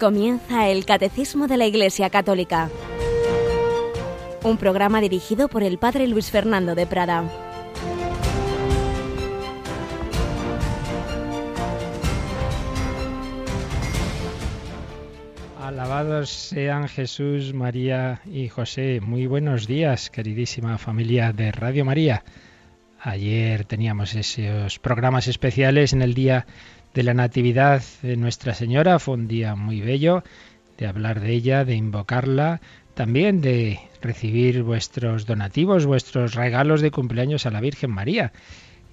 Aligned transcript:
Comienza 0.00 0.66
el 0.70 0.86
Catecismo 0.86 1.46
de 1.46 1.58
la 1.58 1.66
Iglesia 1.66 2.08
Católica, 2.08 2.70
un 4.42 4.56
programa 4.56 5.02
dirigido 5.02 5.48
por 5.48 5.62
el 5.62 5.76
Padre 5.76 6.08
Luis 6.08 6.30
Fernando 6.30 6.74
de 6.74 6.86
Prada. 6.86 7.30
Alabados 15.62 16.30
sean 16.30 16.88
Jesús, 16.88 17.52
María 17.52 18.22
y 18.24 18.48
José. 18.48 19.02
Muy 19.02 19.26
buenos 19.26 19.66
días, 19.66 20.08
queridísima 20.08 20.78
familia 20.78 21.34
de 21.34 21.52
Radio 21.52 21.84
María. 21.84 22.24
Ayer 23.02 23.66
teníamos 23.66 24.14
esos 24.14 24.78
programas 24.78 25.28
especiales 25.28 25.92
en 25.92 26.00
el 26.00 26.14
día 26.14 26.46
de 26.94 27.02
la 27.02 27.14
Natividad 27.14 27.82
de 28.02 28.16
Nuestra 28.16 28.54
Señora. 28.54 28.98
Fue 28.98 29.14
un 29.14 29.28
día 29.28 29.54
muy 29.54 29.80
bello 29.80 30.24
de 30.78 30.86
hablar 30.86 31.20
de 31.20 31.32
ella, 31.32 31.64
de 31.64 31.74
invocarla, 31.74 32.60
también 32.94 33.40
de 33.40 33.80
recibir 34.00 34.62
vuestros 34.62 35.26
donativos, 35.26 35.86
vuestros 35.86 36.34
regalos 36.34 36.80
de 36.80 36.90
cumpleaños 36.90 37.46
a 37.46 37.50
la 37.50 37.60
Virgen 37.60 37.90
María 37.90 38.32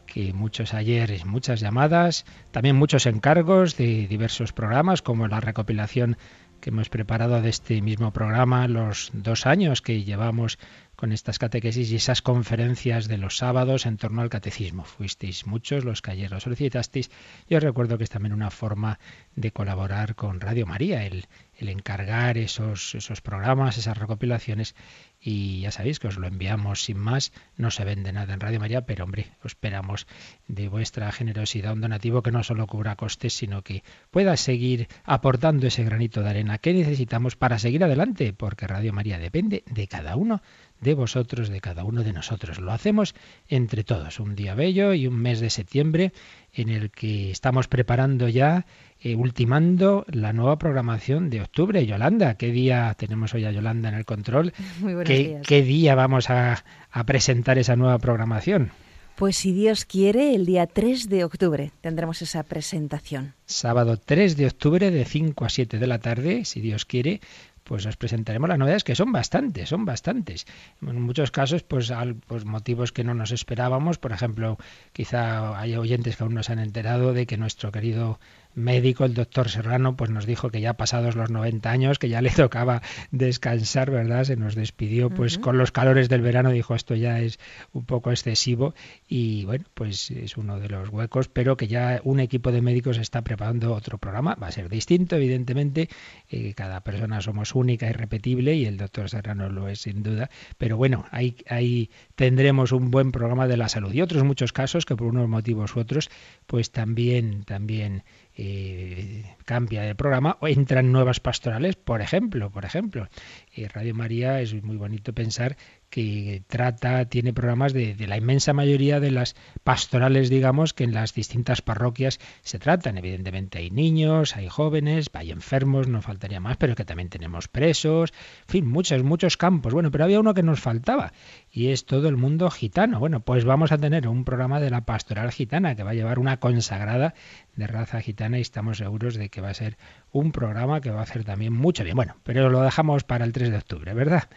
que 0.07 0.33
muchos 0.33 0.73
ayer, 0.73 1.25
muchas 1.25 1.59
llamadas, 1.59 2.25
también 2.51 2.75
muchos 2.75 3.05
encargos 3.05 3.77
de 3.77 4.07
diversos 4.07 4.53
programas, 4.53 5.01
como 5.01 5.27
la 5.27 5.41
recopilación 5.41 6.17
que 6.61 6.71
hemos 6.71 6.89
preparado 6.89 7.41
de 7.41 7.49
este 7.49 7.81
mismo 7.81 8.11
programa, 8.11 8.67
los 8.67 9.11
dos 9.13 9.45
años 9.45 9.81
que 9.81 10.03
llevamos 10.03 10.57
con 10.97 11.11
estas 11.11 11.37
catequesis 11.37 11.91
y 11.91 11.95
esas 11.95 12.23
conferencias 12.23 13.07
de 13.07 13.19
los 13.19 13.37
sábados 13.37 13.85
en 13.85 13.97
torno 13.97 14.23
al 14.23 14.29
catecismo. 14.29 14.83
Fuisteis 14.83 15.45
muchos 15.45 15.85
los 15.85 16.01
que 16.01 16.09
ayer 16.11 16.31
lo 16.31 16.39
solicitasteis. 16.39 17.11
Y 17.47 17.55
os 17.55 17.63
recuerdo 17.63 17.97
que 17.97 18.03
es 18.03 18.09
también 18.09 18.33
una 18.33 18.49
forma 18.49 18.99
de 19.35 19.51
colaborar 19.51 20.15
con 20.15 20.41
Radio 20.41 20.65
María, 20.65 21.05
el, 21.05 21.27
el 21.55 21.69
encargar 21.69 22.39
esos, 22.39 22.95
esos 22.95 23.21
programas, 23.21 23.77
esas 23.77 23.95
recopilaciones. 23.95 24.75
Y 25.19 25.61
ya 25.61 25.71
sabéis 25.71 25.99
que 25.99 26.07
os 26.07 26.17
lo 26.17 26.27
enviamos 26.27 26.83
sin 26.83 26.97
más, 26.97 27.31
no 27.55 27.69
se 27.69 27.85
vende 27.85 28.11
nada 28.11 28.33
en 28.33 28.39
Radio 28.39 28.59
María, 28.59 28.85
pero 28.85 29.03
hombre, 29.03 29.27
esperamos 29.43 30.07
de 30.47 30.67
vuestra 30.67 31.11
generosidad. 31.11 31.73
Un 31.73 31.81
donativo 31.81 32.23
que 32.23 32.31
no 32.31 32.43
solo 32.43 32.65
cubra 32.65 32.95
costes, 32.95 33.33
sino 33.33 33.61
que 33.61 33.83
pueda 34.09 34.35
seguir 34.35 34.87
aportando 35.03 35.67
ese 35.67 35.83
granito 35.83 36.23
de 36.23 36.29
arena 36.29 36.57
que 36.57 36.73
necesitamos 36.73 37.35
para 37.35 37.59
seguir 37.59 37.83
adelante, 37.83 38.33
porque 38.33 38.65
Radio 38.65 38.93
María 38.93 39.19
depende 39.19 39.63
de 39.67 39.87
cada 39.87 40.15
uno 40.15 40.41
de 40.81 40.93
vosotros, 40.93 41.49
de 41.49 41.61
cada 41.61 41.83
uno 41.83 42.03
de 42.03 42.13
nosotros. 42.13 42.59
Lo 42.59 42.71
hacemos 42.71 43.15
entre 43.47 43.83
todos, 43.83 44.19
un 44.19 44.35
día 44.35 44.55
bello 44.55 44.93
y 44.93 45.07
un 45.07 45.15
mes 45.15 45.39
de 45.39 45.49
septiembre 45.49 46.13
en 46.53 46.69
el 46.69 46.91
que 46.91 47.31
estamos 47.31 47.67
preparando 47.67 48.27
ya, 48.27 48.65
eh, 49.01 49.15
ultimando 49.15 50.05
la 50.07 50.33
nueva 50.33 50.57
programación 50.57 51.29
de 51.29 51.41
octubre. 51.41 51.85
Yolanda, 51.85 52.35
¿qué 52.35 52.51
día 52.51 52.93
tenemos 52.97 53.33
hoy 53.33 53.45
a 53.45 53.51
Yolanda 53.51 53.89
en 53.89 53.95
el 53.95 54.05
control? 54.05 54.53
Muy 54.79 54.93
buenos 54.93 55.09
¿Qué, 55.09 55.27
días. 55.27 55.47
¿Qué 55.47 55.61
día 55.61 55.95
vamos 55.95 56.29
a, 56.29 56.63
a 56.91 57.03
presentar 57.05 57.57
esa 57.57 57.75
nueva 57.75 57.99
programación? 57.99 58.71
Pues 59.17 59.35
si 59.35 59.51
Dios 59.51 59.85
quiere, 59.85 60.35
el 60.35 60.45
día 60.45 60.67
3 60.67 61.09
de 61.09 61.23
octubre 61.23 61.71
tendremos 61.81 62.21
esa 62.21 62.43
presentación. 62.43 63.33
Sábado 63.47 63.97
3 63.97 64.37
de 64.37 64.45
octubre 64.45 64.91
de 64.91 65.05
5 65.05 65.43
a 65.43 65.49
7 65.49 65.79
de 65.79 65.87
la 65.87 65.97
tarde, 65.97 66.45
si 66.45 66.61
Dios 66.61 66.85
quiere, 66.85 67.19
pues 67.67 67.85
os 67.85 67.97
presentaremos 67.97 68.47
las 68.47 68.57
novedades 68.57 68.85
que 68.85 68.95
son 68.95 69.11
bastantes, 69.11 69.67
son 69.67 69.83
bastantes. 69.83 70.47
En 70.81 71.01
muchos 71.01 71.31
casos, 71.31 71.63
pues, 71.63 71.91
al, 71.91 72.15
pues 72.15 72.45
motivos 72.45 72.93
que 72.93 73.03
no 73.03 73.13
nos 73.13 73.31
esperábamos. 73.31 73.97
Por 73.97 74.13
ejemplo, 74.13 74.57
quizá 74.93 75.59
hay 75.59 75.75
oyentes 75.75 76.15
que 76.15 76.23
aún 76.23 76.33
no 76.33 76.43
se 76.43 76.53
han 76.53 76.59
enterado 76.59 77.11
de 77.11 77.25
que 77.27 77.35
nuestro 77.35 77.71
querido 77.73 78.19
médico, 78.57 79.05
el 79.05 79.13
doctor 79.13 79.49
Serrano, 79.49 79.95
pues 79.95 80.09
nos 80.09 80.25
dijo 80.25 80.49
que 80.49 80.59
ya 80.59 80.73
pasados 80.73 81.15
los 81.15 81.29
90 81.29 81.69
años, 81.69 81.99
que 81.99 82.09
ya 82.09 82.21
le 82.21 82.29
tocaba 82.35 82.81
descansar, 83.11 83.91
¿verdad? 83.91 84.23
Se 84.25 84.35
nos 84.35 84.55
despidió, 84.55 85.09
pues 85.09 85.37
con 85.37 85.57
los 85.57 85.71
calores 85.71 86.09
del 86.09 86.21
verano 86.21 86.51
dijo 86.51 86.75
esto 86.75 86.95
ya 86.95 87.19
es 87.19 87.39
un 87.71 87.85
poco 87.85 88.11
excesivo 88.11 88.73
y 89.07 89.45
bueno, 89.45 89.65
pues 89.73 90.11
es 90.11 90.37
uno 90.37 90.59
de 90.59 90.69
los 90.69 90.89
huecos, 90.89 91.27
pero 91.27 91.55
que 91.55 91.67
ya 91.67 92.01
un 92.03 92.19
equipo 92.19 92.51
de 92.51 92.61
médicos 92.61 92.97
está 92.97 93.21
preparando 93.21 93.73
otro 93.73 93.97
programa, 93.97 94.35
va 94.35 94.47
a 94.47 94.51
ser 94.51 94.69
distinto, 94.69 95.15
evidentemente, 95.15 95.89
eh, 96.29 96.53
cada 96.55 96.81
persona 96.81 97.21
somos 97.21 97.55
única 97.55 97.87
y 97.87 97.93
repetible 97.93 98.55
y 98.55 98.65
el 98.65 98.77
doctor 98.77 99.09
Serrano 99.09 99.49
lo 99.49 99.67
es 99.69 99.81
sin 99.81 100.03
duda, 100.03 100.29
pero 100.57 100.77
bueno, 100.77 101.05
ahí, 101.11 101.35
ahí 101.49 101.91
tendremos 102.15 102.71
un 102.71 102.91
buen 102.91 103.11
programa 103.11 103.47
de 103.47 103.57
la 103.57 103.69
salud. 103.69 103.93
Y 103.93 104.01
otros 104.01 104.23
muchos 104.23 104.51
casos 104.51 104.85
que 104.85 104.95
por 104.95 105.07
unos 105.07 105.27
motivos 105.29 105.75
u 105.75 105.79
otros, 105.79 106.09
pues 106.47 106.71
también, 106.71 107.43
también 107.43 108.03
eh, 108.37 109.35
cambia 109.45 109.87
el 109.87 109.95
programa 109.95 110.37
o 110.41 110.47
entran 110.47 110.91
nuevas 110.91 111.19
pastorales, 111.19 111.75
por 111.75 112.01
ejemplo, 112.01 112.51
por 112.51 112.65
ejemplo. 112.65 113.07
Eh, 113.57 113.67
Radio 113.73 113.95
María 113.95 114.39
es 114.39 114.53
muy 114.63 114.77
bonito 114.77 115.13
pensar 115.13 115.57
que 115.89 116.43
trata, 116.47 117.05
tiene 117.05 117.33
programas 117.33 117.73
de, 117.73 117.95
de, 117.95 118.07
la 118.07 118.17
inmensa 118.17 118.53
mayoría 118.53 118.99
de 118.99 119.09
las 119.09 119.35
pastorales, 119.63 120.29
digamos, 120.29 120.73
que 120.73 120.83
en 120.83 120.93
las 120.93 121.13
distintas 121.13 121.63
parroquias 121.63 122.19
se 122.41 122.59
tratan. 122.59 122.97
Evidentemente 122.97 123.57
hay 123.57 123.71
niños, 123.71 124.35
hay 124.35 124.47
jóvenes, 124.47 125.09
hay 125.13 125.31
enfermos, 125.31 125.87
no 125.87 126.01
faltaría 126.03 126.39
más, 126.39 126.57
pero 126.57 126.75
que 126.75 126.85
también 126.85 127.09
tenemos 127.09 127.47
presos, 127.47 128.13
en 128.41 128.47
fin, 128.47 128.67
muchos, 128.67 129.01
muchos 129.03 129.37
campos. 129.37 129.73
Bueno, 129.73 129.89
pero 129.89 130.03
había 130.03 130.19
uno 130.19 130.35
que 130.35 130.43
nos 130.43 130.59
faltaba 130.59 131.13
y 131.51 131.69
es 131.69 131.85
todo 131.85 132.09
el 132.09 132.17
mundo 132.17 132.51
gitano. 132.51 132.99
Bueno, 132.99 133.21
pues 133.21 133.43
vamos 133.43 133.71
a 133.71 133.79
tener 133.79 134.07
un 134.07 134.23
programa 134.23 134.59
de 134.59 134.69
la 134.69 134.81
pastoral 134.81 135.31
gitana 135.31 135.75
que 135.75 135.83
va 135.83 135.91
a 135.91 135.95
llevar 135.95 136.19
una 136.19 136.39
consagrada 136.39 137.15
de 137.55 137.65
raza 137.65 138.01
gitana 138.01 138.37
y 138.37 138.41
estamos 138.41 138.77
seguros 138.77 139.15
de 139.15 139.29
que 139.29 139.41
va 139.41 139.49
a 139.49 139.53
ser 139.53 139.77
un 140.11 140.31
programa 140.31 140.81
que 140.81 140.89
va 140.89 141.01
a 141.01 141.03
hacer 141.03 141.23
también 141.23 141.53
mucho 141.53 141.83
bien. 141.83 141.95
Bueno, 141.95 142.15
pero 142.23 142.49
lo 142.49 142.61
dejamos 142.61 143.03
para 143.03 143.25
el 143.25 143.33
3 143.33 143.51
de 143.51 143.57
octubre, 143.57 143.93
¿verdad? 143.93 144.29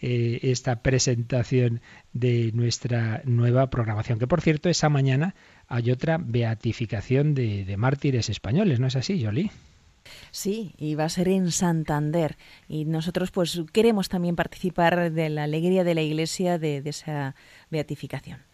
Eh, 0.00 0.40
esta 0.42 0.82
presentación 0.82 1.80
de 2.12 2.50
nuestra 2.52 3.22
nueva 3.24 3.68
programación, 3.70 4.18
que 4.18 4.26
por 4.26 4.40
cierto, 4.40 4.68
esa 4.68 4.88
mañana 4.88 5.34
hay 5.68 5.90
otra 5.90 6.18
beatificación 6.18 7.34
de, 7.34 7.74
mártires 7.76 8.28
españoles, 8.28 8.80
¿no 8.80 8.86
es 8.86 8.96
así, 8.96 9.24
Jolie? 9.24 9.50
Sí, 10.32 10.74
y 10.78 10.96
va 10.96 11.04
a 11.04 11.08
ser 11.08 11.28
en 11.28 11.52
Santander. 11.52 12.36
Y 12.68 12.84
nosotros 12.84 13.30
pues 13.30 13.62
queremos 13.72 14.08
también 14.08 14.34
participar 14.34 15.12
de 15.12 15.28
la 15.28 15.44
alegría 15.44 15.84
de 15.84 15.94
la 15.94 16.02
Iglesia 16.02 16.58
de 16.58 16.82
esa 16.84 17.36
beatificación. 17.70 18.49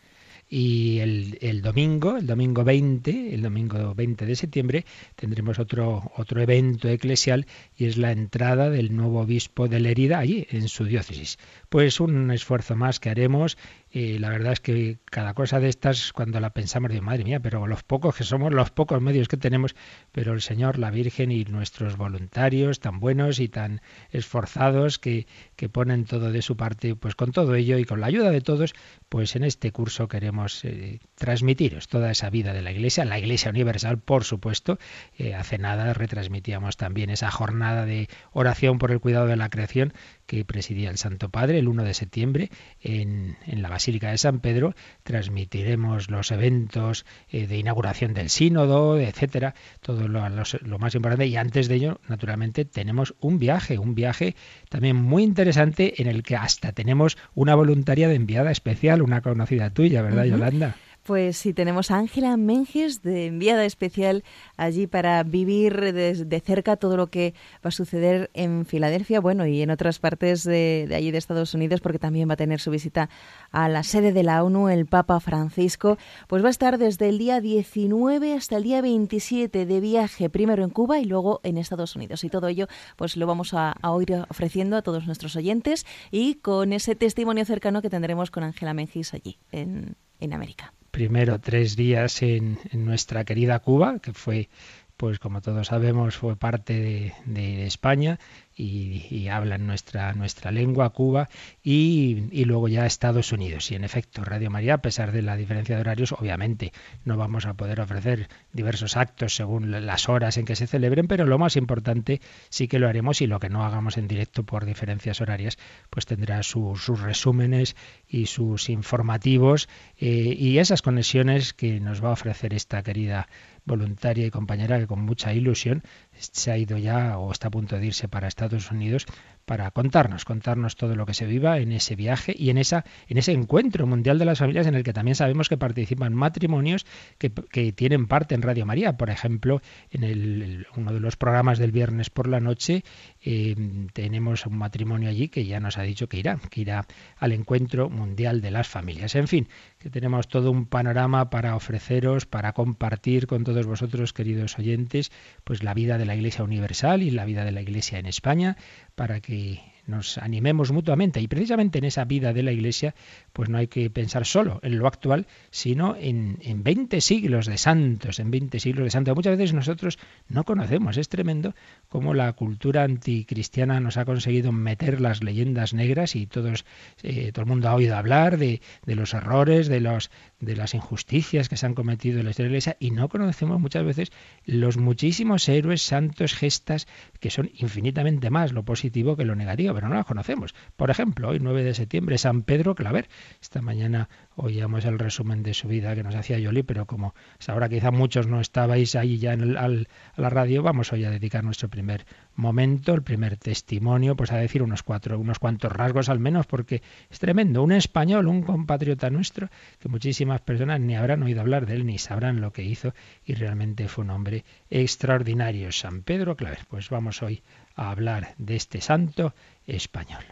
Y 0.49 1.01
el, 1.01 1.61
domingo, 1.61 2.17
el 2.17 2.27
domingo 2.27 2.63
20, 2.63 3.35
el 3.35 3.43
domingo 3.43 3.95
20 3.95 4.27
de 4.27 4.37
septiembre, 4.37 4.85
tendremos 5.17 5.59
otro, 5.59 6.13
otro 6.17 6.41
evento 6.41 6.89
eclesial 6.89 7.47
y 7.77 7.87
es 7.87 7.97
la 7.97 8.13
entrada 8.13 8.71
del 8.71 8.95
nuevo 8.95 9.21
obispo 9.21 9.67
de 9.67 9.81
Lérida 9.81 10.19
allí, 10.19 10.47
en 10.51 10.69
su 10.69 10.85
diócesis. 10.85 11.39
Pues 11.77 12.01
un 12.01 12.31
esfuerzo 12.31 12.75
más 12.75 13.01
que 13.01 13.11
haremos. 13.11 13.59
Y 13.91 14.19
la 14.19 14.31
verdad 14.31 14.53
es 14.53 14.61
que 14.61 14.99
cada 15.05 15.35
cosa 15.35 15.61
de 15.61 15.69
estas, 15.69 16.13
cuando 16.15 16.41
la 16.41 16.51
pensamos, 16.51 16.91
digo, 16.91 17.03
madre 17.03 17.25
mía, 17.25 17.41
pero 17.41 17.67
los 17.67 17.83
pocos 17.83 18.17
que 18.17 18.25
somos, 18.25 18.53
los 18.53 18.71
pocos 18.71 19.01
medios 19.03 19.29
que 19.29 19.37
tenemos, 19.37 19.77
pero 20.11 20.33
el 20.33 20.41
Señor, 20.41 20.79
la 20.79 20.91
Virgen 20.91 21.31
y 21.31 21.45
nuestros 21.45 21.99
voluntarios 21.99 22.81
tan 22.81 22.99
buenos 22.99 23.41
y 23.41 23.49
tan 23.49 23.83
esforzados 24.11 24.99
que, 24.99 25.27
que 25.55 25.69
ponen 25.69 26.05
todo 26.05 26.33
de 26.33 26.43
su 26.43 26.57
parte, 26.57 26.95
pues 26.97 27.15
con 27.15 27.33
todo 27.33 27.55
ello 27.55 27.77
y 27.79 27.85
con 27.85 28.01
la 28.01 28.07
ayuda 28.07 28.31
de 28.31 28.41
todos, 28.41 28.75
pues 29.09 29.37
en 29.37 29.45
este 29.45 29.71
curso 29.71 30.09
queremos 30.09 30.65
eh, 30.65 31.01
transmitiros 31.15 31.89
toda 31.89 32.11
esa 32.11 32.29
vida 32.29 32.55
de 32.55 32.63
la 32.63 32.73
Iglesia, 32.73 33.05
la 33.05 33.19
Iglesia 33.19 33.51
Universal, 33.51 33.99
por 33.99 34.25
supuesto. 34.25 34.79
Eh, 35.17 35.35
hace 35.35 35.59
nada 35.59 35.95
retransmitíamos 35.95 36.77
también 36.77 37.11
esa 37.11 37.31
jornada 37.31 37.85
de 37.85 38.09
oración 38.33 38.79
por 38.79 38.91
el 38.93 39.01
cuidado 39.01 39.27
de 39.27 39.37
la 39.37 39.51
creación 39.51 39.93
que 40.27 40.45
presidía 40.45 40.91
el 40.91 40.99
Santo 40.99 41.29
Padre 41.29 41.63
el 41.67 41.69
1 41.71 41.85
de 41.85 41.95
septiembre 41.95 42.51
en, 42.81 43.37
en 43.47 43.63
la 43.63 43.69
Basílica 43.69 44.11
de 44.11 44.19
San 44.19 44.41
Pedro. 44.41 44.75
Transmitiremos 45.03 46.11
los 46.11 46.31
eventos 46.31 47.05
eh, 47.31 47.47
de 47.47 47.59
inauguración 47.59 48.15
del 48.15 48.31
sínodo, 48.31 48.99
etcétera, 48.99 49.55
todo 49.81 50.09
lo, 50.09 50.29
lo, 50.29 50.43
lo, 50.63 50.79
más 50.79 50.95
importante. 50.95 51.27
Y 51.27 51.37
antes 51.37 51.69
de 51.69 51.75
ello, 51.75 52.01
naturalmente, 52.09 52.65
tenemos 52.65 53.15
un 53.21 53.39
viaje, 53.39 53.79
un 53.79 53.95
viaje 53.95 54.37
también 54.69 54.97
muy 54.97 55.23
interesante 55.23 56.01
en 56.01 56.09
el 56.09 56.23
que 56.23 56.37
hasta 56.37 56.73
tenemos 56.73 57.19
una 57.35 57.55
voluntaria 57.55 58.09
de 58.09 58.15
enviada 58.15 58.51
especial, 58.51 59.03
una 59.03 59.21
conocida 59.21 59.71
tuya, 59.71 60.03
¿verdad, 60.03 60.25
uh 60.25 60.29
-huh. 60.29 60.31
Yolanda? 60.31 60.77
Pues 61.07 61.37
sí, 61.37 61.55
tenemos 61.55 61.93
a 61.93 61.99
Ángela 61.99 62.37
Menges 62.37 63.01
de 63.01 63.27
enviada 63.27 63.65
especial 63.65 64.25
allí 64.57 64.89
para 64.89 65.23
vivir 65.23 65.93
de, 65.95 66.41
cerca 66.41 66.75
todo 66.75 66.97
lo 66.97 67.07
que 67.07 67.33
va 67.65 67.69
a 67.69 67.71
suceder 67.71 68.29
en 68.35 68.67
Filadelfia, 68.67 69.21
bueno, 69.21 69.47
y 69.47 69.63
en 69.63 69.71
otras 69.71 70.01
partes 70.01 70.43
de, 70.43 70.87
de, 70.89 70.97
allí 70.97 71.13
de 71.13 71.19
Estados 71.19 71.55
Unidos, 71.55 71.81
porque 71.81 72.01
también 72.01 72.29
va 72.29 72.33
a 72.33 72.37
tener 72.37 72.59
su 72.59 72.73
visita 72.73 73.09
a 73.53 73.69
la 73.69 73.85
sede 73.85 74.13
de 74.13 74.25
la 74.25 74.43
ONU, 74.43 74.69
el 74.69 74.87
Papa 74.87 75.21
Francisco. 75.21 75.97
Pues 76.27 76.43
va 76.43 76.49
a 76.49 76.51
estar 76.51 76.77
desde 76.77 77.09
el 77.09 77.19
día 77.19 77.41
19 77.41 78.35
hasta 78.35 78.57
el 78.57 78.65
día 78.65 78.81
27 78.83 79.65
de 79.65 79.81
viaje, 79.81 80.29
primero 80.29 80.65
en 80.65 80.71
Cuba 80.71 80.99
y 80.99 81.05
luego 81.05 81.39
en 81.45 81.57
Estados 81.57 81.95
Unidos. 81.95 82.25
Y 82.25 82.31
todo 82.31 82.49
ello, 82.49 82.67
pues 82.97 83.17
lo 83.17 83.29
vamos 83.29 83.55
a, 83.55 83.77
a 83.81 83.97
ir 84.03 84.25
ofreciendo 84.29 84.77
a 84.77 84.83
todos 84.83 85.07
nuestros 85.07 85.37
oyentes 85.37 85.87
y 86.11 86.35
con 86.35 86.73
ese 86.73 86.97
testimonio 86.97 87.45
cercano 87.45 87.81
que 87.81 87.91
tendremos 87.91 88.33
con 88.33 88.43
Ángela 88.43 88.75
Menges 88.75 89.15
allí 89.15 89.39
en, 89.53 89.95
en 90.19 90.33
América 90.33 90.73
primero 90.97 91.39
tres 91.39 91.77
días 91.77 92.23
en, 92.23 92.59
en, 92.73 92.87
nuestra 92.87 93.25
querida 93.27 93.59
Cuba, 93.59 93.99
que 93.99 94.15
fue 94.15 94.49
pues 94.97 95.19
como 95.19 95.43
todos 95.43 95.67
sabemos 95.67 96.17
fue 96.17 96.37
parte 96.37 97.13
de, 97.27 97.67
España 97.67 98.19
y, 98.57 99.29
hablan 99.29 99.67
nuestra, 99.67 100.15
nuestra 100.15 100.51
lengua, 100.51 100.91
Cuba, 100.91 101.29
y, 101.63 102.45
luego 102.45 102.69
ya 102.69 102.87
Estados 102.87 103.33
Unidos. 103.33 103.71
Y 103.71 103.75
en 103.75 103.85
efecto, 103.85 104.25
Radio 104.25 104.51
María, 104.51 104.75
a 104.75 104.83
pesar 104.83 105.13
de 105.13 105.23
la 105.23 105.37
diferencia 105.37 105.75
de 105.75 105.83
horarios, 105.83 106.13
obviamente 106.13 106.73
no 107.05 107.17
vamos 107.17 107.45
a 107.45 107.55
poder 107.55 107.81
ofrecer 107.81 108.29
diversos 108.53 108.97
actos 108.97 109.37
según 109.37 109.71
las 109.71 110.09
horas 110.09 110.39
en 110.39 110.47
que 110.47 110.57
se 110.57 110.67
celebren, 110.67 111.07
pero 111.07 111.27
lo 111.27 111.39
más 111.39 111.57
importante 111.57 112.21
sí 112.49 112.67
que 112.67 112.79
lo 112.79 112.89
haremos 112.89 113.21
y 113.21 113.27
lo 113.27 113.41
que 113.41 113.51
no 113.51 113.65
hagamos 113.65 113.99
en 113.99 114.09
directo 114.09 114.45
por 114.45 114.65
diferencias 114.65 115.21
horarias, 115.21 115.59
pues 115.91 116.07
tendrá 116.07 116.43
sus 116.43 116.87
resúmenes 117.01 117.77
y 118.09 118.27
sus 118.27 118.71
informativos 118.71 119.69
eh, 119.99 120.35
y 120.39 120.59
esas 120.59 120.83
conexiones 120.83 121.53
que 121.53 121.81
nos 121.81 122.03
va 122.03 122.09
a 122.09 122.13
ofrecer 122.13 122.55
esta 122.55 122.83
querida 122.83 123.29
voluntaria 123.67 124.27
y 124.27 124.31
compañera 124.31 124.79
que 124.79 124.87
con 124.87 125.03
mucha 125.03 125.35
ilusión 125.35 125.83
se 126.19 126.51
ha 126.51 126.57
ido 126.57 126.79
ya 126.79 127.19
o 127.19 127.31
está 127.33 127.49
a 127.49 127.51
punto 127.51 127.77
de 127.77 127.87
irse 127.87 128.09
para 128.09 128.29
Estados 128.29 128.71
Unidos 128.71 129.07
para 129.47 129.71
contarnos, 129.71 130.25
contarnos 130.25 130.77
todo 130.77 130.97
lo 130.97 131.07
que 131.07 131.15
se 131.15 131.25
viva 131.25 131.59
en 131.59 131.73
ese 131.73 131.97
viaje 131.97 132.35
y 132.37 132.51
en 132.51 132.59
esa 132.59 132.85
en 133.09 133.17
ese 133.17 133.33
encuentro 133.33 133.87
mundial 133.87 134.19
de 134.19 134.25
las 134.25 134.41
familias 134.41 134.67
en 134.67 134.75
el 134.75 134.83
que 134.83 134.93
también 134.93 135.15
sabemos 135.15 135.49
que 135.49 135.57
participan 135.57 136.15
matrimonios 136.15 136.85
que, 137.19 137.31
tienen 137.73 138.07
parte 138.07 138.35
en 138.35 138.43
Radio 138.43 138.67
María. 138.67 138.97
Por 138.97 139.11
ejemplo, 139.11 139.63
en 139.91 140.05
el, 140.05 140.67
uno 140.77 140.93
de 140.93 141.01
los 141.01 141.17
programas 141.17 141.59
del 141.59 141.73
viernes 141.73 142.11
por 142.11 142.29
la 142.29 142.41
noche 142.41 142.85
eh, 143.23 143.55
tenemos 143.93 144.47
un 144.47 144.59
matrimonio 144.59 145.09
allí 145.09 145.29
que 145.29 145.47
ya 145.47 145.61
nos 145.61 145.79
ha 145.79 145.83
dicho 145.83 146.09
que 146.09 146.19
irá, 146.19 146.39
que 146.51 146.61
irá 146.61 146.87
al 147.17 147.33
encuentro 147.33 147.89
mundial 147.89 148.41
de 148.41 148.51
las 148.51 148.69
familias. 148.69 149.15
En 149.15 149.29
fin, 149.29 149.49
que 149.79 149.91
tenemos 149.91 150.29
todo 150.29 150.51
un 150.51 150.67
panorama 150.67 151.31
para 151.31 151.55
ofreceros, 151.55 152.27
para 152.27 152.53
compartir 152.53 153.27
con 153.27 153.45
todos 153.45 153.67
vosotros, 153.67 154.13
queridos 154.13 154.59
oyentes, 154.59 155.13
pues 155.45 155.63
la 155.63 155.75
vida 155.75 155.99
de 155.99 156.07
la 156.07 156.17
Iglesia 156.17 156.45
Universal 156.45 157.03
y 157.03 157.11
la 157.11 157.25
vida 157.25 157.45
de 157.45 157.53
la 157.53 157.63
Iglesia 157.63 157.99
en 157.99 158.07
España, 158.07 158.57
para 158.97 159.21
que 159.21 159.63
nos 159.87 160.19
animemos 160.19 160.73
mutuamente. 160.73 161.21
Y 161.21 161.29
precisamente 161.29 161.79
en 161.79 161.85
esa 161.85 162.05
vida 162.05 162.33
de 162.33 162.43
la 162.43 162.53
Iglesia, 162.53 162.95
pues 163.33 163.49
no 163.49 163.59
hay 163.59 163.69
que 163.69 163.89
pensar 163.91 164.27
solo 164.27 164.61
en 164.63 164.79
lo 164.79 164.87
actual, 164.87 165.27
sino 165.51 165.97
en, 165.97 166.39
en 166.43 166.63
20 166.63 167.01
siglos 167.01 167.47
de 167.47 167.59
santos, 167.59 168.19
en 168.19 168.31
20 168.31 168.59
siglos 168.61 168.85
de 168.85 168.91
santos. 168.91 169.15
Muchas 169.15 169.37
veces 169.37 169.55
nosotros 169.55 169.99
no 170.29 170.45
conocemos, 170.45 170.97
es 170.97 171.09
tremendo 171.09 171.55
cómo 171.89 172.15
la 172.15 172.33
cultura 172.33 172.83
anticristiana 172.83 173.81
nos 173.81 173.97
ha 173.97 174.05
conseguido 174.05 174.53
meter 174.53 175.01
las 175.01 175.23
leyendas 175.23 175.75
negras 175.75 176.17
y 176.17 176.27
todos, 176.27 176.65
eh, 177.03 177.33
todo 177.33 177.43
el 177.43 177.49
mundo 177.49 177.69
ha 177.69 177.75
oído 177.75 177.97
hablar 177.97 178.39
de, 178.39 178.61
de 178.85 178.95
los 178.95 179.15
errores, 179.15 179.69
de, 179.69 179.81
los, 179.81 180.11
de 180.41 180.57
las 180.57 180.75
injusticias 180.75 181.49
que 181.49 181.57
se 181.57 181.67
han 181.67 181.75
cometido 181.75 182.19
en 182.19 182.25
la 182.25 182.31
historia 182.31 182.49
de 182.49 182.51
la 182.51 182.59
Iglesia 182.59 182.77
y 182.81 182.91
no 182.91 183.09
conocemos 183.09 183.61
muchas 183.61 183.85
veces 183.85 184.13
los 184.45 184.77
muchísimos 184.77 185.49
héroes, 185.49 185.83
santos, 185.83 186.35
gestas, 186.35 186.87
que 187.21 187.31
son 187.31 187.51
infinitamente 187.55 188.31
más 188.31 188.53
lo 188.53 188.65
positivo 188.65 189.17
que 189.17 189.25
lo 189.25 189.35
negativo 189.35 189.76
pero 189.77 189.91
no 189.91 189.95
las 189.95 190.07
conocemos. 190.07 190.55
Por 190.77 190.89
ejemplo, 190.89 191.29
hoy 191.29 191.39
9 191.39 191.63
de 191.63 191.75
septiembre, 191.75 192.17
San 192.17 192.45
Pedro 192.45 192.75
Claver. 192.75 193.11
Esta 193.43 193.61
mañana 193.61 194.09
oíamos 194.37 194.85
el 194.85 194.99
resumen 194.99 195.43
de 195.43 195.55
su 195.55 195.67
vida 195.67 195.95
que 195.95 196.03
nos 196.03 196.15
hacía 196.15 196.39
Yoli, 196.39 196.63
pero 196.63 196.87
como 196.87 197.15
ahora 197.49 197.69
quizá 197.69 197.91
muchos 197.91 198.27
no 198.27 198.41
estabais 198.41 198.95
ahí 198.95 199.19
ya 199.19 199.33
en 199.33 199.57
a 199.57 199.69
la 200.17 200.31
radio, 200.31 200.63
vamos 200.63 200.93
hoy 200.93 201.05
a 201.05 201.11
dedicar 201.11 201.43
nuestro 201.43 201.69
primer 201.69 202.07
momento, 202.35 202.95
el 202.95 203.03
primer 203.03 203.37
testimonio, 203.37 204.17
pues 204.17 204.33
a 204.33 204.37
decir 204.37 204.63
unos 204.63 204.83
cuatro, 204.83 205.19
unos 205.19 205.39
cuantos 205.39 205.73
rasgos 205.73 206.09
al 206.09 206.21
menos, 206.21 206.47
porque 206.47 206.83
es 207.11 207.19
tremendo. 207.19 207.63
Un 207.63 207.73
español, 207.73 208.29
un 208.29 208.43
compatriota 208.43 209.11
nuestro, 209.11 209.49
que 209.81 209.89
muchísimas 209.89 210.41
personas 210.43 210.81
ni 210.81 210.95
habrán 210.95 211.23
oído 211.23 211.41
hablar 211.41 211.67
de 211.67 211.75
él, 211.75 211.87
ni 211.87 211.99
sabrán 211.99 212.41
lo 212.41 212.53
que 212.53 212.63
hizo, 212.63 212.95
y 213.25 213.35
realmente 213.35 213.89
fue 213.89 214.05
un 214.05 214.11
hombre 214.11 214.45
extraordinario. 214.71 215.73
San 215.73 216.03
Pedro 216.03 216.37
Claver. 216.37 216.67
Pues 216.69 216.91
vamos 216.91 217.23
hoy 217.23 217.43
a 217.75 217.91
hablar 217.91 218.35
de 218.39 218.57
este 218.57 218.81
santo 218.81 219.35
español. 219.67 220.25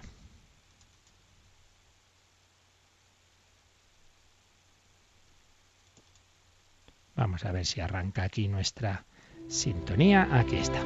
Vamos 7.17 7.45
a 7.45 7.53
ver 7.53 7.65
si 7.65 7.81
arranca 7.81 8.25
aquí 8.25 8.49
nuestra 8.49 9.05
sintonía. 9.49 10.29
Aquí 10.33 10.57
está. 10.57 10.81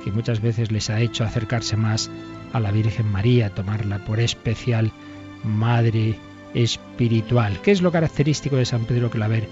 que 0.03 0.11
muchas 0.11 0.41
veces 0.41 0.71
les 0.71 0.89
ha 0.89 0.99
hecho 0.99 1.23
acercarse 1.23 1.77
más 1.77 2.09
a 2.53 2.59
la 2.59 2.71
Virgen 2.71 3.11
María, 3.11 3.49
tomarla 3.49 3.99
por 3.99 4.19
especial 4.19 4.91
madre 5.47 6.15
espiritual. 6.53 7.59
¿Qué 7.61 7.71
es 7.71 7.81
lo 7.81 7.91
característico 7.91 8.55
de 8.57 8.65
San 8.65 8.85
Pedro 8.85 9.09
Claver? 9.09 9.47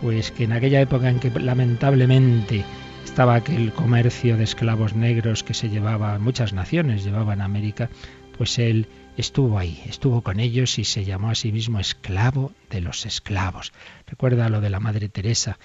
Pues 0.00 0.30
que 0.30 0.44
en 0.44 0.52
aquella 0.52 0.80
época 0.80 1.10
en 1.10 1.20
que 1.20 1.30
lamentablemente 1.30 2.64
estaba 3.04 3.34
aquel 3.34 3.72
comercio 3.72 4.36
de 4.36 4.44
esclavos 4.44 4.94
negros 4.94 5.44
que 5.44 5.54
se 5.54 5.68
llevaba, 5.68 6.18
muchas 6.18 6.52
naciones 6.52 7.04
llevaban 7.04 7.40
a 7.40 7.44
América, 7.44 7.90
pues 8.36 8.58
él 8.58 8.88
estuvo 9.16 9.58
ahí, 9.58 9.82
estuvo 9.86 10.22
con 10.22 10.40
ellos 10.40 10.78
y 10.78 10.84
se 10.84 11.04
llamó 11.04 11.30
a 11.30 11.34
sí 11.34 11.52
mismo 11.52 11.78
esclavo 11.78 12.52
de 12.70 12.80
los 12.80 13.06
esclavos. 13.06 13.72
Recuerda 14.06 14.48
lo 14.48 14.60
de 14.60 14.70
la 14.70 14.80
Madre 14.80 15.08
Teresa, 15.08 15.58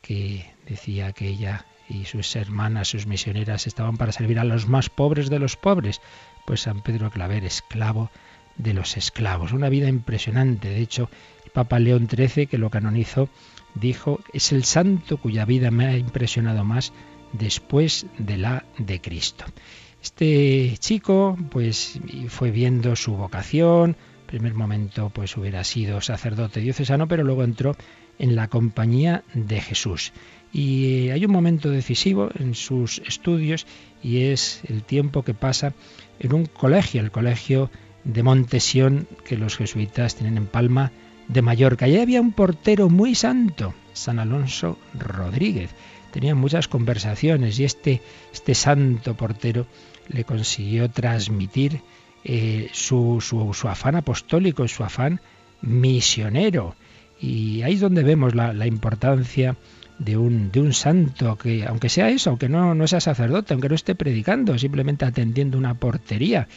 que 0.00 0.50
decía 0.66 1.12
que 1.12 1.28
ella 1.28 1.66
y 1.88 2.06
sus 2.06 2.34
hermanas, 2.36 2.88
sus 2.88 3.06
misioneras, 3.06 3.66
estaban 3.66 3.96
para 3.96 4.12
servir 4.12 4.38
a 4.38 4.44
los 4.44 4.66
más 4.68 4.88
pobres 4.88 5.28
de 5.28 5.38
los 5.38 5.56
pobres. 5.56 6.00
Pues 6.46 6.62
San 6.62 6.82
Pedro 6.82 7.10
Claver, 7.10 7.44
esclavo 7.44 8.10
de 8.56 8.74
los 8.74 8.96
esclavos. 8.96 9.52
Una 9.52 9.68
vida 9.68 9.88
impresionante. 9.88 10.68
De 10.68 10.80
hecho, 10.80 11.08
el 11.44 11.50
Papa 11.50 11.78
León 11.78 12.08
XIII, 12.08 12.46
que 12.46 12.58
lo 12.58 12.70
canonizó, 12.70 13.28
dijo, 13.74 14.20
es 14.32 14.52
el 14.52 14.64
santo 14.64 15.16
cuya 15.18 15.44
vida 15.44 15.70
me 15.70 15.86
ha 15.86 15.96
impresionado 15.96 16.64
más 16.64 16.92
después 17.32 18.06
de 18.18 18.36
la 18.36 18.64
de 18.78 19.00
Cristo. 19.00 19.44
Este 20.02 20.74
chico 20.78 21.36
pues 21.50 21.98
fue 22.28 22.50
viendo 22.50 22.94
su 22.94 23.14
vocación, 23.14 23.96
primer 24.26 24.54
momento 24.54 25.10
pues 25.10 25.36
hubiera 25.36 25.64
sido 25.64 26.00
sacerdote 26.00 26.60
diocesano, 26.60 27.08
pero 27.08 27.24
luego 27.24 27.44
entró 27.44 27.76
en 28.18 28.36
la 28.36 28.48
compañía 28.48 29.24
de 29.32 29.60
Jesús. 29.60 30.12
Y 30.52 31.08
hay 31.08 31.24
un 31.24 31.32
momento 31.32 31.70
decisivo 31.70 32.30
en 32.38 32.54
sus 32.54 33.00
estudios 33.00 33.66
y 34.02 34.24
es 34.24 34.60
el 34.68 34.84
tiempo 34.84 35.22
que 35.22 35.34
pasa 35.34 35.72
en 36.20 36.32
un 36.32 36.46
colegio, 36.46 37.00
el 37.00 37.10
colegio 37.10 37.70
de 38.04 38.22
Montesión 38.22 39.08
que 39.24 39.36
los 39.36 39.56
jesuitas 39.56 40.14
tienen 40.14 40.36
en 40.36 40.46
Palma 40.46 40.92
de 41.28 41.42
Mallorca. 41.42 41.86
Allí 41.86 41.98
había 41.98 42.20
un 42.20 42.32
portero 42.32 42.88
muy 42.88 43.14
santo, 43.14 43.74
San 43.92 44.18
Alonso 44.18 44.78
Rodríguez. 44.98 45.70
Tenían 46.12 46.38
muchas 46.38 46.68
conversaciones 46.68 47.58
y 47.58 47.64
este, 47.64 48.00
este 48.32 48.54
santo 48.54 49.14
portero 49.14 49.66
le 50.08 50.24
consiguió 50.24 50.90
transmitir 50.90 51.80
eh, 52.24 52.68
su, 52.72 53.20
su, 53.20 53.68
afán 53.68 53.96
apostólico, 53.96 54.68
su 54.68 54.84
afán 54.84 55.20
misionero. 55.60 56.76
Y 57.20 57.62
ahí 57.62 57.74
es 57.74 57.80
donde 57.80 58.02
vemos 58.02 58.34
la, 58.34 58.66
importancia 58.66 59.56
de 59.98 60.16
un, 60.16 60.52
de 60.52 60.60
un 60.60 60.72
santo, 60.72 61.36
que 61.36 61.64
aunque 61.66 61.88
sea 61.88 62.10
eso, 62.10 62.30
aunque 62.30 62.48
no, 62.48 62.74
no 62.74 62.86
sea 62.86 63.00
sacerdote, 63.00 63.54
aunque 63.54 63.68
no 63.68 63.74
esté 63.74 63.94
predicando, 63.94 64.58
simplemente 64.58 65.04
atendiendo 65.04 65.56
una 65.56 65.74
portería, 65.74 66.48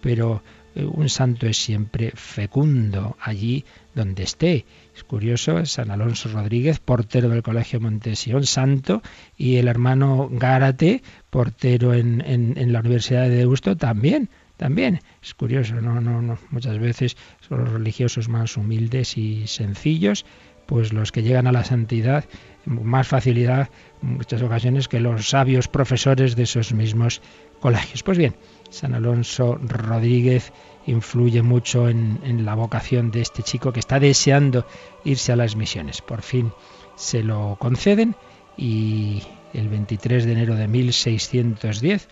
pero 0.00 0.42
un 0.76 1.08
santo 1.08 1.46
es 1.46 1.56
siempre 1.56 2.12
fecundo 2.14 3.16
allí 3.20 3.64
donde 3.94 4.24
esté. 4.24 4.64
Es 4.94 5.04
curioso, 5.04 5.64
San 5.66 5.90
Alonso 5.90 6.28
Rodríguez, 6.28 6.80
portero 6.80 7.28
del 7.28 7.42
Colegio 7.42 7.80
Montesión, 7.80 8.44
santo, 8.44 9.02
y 9.36 9.56
el 9.56 9.68
hermano 9.68 10.28
Gárate, 10.30 11.02
portero 11.30 11.94
en, 11.94 12.22
en, 12.26 12.72
la 12.72 12.80
Universidad 12.80 13.28
de 13.28 13.36
Deusto, 13.36 13.76
también. 13.76 14.28
también 14.56 15.00
es 15.22 15.34
curioso, 15.34 15.80
no, 15.80 16.00
no, 16.00 16.22
no. 16.22 16.38
Muchas 16.50 16.78
veces 16.78 17.16
son 17.48 17.64
los 17.64 17.72
religiosos 17.72 18.28
más 18.28 18.56
humildes 18.56 19.16
y 19.16 19.46
sencillos, 19.46 20.24
pues 20.66 20.92
los 20.92 21.12
que 21.12 21.22
llegan 21.22 21.46
a 21.46 21.52
la 21.52 21.64
santidad 21.64 22.24
más 22.66 23.06
facilidad 23.08 23.68
en 24.02 24.14
muchas 24.14 24.42
ocasiones 24.42 24.88
que 24.88 25.00
los 25.00 25.28
sabios 25.28 25.68
profesores 25.68 26.36
de 26.36 26.44
esos 26.44 26.72
mismos 26.72 27.20
colegios. 27.60 28.02
Pues 28.02 28.18
bien, 28.18 28.34
San 28.74 28.92
Alonso 28.92 29.56
Rodríguez 29.62 30.52
influye 30.84 31.42
mucho 31.42 31.88
en, 31.88 32.44
la 32.44 32.56
vocación 32.56 33.12
de 33.12 33.20
este 33.20 33.44
chico 33.44 33.72
que 33.72 33.78
está 33.78 34.00
deseando 34.00 34.66
irse 35.04 35.30
a 35.30 35.36
las 35.36 35.54
misiones. 35.54 36.02
Por 36.02 36.22
fin 36.22 36.52
se 36.96 37.22
lo 37.22 37.56
conceden 37.60 38.16
y 38.56 39.22
el 39.52 39.68
23 39.68 40.24
de 40.24 40.32
enero 40.32 40.56
de 40.56 40.66
1610 40.66 42.08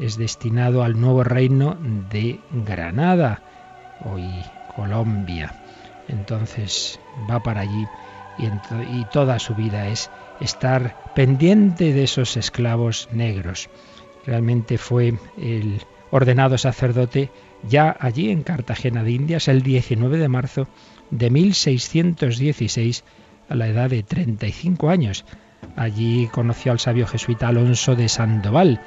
es 0.00 0.16
destinado 0.16 0.82
al 0.82 1.00
nuevo 1.00 1.22
reino 1.22 1.76
de 2.10 2.40
Granada, 2.50 3.44
hoy 4.04 4.28
Colombia. 4.74 5.54
Entonces 6.08 6.98
va 7.30 7.40
para 7.40 7.60
allí 7.60 7.86
y, 8.36 8.46
y, 8.46 9.06
toda 9.12 9.38
su 9.38 9.54
vida 9.54 9.86
es 9.86 10.10
estar 10.40 11.12
pendiente 11.14 11.92
de 11.92 12.02
esos 12.02 12.36
esclavos 12.36 13.08
negros. 13.12 13.70
Realmente 14.26 14.76
fue 14.76 15.14
el 15.38 15.80
ordenado 16.10 16.58
sacerdote 16.58 17.30
ya 17.68 17.96
allí 17.98 18.30
en 18.30 18.42
Cartagena 18.42 19.02
de 19.04 19.12
Indias 19.12 19.48
el 19.48 19.62
19 19.62 20.18
de 20.18 20.28
marzo 20.28 20.68
de 21.10 21.30
1616 21.30 23.04
a 23.48 23.54
la 23.54 23.68
edad 23.68 23.90
de 23.90 24.02
35 24.02 24.90
años. 24.90 25.24
Allí 25.76 26.28
conoció 26.28 26.72
al 26.72 26.78
sabio 26.78 27.06
jesuita 27.06 27.48
Alonso 27.48 27.96
de 27.96 28.08
Sandoval, 28.08 28.80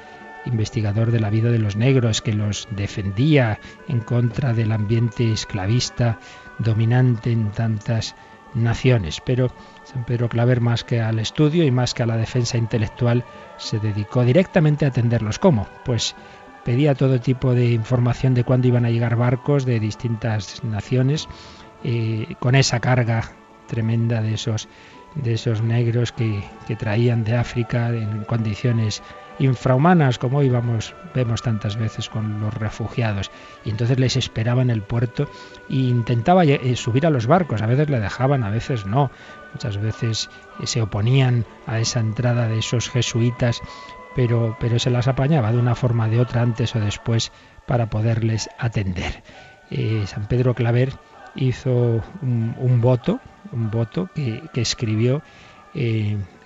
investigador 0.45 1.11
de 1.11 1.19
la 1.19 1.29
vida 1.29 1.51
de 1.51 1.59
los 1.59 1.75
negros, 1.75 2.21
que 2.21 2.33
los 2.33 2.67
defendía 2.71 3.59
en 3.87 3.99
contra 3.99 4.53
del 4.53 4.71
ambiente 4.71 5.31
esclavista 5.31 6.19
dominante 6.59 7.31
en 7.31 7.51
tantas 7.51 8.15
naciones. 8.53 9.21
Pero 9.25 9.51
San 9.83 10.05
Pedro 10.05 10.29
Claver, 10.29 10.61
más 10.61 10.83
que 10.83 11.01
al 11.01 11.19
estudio 11.19 11.63
y 11.63 11.71
más 11.71 11.93
que 11.93 12.03
a 12.03 12.07
la 12.07 12.17
defensa 12.17 12.57
intelectual, 12.57 13.23
se 13.57 13.79
dedicó 13.79 14.23
directamente 14.23 14.85
a 14.85 14.89
atenderlos. 14.89 15.39
¿Cómo? 15.39 15.67
Pues 15.85 16.15
pedía 16.63 16.95
todo 16.95 17.19
tipo 17.19 17.53
de 17.53 17.71
información 17.71 18.33
de 18.33 18.43
cuándo 18.43 18.67
iban 18.67 18.85
a 18.85 18.89
llegar 18.89 19.15
barcos 19.15 19.65
de 19.65 19.79
distintas 19.79 20.63
naciones, 20.63 21.27
eh, 21.83 22.35
con 22.39 22.55
esa 22.55 22.79
carga 22.79 23.31
tremenda 23.67 24.21
de 24.21 24.35
esos, 24.35 24.67
de 25.15 25.33
esos 25.33 25.61
negros 25.61 26.11
que, 26.11 26.43
que 26.67 26.75
traían 26.75 27.23
de 27.23 27.35
África 27.35 27.89
en 27.89 28.23
condiciones 28.23 29.01
infrahumanas, 29.39 30.19
como 30.19 30.39
hoy 30.39 30.49
vamos, 30.49 30.95
vemos 31.13 31.41
tantas 31.41 31.75
veces 31.75 32.09
con 32.09 32.39
los 32.39 32.53
refugiados. 32.53 33.31
Y 33.65 33.69
entonces 33.69 33.99
les 33.99 34.15
esperaba 34.15 34.61
en 34.61 34.69
el 34.69 34.81
puerto 34.81 35.29
e 35.69 35.75
intentaba 35.75 36.43
eh, 36.45 36.75
subir 36.75 37.05
a 37.05 37.09
los 37.09 37.27
barcos. 37.27 37.61
A 37.61 37.67
veces 37.67 37.89
le 37.89 37.99
dejaban, 37.99 38.43
a 38.43 38.49
veces 38.49 38.85
no. 38.85 39.11
Muchas 39.53 39.77
veces 39.77 40.29
eh, 40.59 40.67
se 40.67 40.81
oponían 40.81 41.45
a 41.67 41.79
esa 41.79 41.99
entrada 41.99 42.47
de 42.47 42.59
esos 42.59 42.89
jesuitas, 42.89 43.61
pero, 44.15 44.57
pero 44.59 44.79
se 44.79 44.89
las 44.89 45.07
apañaba 45.07 45.51
de 45.51 45.57
una 45.57 45.75
forma 45.75 46.07
o 46.07 46.09
de 46.09 46.19
otra 46.19 46.41
antes 46.41 46.75
o 46.75 46.79
después 46.79 47.31
para 47.65 47.89
poderles 47.89 48.49
atender. 48.57 49.23
Eh, 49.69 50.03
San 50.07 50.27
Pedro 50.27 50.53
Claver 50.53 50.93
hizo 51.35 52.03
un, 52.21 52.81
voto, 52.81 53.19
un 53.51 53.71
voto 53.71 54.09
que, 54.13 54.49
escribió 54.55 55.23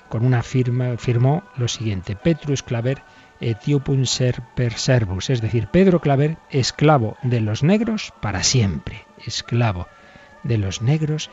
con 0.08 0.26
una 0.26 0.44
firma, 0.44 0.98
firmó 0.98 1.44
lo 1.58 1.68
siguiente, 1.68 2.16
Petrus 2.16 2.64
Claver 2.64 3.02
etiopum 3.40 4.06
ser 4.06 4.42
per 4.56 4.74
servus, 4.74 5.30
es 5.30 5.42
decir, 5.42 5.68
Pedro 5.68 6.00
Claver, 6.00 6.38
esclavo 6.50 7.18
de 7.24 7.42
los 7.42 7.64
negros 7.64 8.14
para 8.22 8.44
siempre, 8.44 9.06
esclavo 9.26 9.88
de 10.44 10.58
los 10.58 10.82
negros 10.82 11.30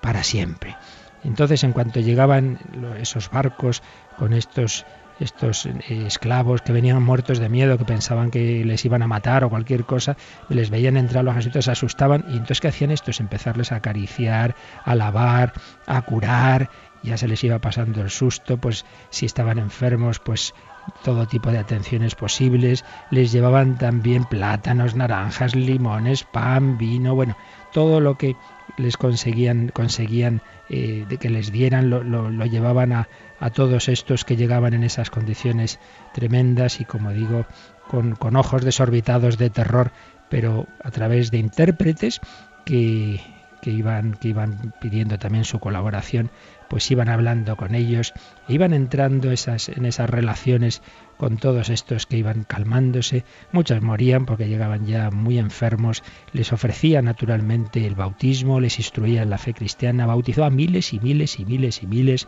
para 0.00 0.24
siempre. 0.24 0.76
Entonces, 1.22 1.64
en 1.64 1.72
cuanto 1.72 2.00
llegaban 2.00 2.58
esos 3.00 3.30
barcos 3.30 3.82
con 4.18 4.32
estos 4.32 4.84
estos 5.20 5.66
eh, 5.66 5.80
esclavos 6.06 6.62
que 6.62 6.72
venían 6.72 7.02
muertos 7.02 7.38
de 7.38 7.48
miedo, 7.48 7.78
que 7.78 7.84
pensaban 7.84 8.30
que 8.30 8.64
les 8.64 8.84
iban 8.84 9.02
a 9.02 9.06
matar 9.06 9.44
o 9.44 9.50
cualquier 9.50 9.84
cosa, 9.84 10.16
les 10.48 10.70
veían 10.70 10.96
entrar 10.96 11.24
los 11.24 11.34
jesuitas, 11.34 11.64
se 11.64 11.72
asustaban. 11.72 12.24
Y 12.28 12.32
entonces 12.32 12.60
¿qué 12.60 12.68
hacían 12.68 12.90
estos? 12.90 13.20
Empezarles 13.20 13.72
a 13.72 13.76
acariciar, 13.76 14.54
a 14.84 14.94
lavar, 14.94 15.52
a 15.86 16.02
curar. 16.02 16.70
Ya 17.02 17.18
se 17.18 17.28
les 17.28 17.44
iba 17.44 17.58
pasando 17.58 18.00
el 18.00 18.10
susto, 18.10 18.56
pues 18.56 18.86
si 19.10 19.26
estaban 19.26 19.58
enfermos, 19.58 20.20
pues 20.20 20.54
todo 21.02 21.26
tipo 21.26 21.50
de 21.50 21.58
atenciones 21.58 22.14
posibles, 22.14 22.84
les 23.10 23.32
llevaban 23.32 23.76
también 23.76 24.24
plátanos, 24.24 24.94
naranjas, 24.94 25.54
limones, 25.54 26.24
pan, 26.24 26.78
vino, 26.78 27.14
bueno, 27.14 27.36
todo 27.72 28.00
lo 28.00 28.16
que 28.16 28.36
les 28.76 28.96
conseguían, 28.96 29.68
conseguían 29.68 30.42
eh, 30.68 31.06
que 31.20 31.30
les 31.30 31.52
dieran, 31.52 31.90
lo, 31.90 32.02
lo, 32.02 32.46
llevaban 32.46 32.92
a, 32.92 33.08
a, 33.40 33.50
todos 33.50 33.88
estos 33.88 34.24
que 34.24 34.36
llegaban 34.36 34.74
en 34.74 34.84
esas 34.84 35.10
condiciones 35.10 35.78
tremendas 36.12 36.80
y 36.80 36.84
como 36.84 37.12
digo, 37.12 37.46
con, 37.88 38.16
con 38.16 38.36
ojos 38.36 38.64
desorbitados 38.64 39.38
de 39.38 39.50
terror, 39.50 39.92
pero 40.28 40.66
a 40.82 40.90
través 40.90 41.30
de 41.30 41.38
intérpretes 41.38 42.20
que, 42.64 43.20
que 43.62 43.70
iban, 43.70 44.14
que 44.14 44.28
iban 44.28 44.74
pidiendo 44.80 45.18
también 45.18 45.44
su 45.44 45.58
colaboración 45.58 46.30
pues 46.74 46.90
iban 46.90 47.08
hablando 47.08 47.54
con 47.54 47.76
ellos, 47.76 48.12
iban 48.48 48.74
entrando 48.74 49.30
esas, 49.30 49.68
en 49.68 49.86
esas 49.86 50.10
relaciones 50.10 50.82
con 51.16 51.36
todos 51.36 51.68
estos 51.68 52.04
que 52.04 52.16
iban 52.16 52.42
calmándose, 52.42 53.22
muchos 53.52 53.80
morían 53.80 54.26
porque 54.26 54.48
llegaban 54.48 54.84
ya 54.84 55.12
muy 55.12 55.38
enfermos, 55.38 56.02
les 56.32 56.52
ofrecía 56.52 57.00
naturalmente 57.00 57.86
el 57.86 57.94
bautismo, 57.94 58.58
les 58.58 58.80
instruía 58.80 59.22
en 59.22 59.30
la 59.30 59.38
fe 59.38 59.54
cristiana, 59.54 60.06
bautizó 60.06 60.44
a 60.44 60.50
miles 60.50 60.92
y 60.92 60.98
miles 60.98 61.38
y 61.38 61.44
miles 61.44 61.80
y 61.80 61.86
miles 61.86 62.26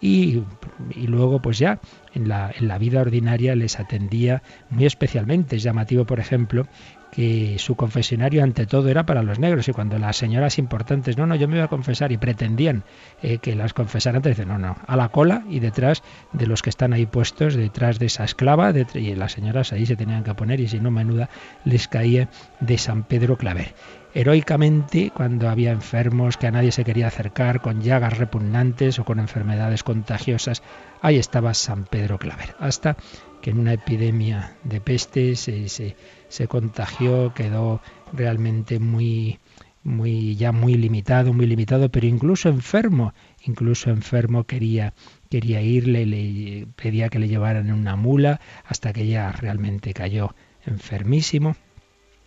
y, 0.00 0.44
y 0.94 1.06
luego 1.08 1.42
pues 1.42 1.58
ya 1.58 1.80
en 2.14 2.28
la, 2.28 2.52
en 2.56 2.68
la 2.68 2.78
vida 2.78 3.00
ordinaria 3.00 3.56
les 3.56 3.80
atendía 3.80 4.44
muy 4.70 4.86
especialmente. 4.86 5.56
Es 5.56 5.64
llamativo, 5.64 6.04
por 6.04 6.20
ejemplo, 6.20 6.68
que 7.10 7.56
su 7.58 7.74
confesionario 7.74 8.42
ante 8.42 8.66
todo 8.66 8.88
era 8.88 9.06
para 9.06 9.22
los 9.22 9.38
negros 9.38 9.68
y 9.68 9.72
cuando 9.72 9.98
las 9.98 10.16
señoras 10.16 10.58
importantes, 10.58 11.16
no, 11.16 11.26
no, 11.26 11.34
yo 11.34 11.48
me 11.48 11.56
voy 11.56 11.64
a 11.64 11.68
confesar 11.68 12.12
y 12.12 12.18
pretendían 12.18 12.84
eh, 13.22 13.38
que 13.38 13.54
las 13.54 13.72
confesaran, 13.72 14.22
dicen, 14.22 14.48
no, 14.48 14.58
no, 14.58 14.76
a 14.86 14.96
la 14.96 15.08
cola 15.08 15.44
y 15.48 15.60
detrás 15.60 16.02
de 16.32 16.46
los 16.46 16.62
que 16.62 16.70
están 16.70 16.92
ahí 16.92 17.06
puestos, 17.06 17.54
detrás 17.54 17.98
de 17.98 18.06
esa 18.06 18.24
esclava, 18.24 18.72
y 18.94 19.14
las 19.14 19.32
señoras 19.32 19.72
ahí 19.72 19.86
se 19.86 19.96
tenían 19.96 20.24
que 20.24 20.34
poner 20.34 20.60
y 20.60 20.68
si 20.68 20.80
no, 20.80 20.90
menuda 20.90 21.28
les 21.64 21.88
caía 21.88 22.28
de 22.60 22.78
San 22.78 23.04
Pedro 23.04 23.36
Claver. 23.36 23.74
Heroicamente, 24.14 25.12
cuando 25.14 25.50
había 25.50 25.70
enfermos 25.70 26.38
que 26.38 26.46
a 26.46 26.50
nadie 26.50 26.72
se 26.72 26.84
quería 26.84 27.08
acercar, 27.08 27.60
con 27.60 27.82
llagas 27.82 28.16
repugnantes 28.16 28.98
o 28.98 29.04
con 29.04 29.20
enfermedades 29.20 29.82
contagiosas, 29.82 30.62
ahí 31.02 31.18
estaba 31.18 31.52
San 31.54 31.84
Pedro 31.84 32.18
Claver. 32.18 32.54
Hasta 32.58 32.96
que 33.40 33.50
en 33.50 33.58
una 33.58 33.72
epidemia 33.72 34.56
de 34.64 34.80
peste 34.80 35.36
se, 35.36 35.68
se, 35.68 36.48
contagió, 36.48 37.32
quedó 37.34 37.80
realmente 38.12 38.78
muy, 38.78 39.38
muy, 39.82 40.36
ya 40.36 40.52
muy 40.52 40.74
limitado, 40.74 41.32
muy 41.32 41.46
limitado, 41.46 41.88
pero 41.90 42.06
incluso 42.06 42.48
enfermo, 42.48 43.14
incluso 43.44 43.90
enfermo 43.90 44.44
quería, 44.44 44.94
quería 45.30 45.60
irle, 45.62 46.06
le 46.06 46.66
pedía 46.76 47.08
que 47.08 47.18
le 47.18 47.28
llevaran 47.28 47.68
en 47.68 47.74
una 47.74 47.96
mula, 47.96 48.40
hasta 48.64 48.92
que 48.92 49.06
ya 49.06 49.32
realmente 49.32 49.94
cayó 49.94 50.34
enfermísimo 50.66 51.56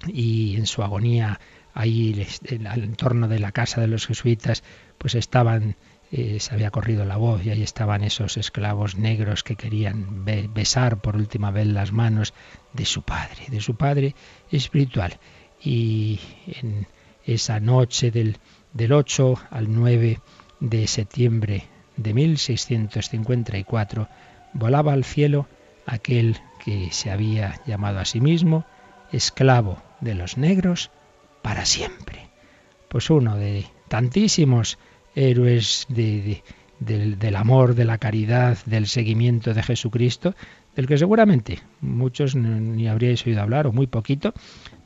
y 0.08 0.56
en 0.56 0.66
su 0.66 0.82
agonía 0.82 1.40
ahí 1.74 2.26
al 2.68 2.84
entorno 2.84 3.28
de 3.28 3.40
la 3.40 3.52
casa 3.52 3.82
de 3.82 3.88
los 3.88 4.08
jesuitas 4.08 4.64
pues 4.98 5.16
estaban 5.16 5.76
eh, 6.12 6.42
se 6.42 6.54
había 6.54 6.72
corrido 6.72 7.06
la 7.06 7.16
voz 7.16 7.46
y 7.46 7.52
ahí 7.52 7.64
estaban 7.64 8.04
esos 8.04 8.36
esclavos 8.36 8.98
negros 8.98 9.44
que 9.44 9.56
querían 9.56 10.26
besar 10.26 11.00
por 11.02 11.16
última 11.16 11.52
vez 11.52 11.68
las 11.68 11.94
manos 11.94 12.34
de 12.74 12.84
su 12.86 13.04
padre, 13.04 13.46
de 13.48 13.62
su 13.62 13.76
padre 13.76 14.14
espiritual. 14.52 15.20
Y 15.64 16.20
en 16.48 16.88
esa 17.26 17.62
noche 17.62 18.12
del, 18.12 18.40
del 18.74 18.92
8 18.92 19.36
al 19.52 19.74
9 19.74 20.20
de 20.60 20.88
septiembre 20.88 21.64
de 21.96 22.14
1654 22.14 24.10
volaba 24.54 24.92
al 24.92 25.06
cielo 25.06 25.48
aquel 25.86 26.38
que 26.64 26.90
se 26.92 27.10
había 27.10 27.62
llamado 27.66 28.00
a 28.00 28.06
sí 28.06 28.20
mismo 28.20 28.66
esclavo 29.14 29.82
de 30.02 30.16
los 30.16 30.38
negros 30.38 30.92
para 31.42 31.66
siempre. 31.66 32.30
Pues 32.90 33.10
uno 33.10 33.38
de 33.38 33.66
tantísimos 33.88 34.78
héroes 35.16 35.86
del, 35.90 37.36
amor, 37.36 37.76
de 37.76 37.86
la 37.86 37.98
caridad, 37.98 38.58
del 38.66 38.88
seguimiento 38.88 39.54
de 39.54 39.64
Jesucristo, 39.64 40.36
del 40.76 40.88
que 40.88 40.98
seguramente 40.98 41.60
muchos 41.82 42.36
ni 42.36 42.88
habríais 42.88 43.26
oído 43.26 43.42
hablar, 43.42 43.68
o 43.68 43.72
muy 43.72 43.88
poquito, 43.88 44.34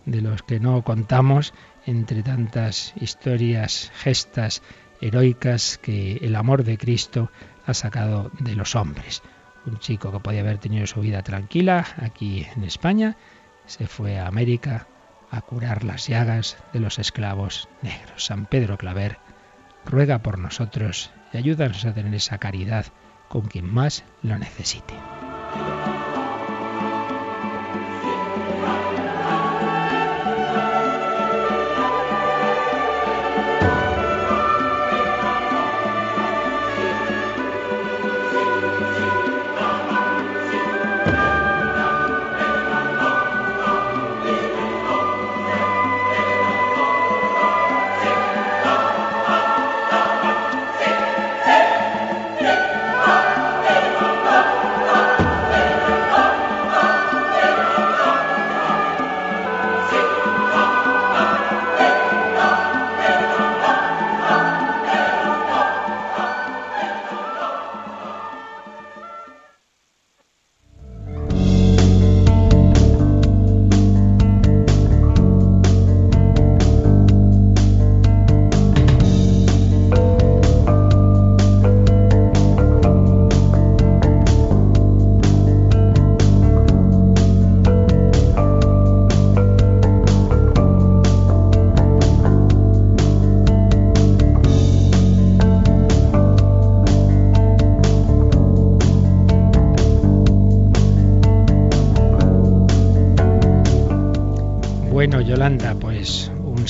de 0.06 0.22
los 0.22 0.44
que 0.44 0.60
no 0.60 0.84
contamos 0.84 1.54
entre 1.86 2.24
tantas 2.24 2.94
historias, 3.00 3.92
gestas 3.96 4.62
heroicas 5.02 5.78
que 5.78 6.18
el 6.22 6.36
amor 6.36 6.64
de 6.64 6.78
Cristo 6.78 7.32
ha 7.66 7.74
sacado 7.74 8.32
de 8.40 8.56
los 8.56 8.76
hombres. 8.76 9.22
Un 9.66 9.80
chico 9.80 10.12
que 10.12 10.20
podía 10.20 10.42
haber 10.42 10.60
tenido 10.60 10.86
su 10.86 11.02
vida 11.02 11.24
tranquila 11.24 11.86
aquí 11.98 12.46
en 12.56 12.64
España, 12.64 13.18
se 13.66 13.88
fue 13.88 14.20
a 14.20 14.28
América 14.28 14.88
a 15.32 15.42
curar 15.42 15.84
las 15.84 16.08
llagas 16.08 16.58
de 16.72 16.80
los 16.80 17.00
esclavos 17.00 17.68
negros. 17.82 18.26
San 18.26 18.46
Pedro 18.46 18.78
Claver 18.78 19.18
ruega 19.86 20.20
por 20.20 20.40
nosotros 20.40 21.12
y 21.34 21.38
ayúdanos 21.38 21.86
a 21.86 21.94
tener 21.94 22.14
esa 22.14 22.38
caridad 22.38 22.86
con 23.30 23.44
quien 23.48 23.72
más 23.72 24.04
lo 24.22 24.38
necesite. 24.38 24.94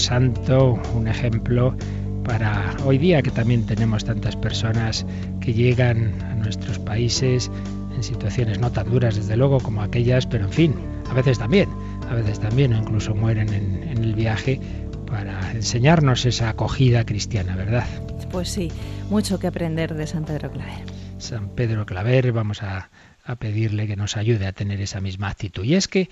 Santo, 0.05 0.79
un 0.93 1.07
ejemplo 1.07 1.75
para 2.24 2.75
hoy 2.85 2.97
día 2.97 3.21
que 3.21 3.31
también 3.31 3.65
tenemos 3.65 4.05
tantas 4.05 4.35
personas 4.35 5.05
que 5.41 5.53
llegan 5.53 6.21
a 6.24 6.35
nuestros 6.35 6.79
países 6.79 7.50
en 7.95 8.03
situaciones 8.03 8.59
no 8.59 8.71
tan 8.71 8.89
duras 8.91 9.15
desde 9.15 9.38
luego 9.38 9.59
como 9.59 9.81
aquellas, 9.81 10.27
pero 10.27 10.45
en 10.45 10.51
fin, 10.51 10.75
a 11.09 11.13
veces 11.13 11.39
también, 11.39 11.69
a 12.09 12.15
veces 12.15 12.39
también 12.39 12.74
o 12.74 12.77
incluso 12.77 13.15
mueren 13.15 13.53
en, 13.53 14.03
el 14.03 14.13
viaje 14.13 14.59
para 15.07 15.51
enseñarnos 15.53 16.25
esa 16.25 16.50
acogida 16.50 17.05
cristiana, 17.05 17.55
¿verdad? 17.55 17.88
Pues 18.31 18.50
sí, 18.50 18.71
mucho 19.09 19.39
que 19.39 19.47
aprender 19.47 19.95
de 19.95 20.05
San 20.05 20.25
Pedro 20.25 20.51
Claver. 20.51 20.83
San 21.17 21.50
Pedro 21.50 21.85
Claver, 21.85 22.31
vamos 22.31 22.62
a, 22.62 22.89
a 23.24 23.35
pedirle 23.38 23.88
que 23.88 23.95
nos 23.95 24.17
ayude 24.17 24.45
a 24.45 24.51
tener 24.51 24.81
esa 24.81 25.01
misma 25.01 25.29
actitud. 25.29 25.63
Y 25.63 25.75
es 25.75 25.88
que 25.88 26.09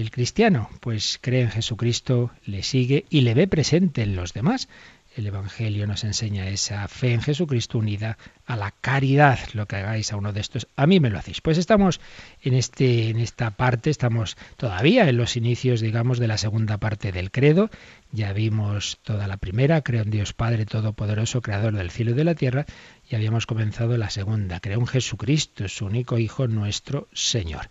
el 0.00 0.10
cristiano 0.10 0.68
pues 0.80 1.18
cree 1.20 1.42
en 1.42 1.50
Jesucristo, 1.50 2.32
le 2.44 2.62
sigue 2.62 3.04
y 3.10 3.20
le 3.20 3.34
ve 3.34 3.46
presente 3.46 4.02
en 4.02 4.16
los 4.16 4.32
demás. 4.32 4.68
El 5.16 5.28
Evangelio 5.28 5.86
nos 5.86 6.02
enseña 6.02 6.48
esa 6.48 6.88
fe 6.88 7.12
en 7.12 7.22
Jesucristo 7.22 7.78
unida 7.78 8.18
a 8.46 8.56
la 8.56 8.72
caridad. 8.72 9.38
Lo 9.52 9.66
que 9.66 9.76
hagáis 9.76 10.12
a 10.12 10.16
uno 10.16 10.32
de 10.32 10.40
estos, 10.40 10.66
a 10.74 10.88
mí 10.88 10.98
me 10.98 11.10
lo 11.10 11.18
hacéis. 11.20 11.40
Pues 11.40 11.56
estamos 11.56 12.00
en, 12.42 12.54
este, 12.54 13.10
en 13.10 13.20
esta 13.20 13.52
parte, 13.52 13.90
estamos 13.90 14.36
todavía 14.56 15.08
en 15.08 15.16
los 15.16 15.36
inicios, 15.36 15.80
digamos, 15.80 16.18
de 16.18 16.26
la 16.26 16.36
segunda 16.36 16.78
parte 16.78 17.12
del 17.12 17.30
credo. 17.30 17.70
Ya 18.10 18.32
vimos 18.32 18.98
toda 19.04 19.28
la 19.28 19.36
primera, 19.36 19.82
creo 19.82 20.02
en 20.02 20.10
Dios 20.10 20.32
Padre 20.32 20.66
Todopoderoso, 20.66 21.42
Creador 21.42 21.76
del 21.76 21.92
cielo 21.92 22.10
y 22.10 22.14
de 22.14 22.24
la 22.24 22.34
tierra, 22.34 22.66
y 23.08 23.14
habíamos 23.14 23.46
comenzado 23.46 23.96
la 23.96 24.10
segunda, 24.10 24.58
creo 24.58 24.80
en 24.80 24.86
Jesucristo, 24.88 25.68
su 25.68 25.86
único 25.86 26.18
Hijo, 26.18 26.48
nuestro 26.48 27.06
Señor. 27.12 27.68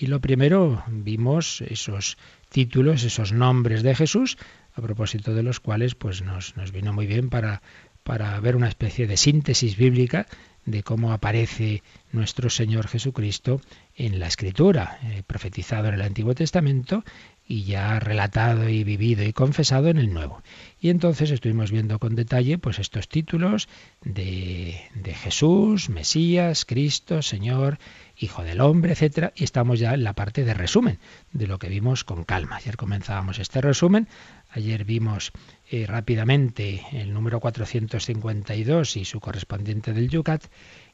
Y 0.00 0.06
lo 0.06 0.18
primero 0.18 0.82
vimos 0.88 1.60
esos 1.60 2.16
títulos, 2.48 3.04
esos 3.04 3.32
nombres 3.32 3.82
de 3.82 3.94
Jesús, 3.94 4.38
a 4.72 4.80
propósito 4.80 5.34
de 5.34 5.42
los 5.42 5.60
cuales 5.60 5.94
pues 5.94 6.22
nos, 6.22 6.54
vino 6.72 6.94
muy 6.94 7.06
bien 7.06 7.28
para, 7.28 7.60
para 8.02 8.40
ver 8.40 8.56
una 8.56 8.68
especie 8.68 9.06
de 9.06 9.18
síntesis 9.18 9.76
bíblica 9.76 10.26
de 10.64 10.82
cómo 10.82 11.12
aparece 11.12 11.82
nuestro 12.12 12.48
Señor 12.48 12.88
Jesucristo 12.88 13.60
en 13.94 14.20
la 14.20 14.26
Escritura, 14.26 14.98
eh, 15.02 15.22
profetizado 15.26 15.88
en 15.88 15.94
el 15.96 16.02
Antiguo 16.02 16.34
Testamento 16.34 17.04
y 17.50 17.64
ya 17.64 17.98
relatado 17.98 18.68
y 18.68 18.84
vivido 18.84 19.24
y 19.24 19.32
confesado 19.32 19.88
en 19.88 19.98
el 19.98 20.14
Nuevo. 20.14 20.40
Y 20.80 20.88
entonces 20.88 21.32
estuvimos 21.32 21.72
viendo 21.72 21.98
con 21.98 22.14
detalle 22.14 22.58
pues 22.58 22.78
estos 22.78 23.08
títulos 23.08 23.68
de, 24.02 24.80
de 24.94 25.14
Jesús, 25.14 25.88
Mesías, 25.88 26.64
Cristo, 26.64 27.22
Señor, 27.22 27.78
Hijo 28.16 28.44
del 28.44 28.60
Hombre, 28.60 28.92
etcétera, 28.92 29.32
y 29.34 29.42
estamos 29.42 29.80
ya 29.80 29.94
en 29.94 30.04
la 30.04 30.12
parte 30.12 30.44
de 30.44 30.54
resumen 30.54 31.00
de 31.32 31.48
lo 31.48 31.58
que 31.58 31.68
vimos 31.68 32.04
con 32.04 32.22
calma. 32.22 32.54
Ayer 32.54 32.76
comenzábamos 32.76 33.40
este 33.40 33.60
resumen, 33.60 34.06
ayer 34.50 34.84
vimos 34.84 35.32
eh, 35.72 35.86
rápidamente 35.86 36.84
el 36.90 37.14
número 37.14 37.38
452 37.38 38.96
y 38.96 39.04
su 39.04 39.20
correspondiente 39.20 39.92
del 39.92 40.08
Yucat, 40.08 40.46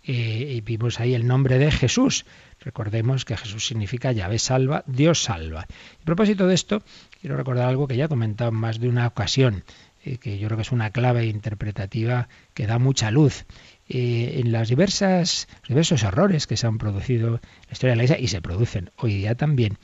eh, 0.05 0.53
y 0.57 0.61
vimos 0.61 1.01
ahí 1.01 1.15
el 1.15 1.27
nombre 1.27 1.59
de 1.59 1.71
Jesús. 1.71 2.27
Recordemos 2.61 3.25
que 3.25 3.39
Jesús 3.39 3.67
significa 3.67 4.12
Yahvé 4.12 4.39
salva, 4.39 4.85
Dios 4.87 5.23
salva. 5.23 5.62
A 5.62 6.05
propósito 6.05 6.47
de 6.47 6.55
esto, 6.55 6.83
quiero 7.23 7.39
recordar 7.39 7.67
algo 7.67 7.89
que 7.89 7.97
ya 7.97 8.05
he 8.05 8.09
comentado 8.09 8.51
en 8.51 8.57
más 8.57 8.79
de 8.79 8.91
una 8.91 9.07
ocasión, 9.07 9.65
eh, 10.05 10.19
que 10.19 10.39
yo 10.39 10.49
creo 10.49 10.59
que 10.59 10.62
es 10.62 10.73
una 10.73 10.91
clave 10.91 11.25
interpretativa 11.25 12.29
que 12.53 12.67
da 12.67 12.79
mucha 12.79 13.11
luz. 13.11 13.47
En 13.89 14.51
las 14.53 14.69
diversas 14.69 15.47
diversos 15.69 16.03
errores 16.03 16.47
que 16.47 16.57
se 16.59 16.67
han 16.67 16.77
producido 16.77 17.29
en 17.29 17.41
la 17.69 17.73
historia 17.73 17.93
de 17.93 17.97
la 17.97 18.03
Iglesia 18.03 18.23
y 18.23 18.29
se 18.29 18.43
producen 18.43 18.91
hoy 18.97 19.15
día 19.15 19.37
también, 19.37 19.79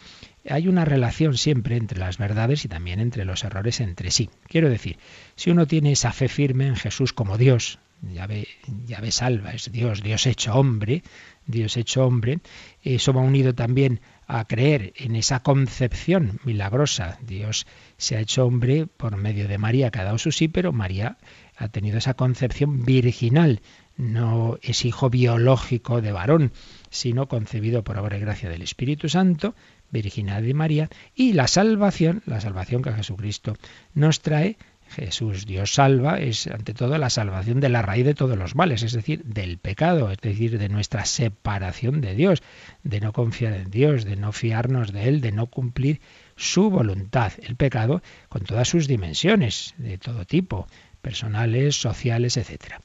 hay 0.48 0.68
una 0.68 0.84
relación 0.84 1.36
siempre 1.36 1.76
entre 1.76 1.98
las 1.98 2.18
verdades 2.18 2.64
y 2.64 2.68
también 2.68 3.00
entre 3.00 3.24
los 3.24 3.44
errores 3.44 3.80
entre 3.80 4.10
sí. 4.10 4.30
Quiero 4.48 4.68
decir, 4.68 4.98
si 5.36 5.50
uno 5.50 5.66
tiene 5.66 5.92
esa 5.92 6.12
fe 6.12 6.28
firme 6.28 6.66
en 6.66 6.76
Jesús 6.76 7.12
como 7.12 7.38
Dios, 7.38 7.78
ya 8.02 8.26
ve, 8.26 8.48
ya 8.86 9.00
ve 9.00 9.12
salva, 9.12 9.52
es 9.52 9.70
Dios, 9.70 10.02
Dios 10.02 10.26
hecho 10.26 10.54
hombre, 10.54 11.02
Dios 11.46 11.76
hecho 11.76 12.04
hombre, 12.04 12.40
eso 12.82 13.12
va 13.12 13.20
unido 13.20 13.54
también 13.54 14.00
a 14.26 14.44
creer 14.44 14.92
en 14.96 15.14
esa 15.14 15.42
concepción 15.42 16.40
milagrosa. 16.44 17.18
Dios 17.22 17.66
se 17.96 18.16
ha 18.16 18.20
hecho 18.20 18.46
hombre 18.46 18.86
por 18.86 19.16
medio 19.16 19.46
de 19.46 19.58
María, 19.58 19.90
que 19.90 20.00
ha 20.00 20.04
dado 20.04 20.18
su 20.18 20.32
sí, 20.32 20.48
pero 20.48 20.72
María 20.72 21.18
ha 21.56 21.68
tenido 21.68 21.98
esa 21.98 22.14
concepción 22.14 22.84
virginal. 22.84 23.60
No 23.96 24.58
es 24.62 24.84
hijo 24.84 25.10
biológico 25.10 26.00
de 26.00 26.12
varón, 26.12 26.52
sino 26.90 27.28
concebido 27.28 27.84
por 27.84 27.98
obra 27.98 28.16
y 28.16 28.20
gracia 28.20 28.48
del 28.48 28.62
Espíritu 28.62 29.08
Santo, 29.08 29.54
virginal 29.92 30.44
de 30.44 30.54
María, 30.54 30.88
y 31.14 31.34
la 31.34 31.46
salvación, 31.46 32.22
la 32.26 32.40
salvación 32.40 32.82
que 32.82 32.92
Jesucristo 32.92 33.54
nos 33.94 34.20
trae, 34.20 34.56
Jesús 34.92 35.46
Dios 35.46 35.74
salva 35.74 36.20
es 36.20 36.46
ante 36.46 36.74
todo 36.74 36.98
la 36.98 37.10
salvación 37.10 37.60
de 37.60 37.70
la 37.70 37.82
raíz 37.82 38.04
de 38.04 38.14
todos 38.14 38.36
los 38.36 38.54
males, 38.54 38.82
es 38.82 38.92
decir, 38.92 39.24
del 39.24 39.58
pecado, 39.58 40.10
es 40.10 40.18
decir, 40.18 40.58
de 40.58 40.68
nuestra 40.68 41.04
separación 41.04 42.00
de 42.00 42.14
Dios, 42.14 42.42
de 42.82 43.00
no 43.00 43.12
confiar 43.12 43.54
en 43.54 43.70
Dios, 43.70 44.04
de 44.04 44.16
no 44.16 44.32
fiarnos 44.32 44.92
de 44.92 45.08
Él, 45.08 45.20
de 45.20 45.32
no 45.32 45.46
cumplir 45.46 46.00
su 46.36 46.70
voluntad. 46.70 47.32
El 47.42 47.56
pecado 47.56 48.02
con 48.28 48.42
todas 48.42 48.68
sus 48.68 48.86
dimensiones, 48.86 49.74
de 49.78 49.96
todo 49.98 50.26
tipo, 50.26 50.66
personales, 51.00 51.76
sociales, 51.76 52.36
etc. 52.36 52.80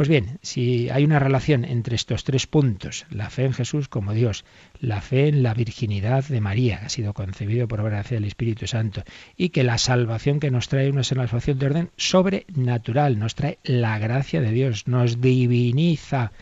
Pues 0.00 0.08
bien, 0.08 0.38
si 0.40 0.88
hay 0.88 1.04
una 1.04 1.18
relación 1.18 1.66
entre 1.66 1.94
estos 1.94 2.24
tres 2.24 2.46
puntos, 2.46 3.04
la 3.10 3.28
fe 3.28 3.44
en 3.44 3.52
Jesús 3.52 3.86
como 3.86 4.14
Dios, 4.14 4.46
la 4.80 5.02
fe 5.02 5.28
en 5.28 5.42
la 5.42 5.52
virginidad 5.52 6.24
de 6.24 6.40
María, 6.40 6.80
que 6.80 6.86
ha 6.86 6.88
sido 6.88 7.12
concebido 7.12 7.68
por 7.68 7.82
gracia 7.82 8.14
del 8.14 8.24
Espíritu 8.24 8.66
Santo, 8.66 9.02
y 9.36 9.50
que 9.50 9.62
la 9.62 9.76
salvación 9.76 10.40
que 10.40 10.50
nos 10.50 10.68
trae 10.68 10.88
una 10.88 11.04
salvación 11.04 11.58
de 11.58 11.66
orden 11.66 11.90
sobrenatural, 11.98 13.18
nos 13.18 13.34
trae 13.34 13.58
la 13.62 13.98
gracia 13.98 14.40
de 14.40 14.52
Dios, 14.52 14.88
nos 14.88 15.20
diviniza. 15.20 16.32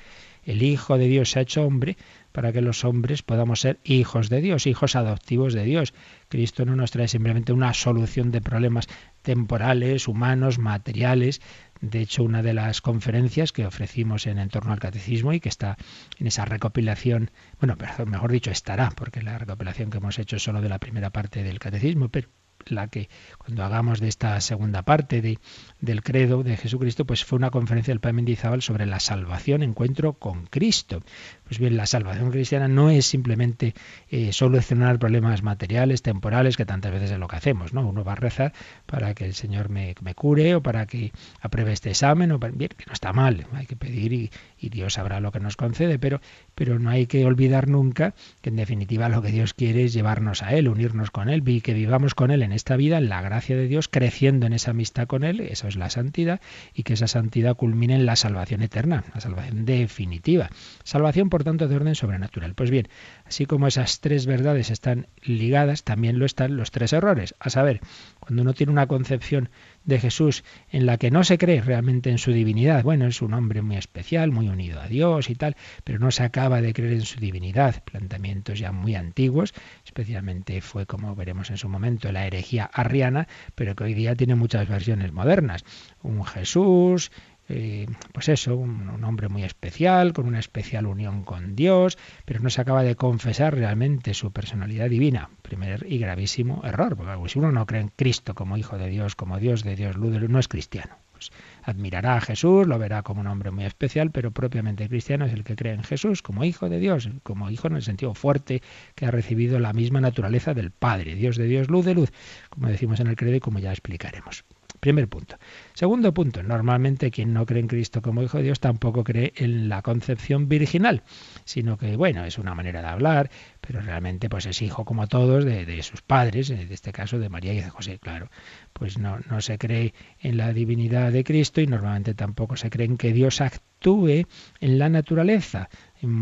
El 0.45 0.63
Hijo 0.63 0.97
de 0.97 1.09
Dios 1.09 1.33
se 1.33 1.41
ha 1.41 1.43
hecho 1.43 1.65
hombre 1.65 1.97
para 2.39 2.53
que 2.53 2.61
los 2.61 2.85
hombres 2.85 3.23
podamos 3.23 3.61
ser 3.61 3.81
hijos 3.83 4.29
de 4.29 4.41
Dios, 4.41 4.69
hijos 4.69 4.95
adoptivos 4.95 5.55
de 5.55 5.65
Dios. 5.65 5.93
Cristo 6.29 6.65
no 6.65 6.77
nos 6.77 6.93
trae 6.93 7.09
simplemente 7.09 7.53
una 7.53 7.75
solución 7.75 8.31
de 8.31 8.41
problemas 8.41 8.87
temporales, 9.23 10.07
humanos, 10.07 10.59
materiales, 10.59 11.41
De 11.81 12.01
hecho, 12.01 12.25
una 12.25 12.43
de 12.43 12.55
las 12.55 12.81
conferencias 12.81 13.53
que 13.53 13.67
ofrecimos 13.67 14.27
en, 14.27 14.39
en 14.39 14.49
torno 14.49 14.73
al 14.73 14.81
catecismo 14.81 15.33
y 15.33 15.41
que 15.41 15.49
está 15.49 15.77
en 16.19 16.27
esa 16.27 16.45
recopilación, 16.45 17.31
bueno, 17.61 17.77
mejor 18.07 18.33
dicho, 18.33 18.51
estará, 18.51 18.91
porque 18.91 19.23
la 19.23 19.39
recopilación 19.39 19.91
que 19.91 19.99
hemos 19.99 20.19
hecho 20.19 20.37
es 20.37 20.43
solo 20.43 20.61
de 20.61 20.69
la 20.69 20.79
primera 20.79 21.11
parte 21.11 21.43
del 21.43 21.59
catecismo, 21.59 22.09
pero 22.09 22.29
la 22.71 22.89
que 22.89 23.09
cuando 23.39 23.65
hagamos 23.65 24.01
de 24.01 24.09
esta 24.09 24.41
segunda 24.41 24.83
parte 24.83 25.23
de, 25.23 25.39
del 25.81 26.03
credo 26.03 26.43
de 26.43 26.57
Jesucristo, 26.57 27.05
pues 27.05 27.25
fue 27.25 27.37
una 27.37 27.51
conferencia 27.51 27.93
del 27.93 28.01
Padre 28.01 28.15
Mendizábal 28.15 28.63
sobre 28.63 28.87
la 28.87 29.01
salvación, 29.01 29.63
encuentro 29.63 30.15
con 30.15 30.47
Cristo. 30.47 31.03
Pues 31.45 31.59
bien, 31.59 31.77
la 31.77 31.87
salvación 31.87 32.31
cristiana 32.31 32.69
no 32.69 32.91
es 32.91 33.07
simplemente 33.07 33.75
eh, 34.11 34.33
solucionar 34.33 34.99
problemas 34.99 35.43
materiales, 35.43 36.03
temporales, 36.03 36.57
que 36.57 36.67
tantas 36.67 36.93
veces 36.93 37.13
es 37.13 37.19
lo 37.19 37.29
que 37.29 37.37
hacemos, 37.37 37.73
¿no? 37.73 37.87
Uno 37.87 38.05
va 38.05 38.13
a 38.13 38.17
rezar 38.17 38.53
para 38.87 39.15
que 39.15 39.25
el 39.25 39.35
Señor 39.35 39.69
me, 39.69 39.95
me 40.03 40.15
cure 40.15 40.55
o 40.55 40.63
para 40.63 40.87
que 40.87 41.13
apruebe 41.41 41.73
este 41.73 41.91
examen, 41.91 42.33
o 42.33 42.39
bien, 42.39 42.71
que 42.77 42.85
no 42.87 42.93
está 42.93 43.13
mal, 43.13 43.47
hay 43.53 43.67
que 43.67 43.77
pedir 43.77 44.13
y, 44.13 44.31
y 44.59 44.69
Dios 44.69 44.95
sabrá 44.95 45.21
lo 45.21 45.33
que 45.33 45.41
nos 45.41 45.57
concede, 45.57 45.99
pero, 45.99 46.21
pero 46.55 46.79
no 46.79 46.91
hay 46.91 47.07
que 47.07 47.25
olvidar 47.25 47.69
nunca 47.69 48.15
que 48.41 48.51
en 48.51 48.57
definitiva 48.57 49.09
lo 49.09 49.23
que 49.23 49.31
Dios 49.31 49.55
quiere 49.55 49.85
es 49.85 49.93
llevarnos 49.93 50.43
a 50.43 50.55
Él, 50.55 50.69
unirnos 50.69 51.11
con 51.11 51.29
Él, 51.29 51.43
y 51.49 51.61
que 51.61 51.73
vivamos 51.73 52.15
con 52.15 52.31
Él 52.31 52.43
en 52.43 52.53
esta 52.59 52.77
vida, 52.77 52.99
en 52.99 53.09
la 53.09 53.23
gracia 53.23 53.57
de 53.57 53.67
Dios, 53.67 53.89
creciendo 53.89 54.47
en 54.47 54.53
esa 54.53 54.73
amistad 54.73 55.07
con 55.07 55.25
Él, 55.25 55.41
eso 55.41 55.67
es 55.67 55.77
la 55.77 55.89
santidad, 55.89 56.41
y 56.75 56.83
que 56.83 56.93
esa 56.93 57.09
santidad 57.09 57.57
culmine 57.57 57.95
en 57.95 58.05
la 58.05 58.17
salvación 58.17 58.61
eterna, 58.61 59.05
la 59.15 59.21
salvación 59.23 59.65
definitiva. 59.65 60.51
Salvación, 60.85 61.31
por 61.31 61.45
tanto, 61.45 61.69
de 61.69 61.77
orden 61.77 61.95
sobrenatural. 61.95 62.55
Pues 62.55 62.71
bien, 62.71 62.89
así 63.25 63.47
como 63.47 63.67
esas 63.67 64.01
tres 64.01 64.27
verdades 64.27 64.71
están 64.71 65.07
ligadas, 65.23 65.85
también 65.85 66.19
lo 66.19 66.27
están 66.27 66.57
los 66.57 66.71
tres 66.71 66.93
errores. 66.93 67.35
A 67.41 67.49
saber, 67.49 67.81
cuando 68.21 68.43
uno 68.43 68.53
tiene 68.53 68.73
una 68.73 68.87
concepción 68.87 69.49
de 69.89 69.99
Jesús 69.99 70.45
en 70.71 70.85
la 70.85 70.99
que 70.99 71.11
no 71.11 71.25
se 71.25 71.39
cree 71.39 71.63
realmente 71.63 72.11
en 72.11 72.19
su 72.19 72.31
divinidad, 72.31 72.85
bueno, 72.85 73.07
es 73.07 73.23
un 73.23 73.33
hombre 73.33 73.63
muy 73.63 73.77
especial, 73.77 74.31
muy 74.31 74.49
unido 74.49 74.81
a 74.81 74.87
Dios 74.87 75.31
y 75.31 75.35
tal, 75.35 75.57
pero 75.83 75.99
no 75.99 76.11
se 76.11 76.23
acaba 76.23 76.61
de 76.61 76.75
creer 76.75 76.93
en 76.93 77.07
su 77.07 77.19
divinidad. 77.19 77.83
Planteamientos 77.85 78.59
ya 78.59 78.71
muy 78.71 78.95
antiguos, 78.95 79.55
especialmente 79.87 80.61
fue, 80.61 80.85
como 80.85 81.17
veremos 81.17 81.49
en 81.49 81.57
su 81.57 81.71
momento, 81.71 82.13
la 82.13 82.27
herejía 82.27 82.67
arriana, 82.67 83.29
pero 83.55 83.75
que 83.75 83.85
hoy 83.85 83.95
día 83.95 84.15
tiene 84.15 84.35
muchas 84.35 84.69
versiones 84.69 85.11
modernas. 85.13 85.65
Un 86.03 86.23
Jesús 86.23 87.11
eh, 87.49 87.87
pues 88.13 88.29
eso, 88.29 88.57
un, 88.57 89.03
hombre 89.05 89.29
muy 89.29 89.43
especial, 89.43 90.13
con 90.13 90.27
una 90.27 90.39
especial 90.39 90.87
unión 90.87 91.25
con 91.25 91.57
Dios, 91.57 91.97
pero 92.25 92.41
no 92.41 92.51
se 92.51 92.61
acaba 92.61 92.83
de 92.83 92.95
confesar 92.95 93.55
realmente 93.55 94.13
su 94.13 94.33
personalidad 94.33 94.91
divina. 94.91 95.31
Primer 95.43 95.87
y 95.91 95.99
gravísimo 95.99 96.63
error, 96.65 96.97
porque 96.97 97.29
si 97.29 97.39
uno 97.39 97.51
no 97.51 97.65
cree 97.65 97.81
en 97.81 97.89
Cristo 97.89 98.35
como 98.35 98.57
Hijo 98.59 98.77
de 98.77 98.89
Dios, 98.89 99.17
como 99.17 99.39
Dios 99.39 99.65
de 99.65 99.77
Dios, 99.77 99.97
no 99.97 100.39
es 100.39 100.49
cristiano. 100.49 100.97
Pues 101.13 101.33
admirará 101.65 102.17
a 102.17 102.21
Jesús, 102.21 102.67
lo 102.67 102.79
verá 102.79 103.03
como 103.03 103.23
un 103.23 103.27
hombre 103.27 103.51
muy 103.51 103.65
especial, 103.65 104.11
pero 104.11 104.31
propiamente 104.31 104.89
cristiano 104.89 105.25
es 105.25 105.33
el 105.33 105.43
que 105.43 105.57
cree 105.57 105.73
en 105.73 105.83
Jesús 105.83 106.23
como 106.23 106.45
Hijo 106.45 106.69
de 106.69 106.79
Dios, 106.79 107.09
como 107.23 107.51
Hijo 107.51 107.67
en 107.67 107.77
el 107.77 107.83
sentido 107.83 108.15
fuerte 108.15 108.63
que 108.95 109.07
ha 109.07 109.11
recibido 109.11 109.59
la 109.59 109.73
misma 109.73 110.01
naturaleza 110.01 110.55
del 110.55 110.71
Padre, 110.71 111.15
Dios 111.15 111.37
de 111.37 111.47
Dios, 111.47 111.69
luz 111.69 111.87
de 111.87 111.95
luz, 111.95 112.13
como 112.51 112.69
decimos 112.69 113.01
en 113.01 113.09
el 113.09 113.17
credo 113.17 113.37
y 113.37 113.41
como 113.41 113.59
ya 113.59 113.71
explicaremos. 113.71 114.45
Primer 114.81 115.09
punto. 115.09 115.37
Segundo 115.75 116.15
punto, 116.15 116.43
normalmente 116.43 117.11
quien 117.11 117.33
no 117.33 117.47
cree 117.47 117.61
en 117.61 117.69
Cristo 117.69 118.03
como 118.03 118.23
Hijo 118.23 118.39
de 118.39 118.45
Dios 118.45 118.61
tampoco 118.61 119.05
cree 119.05 119.33
en 119.37 119.69
la 119.69 119.83
concepción 119.83 120.49
virginal, 120.49 121.03
sino 121.45 121.77
que, 121.77 121.97
bueno, 121.97 122.25
es 122.25 122.39
una 122.39 122.55
manera 122.55 122.81
de 122.81 122.89
hablar, 122.89 123.31
pero 123.61 123.81
realmente 123.81 124.29
pues 124.29 124.47
es 124.47 124.63
hijo 124.63 124.85
como 124.85 125.07
todos 125.09 125.45
de, 125.45 125.83
sus 125.83 126.03
padres, 126.03 126.51
en 126.51 126.71
este 126.73 126.93
caso 126.93 127.19
de 127.19 127.29
María 127.29 127.53
y 127.55 127.61
de 127.61 127.71
José, 127.71 127.99
claro. 127.99 128.31
Pues 128.73 128.99
no, 128.99 129.19
no 129.29 129.41
se 129.41 129.59
cree 129.59 129.95
en 130.21 130.37
la 130.37 130.53
divinidad 130.53 131.13
de 131.13 131.25
Cristo 131.25 131.61
y 131.61 131.67
normalmente 131.67 132.15
tampoco 132.15 132.57
se 132.57 132.71
cree 132.71 132.87
en 132.87 132.97
que 132.97 133.13
Dios 133.13 133.41
actúe 133.41 134.27
en 134.61 134.79
la 134.79 134.89
naturaleza. 134.89 135.69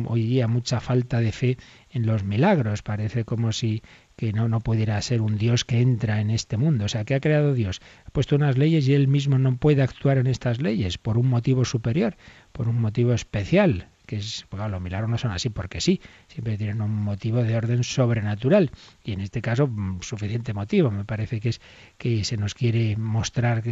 Hoy 0.07 0.27
día 0.27 0.49
mucha 0.49 0.81
falta 0.81 1.21
de 1.21 1.33
fe 1.33 1.59
en 1.91 2.07
los 2.07 2.25
milagros, 2.25 2.83
parece 2.83 3.25
como 3.25 3.53
si 3.53 3.83
que 4.17 4.33
no, 4.33 4.49
no 4.49 4.61
pudiera 4.61 5.01
ser 5.03 5.21
un 5.21 5.37
Dios 5.37 5.65
que 5.65 5.81
entra 5.81 6.21
en 6.21 6.31
este 6.31 6.57
mundo. 6.57 6.87
O 6.87 6.89
sea, 6.89 7.05
que 7.05 7.15
ha 7.15 7.21
creado 7.21 7.53
Dios? 7.53 7.81
Ha 8.07 8.11
puesto 8.11 8.37
unas 8.37 8.57
leyes 8.57 8.89
y 8.89 8.95
él 8.95 9.09
mismo 9.09 9.39
no 9.39 9.57
puede 9.57 9.83
actuar 9.83 10.19
en 10.19 10.27
estas 10.27 10.61
leyes 10.61 10.97
por 10.97 11.19
un 11.19 11.29
motivo 11.29 11.65
superior, 11.65 12.17
por 12.53 12.69
un 12.69 12.81
motivo 12.81 13.13
especial 13.13 13.89
que 14.07 14.17
es, 14.17 14.47
los 14.51 14.81
milagros 14.81 15.11
no 15.11 15.19
son 15.19 15.33
así 15.33 15.51
porque 15.51 15.81
sí, 15.81 16.01
siempre 16.29 16.57
tienen 16.57 16.81
un 16.81 16.95
motivo 16.95 17.43
de 17.43 17.57
orden 17.57 17.85
sobrenatural 17.85 18.71
y 19.05 19.13
en 19.13 19.21
este 19.21 19.43
caso 19.43 19.67
mm, 19.67 20.01
suficiente 20.03 20.55
motivo. 20.55 20.91
Me 20.91 21.05
parece 21.05 21.41
que 21.41 21.51
es 21.51 21.61
que 21.99 22.25
se 22.25 22.37
nos 22.37 22.55
quiere 22.55 22.97
mostrar 22.97 23.63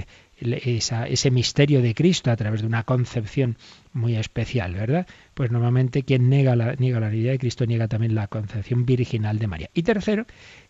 esa, 0.41 1.07
ese 1.07 1.31
misterio 1.31 1.81
de 1.81 1.95
Cristo 1.95 2.31
a 2.31 2.37
través 2.37 2.61
de 2.61 2.67
una 2.67 2.83
concepción 2.83 3.57
muy 3.93 4.17
especial, 4.17 4.75
¿verdad? 4.75 5.07
Pues 5.35 5.51
normalmente 5.51 6.03
quien 6.03 6.29
niega 6.29 6.57
la, 6.57 6.75
niega 6.75 7.01
la 7.01 7.15
idea 7.15 7.33
de 7.33 7.39
Cristo 7.39 7.65
niega 7.67 7.89
también 7.89 8.15
la 8.15 8.27
concepción 8.27 8.85
virginal 8.85 9.39
de 9.39 9.47
María. 9.47 9.71
Y 9.73 9.83
tercero, 9.83 10.27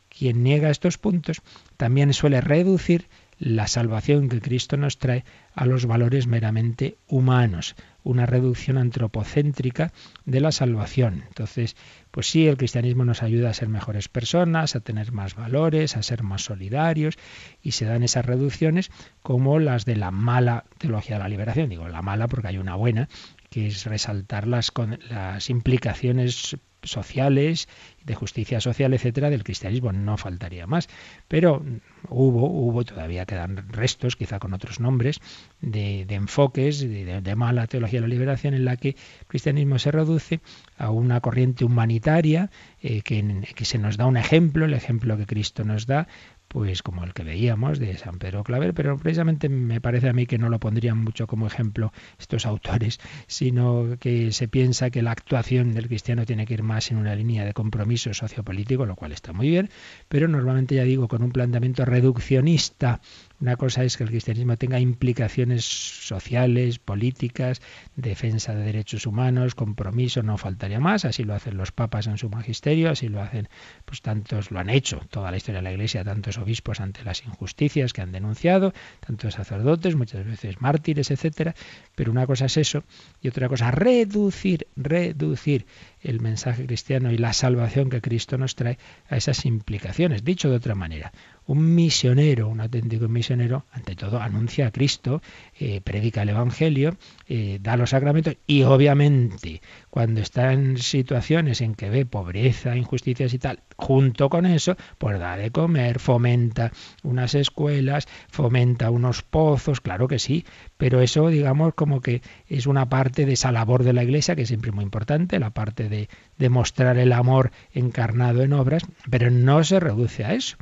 quien 0.09 0.42
niega 0.42 0.70
estos 0.70 0.98
puntos 0.98 1.42
también 1.77 2.12
suele 2.12 2.40
reducir 2.40 3.09
la 3.38 3.66
salvación 3.66 4.29
que 4.29 4.40
Cristo 4.40 4.77
nos 4.77 4.98
trae 4.98 5.24
a 5.55 5.66
los 5.66 5.87
valores 5.87 6.27
meramente 6.27 6.96
humanos, 7.09 7.74
una 8.04 8.26
reducción 8.26 8.78
antropocéntrica 8.78 9.92
de 10.24 10.40
la 10.40 10.52
salvación. 10.52 11.24
Entonces, 11.26 11.74
pues 12.10 12.28
sí, 12.28 12.46
el 12.46 12.56
cristianismo 12.56 13.04
nos 13.04 13.22
ayuda 13.22 13.50
a 13.50 13.54
ser 13.54 13.68
mejores 13.68 14.08
personas, 14.08 14.76
a 14.76 14.80
tener 14.80 15.10
más 15.10 15.34
valores, 15.34 15.96
a 15.96 16.02
ser 16.02 16.22
más 16.22 16.44
solidarios, 16.44 17.16
y 17.62 17.72
se 17.72 17.86
dan 17.86 18.02
esas 18.02 18.24
reducciones 18.24 18.90
como 19.22 19.58
las 19.58 19.84
de 19.84 19.96
la 19.96 20.10
mala 20.10 20.64
teología 20.78 21.16
de 21.16 21.22
la 21.22 21.28
liberación. 21.28 21.70
Digo 21.70 21.88
la 21.88 22.02
mala 22.02 22.28
porque 22.28 22.48
hay 22.48 22.58
una 22.58 22.76
buena, 22.76 23.08
que 23.50 23.66
es 23.66 23.86
resaltar 23.86 24.46
las, 24.46 24.70
las 25.08 25.48
implicaciones 25.50 26.56
sociales, 26.85 27.68
de 28.05 28.14
justicia 28.14 28.61
social, 28.61 28.92
etcétera, 28.92 29.31
del 29.31 29.44
cristianismo, 29.44 29.92
no 29.92 30.16
faltaría 30.16 30.66
más. 30.66 30.88
Pero 31.29 31.64
hubo, 32.09 32.47
hubo, 32.47 32.85
todavía 32.85 33.25
quedan 33.27 33.68
restos, 33.68 34.16
quizá 34.16 34.38
con 34.38 34.53
otros 34.53 34.81
nombres, 34.81 35.20
de, 35.61 36.07
enfoques 36.11 36.81
de, 36.81 37.35
mala 37.37 37.66
teología 37.66 38.01
de 38.01 38.07
la 38.07 38.12
liberación, 38.12 38.55
en 38.55 38.64
la 38.64 38.77
que 38.77 38.90
el 38.90 39.27
cristianismo 39.27 39.79
se 39.79 39.90
reduce 39.90 40.40
a 40.77 40.90
una 40.90 41.20
corriente 41.20 41.64
humanitaria 41.64 42.51
eh, 42.83 43.03
que, 43.03 43.42
que 43.55 43.64
se 43.64 43.79
nos 43.79 43.97
da 43.97 44.07
un 44.07 44.16
ejemplo, 44.16 44.66
el 44.66 44.75
ejemplo 44.75 45.16
que 45.16 45.27
Cristo 45.27 45.64
nos 45.64 45.87
da, 45.87 46.07
pues 46.54 46.84
como 46.84 47.02
el 47.02 47.14
que 47.14 47.24
veíamos 47.24 47.80
de 47.80 47.96
San 47.98 48.20
Pedro 48.20 48.44
Claver, 48.44 48.74
pero 48.74 48.96
precisamente 48.96 49.48
me 49.48 49.80
parece 49.80 50.08
a 50.08 50.12
mí 50.12 50.24
que 50.24 50.38
no 50.38 50.48
lo 50.48 50.60
pondrían 50.60 50.98
mucho 50.98 51.26
como 51.26 51.48
ejemplo 51.48 51.92
estos 52.16 52.46
autores, 52.46 53.00
sino 53.26 53.96
que 53.98 54.30
se 54.30 54.46
piensa 54.46 54.90
que 54.90 55.02
la 55.02 55.10
actuación 55.10 55.72
del 55.72 55.88
cristiano 55.88 56.24
tiene 56.24 56.46
que 56.46 56.54
ir 56.54 56.62
más 56.62 56.92
en 56.92 56.98
una 56.98 57.16
línea 57.16 57.44
de 57.44 57.54
compromiso 57.54 58.14
sociopolítico, 58.14 58.86
lo 58.86 58.94
cual 58.94 59.10
está 59.10 59.32
muy 59.32 59.48
bien, 59.48 59.68
pero 60.08 60.28
normalmente 60.28 60.76
ya 60.76 60.84
digo 60.84 61.08
con 61.08 61.24
un 61.24 61.32
planteamiento 61.32 61.84
reduccionista 61.84 63.00
una 63.44 63.57
cosa 63.57 63.85
es 63.85 63.98
que 63.98 64.04
el 64.04 64.09
cristianismo 64.09 64.57
tenga 64.57 64.80
implicaciones 64.80 65.66
sociales, 65.66 66.78
políticas, 66.78 67.61
defensa 67.94 68.54
de 68.54 68.64
derechos 68.64 69.07
humanos, 69.07 69.54
compromiso, 69.54 70.22
no 70.22 70.38
faltaría 70.38 70.80
más, 70.80 71.04
así 71.04 71.24
lo 71.24 71.35
hacen 71.35 71.59
los 71.59 71.70
papas 71.70 72.07
en 72.07 72.16
su 72.16 72.30
magisterio, 72.30 72.88
así 72.88 73.09
lo 73.09 73.20
hacen, 73.20 73.50
pues 73.85 74.00
tantos 74.00 74.50
lo 74.50 74.61
han 74.61 74.70
hecho, 74.70 75.02
toda 75.11 75.30
la 75.30 75.37
historia 75.37 75.59
de 75.59 75.64
la 75.64 75.72
Iglesia, 75.72 76.02
tantos 76.02 76.38
obispos 76.38 76.80
ante 76.80 77.04
las 77.04 77.22
injusticias 77.26 77.92
que 77.92 78.00
han 78.00 78.12
denunciado, 78.12 78.72
tantos 79.07 79.35
sacerdotes, 79.35 79.94
muchas 79.94 80.24
veces 80.24 80.62
mártires, 80.62 81.11
etcétera, 81.11 81.54
pero 81.94 82.12
una 82.12 82.26
cosa 82.26 82.46
es 82.46 82.57
eso 82.57 82.83
y 83.20 83.28
otra 83.28 83.50
cosa 83.50 83.70
reducir, 83.70 84.68
reducir 84.74 85.66
el 86.04 86.20
mensaje 86.20 86.66
cristiano 86.66 87.10
y 87.10 87.18
la 87.18 87.32
salvación 87.32 87.90
que 87.90 88.00
Cristo 88.00 88.38
nos 88.38 88.54
trae 88.54 88.78
a 89.08 89.16
esas 89.16 89.44
implicaciones. 89.46 90.22
Dicho 90.22 90.50
de 90.50 90.56
otra 90.56 90.74
manera, 90.74 91.12
un 91.46 91.74
misionero, 91.74 92.48
un 92.48 92.60
auténtico 92.60 93.08
misionero, 93.08 93.64
ante 93.72 93.96
todo 93.96 94.20
anuncia 94.20 94.68
a 94.68 94.70
Cristo, 94.70 95.22
eh, 95.58 95.80
predica 95.82 96.22
el 96.22 96.28
Evangelio, 96.28 96.96
eh, 97.26 97.58
da 97.60 97.76
los 97.76 97.90
sacramentos 97.90 98.37
y 98.46 98.62
obviamente 98.62 99.62
cuando 99.90 100.20
está 100.20 100.52
en 100.52 100.78
situaciones 100.78 101.60
en 101.60 101.74
que 101.74 101.90
ve 101.90 102.04
pobreza, 102.06 102.76
injusticias 102.76 103.32
y 103.34 103.38
tal, 103.38 103.60
junto 103.76 104.28
con 104.28 104.46
eso, 104.46 104.76
pues 104.98 105.18
da 105.18 105.37
de 105.37 105.50
comer, 105.50 105.98
fomenta 105.98 106.72
unas 107.02 107.34
escuelas, 107.34 108.06
fomenta 108.28 108.90
unos 108.90 109.22
pozos, 109.22 109.80
claro 109.80 110.08
que 110.08 110.18
sí, 110.18 110.44
pero 110.76 111.00
eso 111.00 111.28
digamos 111.28 111.74
como 111.74 112.00
que 112.00 112.22
es 112.46 112.66
una 112.66 112.88
parte 112.88 113.26
de 113.26 113.34
esa 113.34 113.52
labor 113.52 113.84
de 113.84 113.92
la 113.92 114.04
Iglesia 114.04 114.37
que 114.37 114.42
es 114.42 114.48
siempre 114.48 114.72
muy 114.72 114.84
importante, 114.84 115.38
la 115.38 115.50
parte 115.50 115.88
de 115.88 116.08
demostrar 116.38 116.98
el 116.98 117.12
amor 117.12 117.52
encarnado 117.72 118.42
en 118.42 118.52
obras, 118.52 118.82
pero 119.10 119.30
no 119.30 119.64
se 119.64 119.80
reduce 119.80 120.24
a 120.24 120.34
eso. 120.34 120.56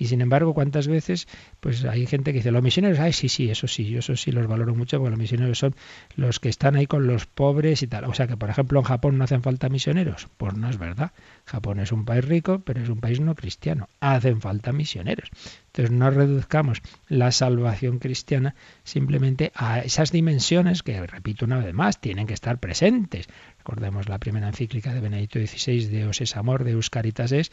Y 0.00 0.06
sin 0.06 0.22
embargo, 0.22 0.54
¿cuántas 0.54 0.88
veces 0.88 1.28
pues 1.60 1.84
hay 1.84 2.06
gente 2.06 2.32
que 2.32 2.38
dice, 2.38 2.50
los 2.50 2.62
misioneros, 2.62 2.98
ay, 3.00 3.12
sí, 3.12 3.28
sí, 3.28 3.50
eso 3.50 3.68
sí, 3.68 3.84
yo 3.84 3.98
eso 3.98 4.16
sí 4.16 4.32
los 4.32 4.46
valoro 4.46 4.74
mucho 4.74 4.96
porque 4.96 5.10
los 5.10 5.18
misioneros 5.18 5.58
son 5.58 5.74
los 6.16 6.40
que 6.40 6.48
están 6.48 6.74
ahí 6.74 6.86
con 6.86 7.06
los 7.06 7.26
pobres 7.26 7.82
y 7.82 7.86
tal. 7.86 8.04
O 8.06 8.14
sea 8.14 8.26
que, 8.26 8.38
por 8.38 8.48
ejemplo, 8.48 8.78
en 8.80 8.86
Japón 8.86 9.18
no 9.18 9.24
hacen 9.24 9.42
falta 9.42 9.68
misioneros. 9.68 10.28
Pues 10.38 10.54
no 10.54 10.70
es 10.70 10.78
verdad. 10.78 11.12
Japón 11.44 11.80
es 11.80 11.92
un 11.92 12.06
país 12.06 12.24
rico, 12.24 12.60
pero 12.60 12.82
es 12.82 12.88
un 12.88 12.98
país 12.98 13.20
no 13.20 13.34
cristiano. 13.34 13.90
Hacen 14.00 14.40
falta 14.40 14.72
misioneros. 14.72 15.28
Entonces 15.66 15.90
no 15.92 16.10
reduzcamos 16.10 16.80
la 17.08 17.30
salvación 17.30 17.98
cristiana 17.98 18.54
simplemente 18.84 19.52
a 19.54 19.80
esas 19.80 20.12
dimensiones 20.12 20.82
que, 20.82 21.06
repito 21.06 21.44
una 21.44 21.58
vez 21.58 21.74
más, 21.74 22.00
tienen 22.00 22.26
que 22.26 22.34
estar 22.34 22.58
presentes. 22.58 23.28
Recordemos 23.58 24.08
la 24.08 24.18
primera 24.18 24.48
encíclica 24.48 24.94
de 24.94 25.00
Benedicto 25.00 25.38
XVI, 25.38 25.84
Deus 25.86 26.22
es 26.22 26.36
amor, 26.36 26.64
Deus 26.64 26.88
caritas 26.88 27.30
es, 27.32 27.52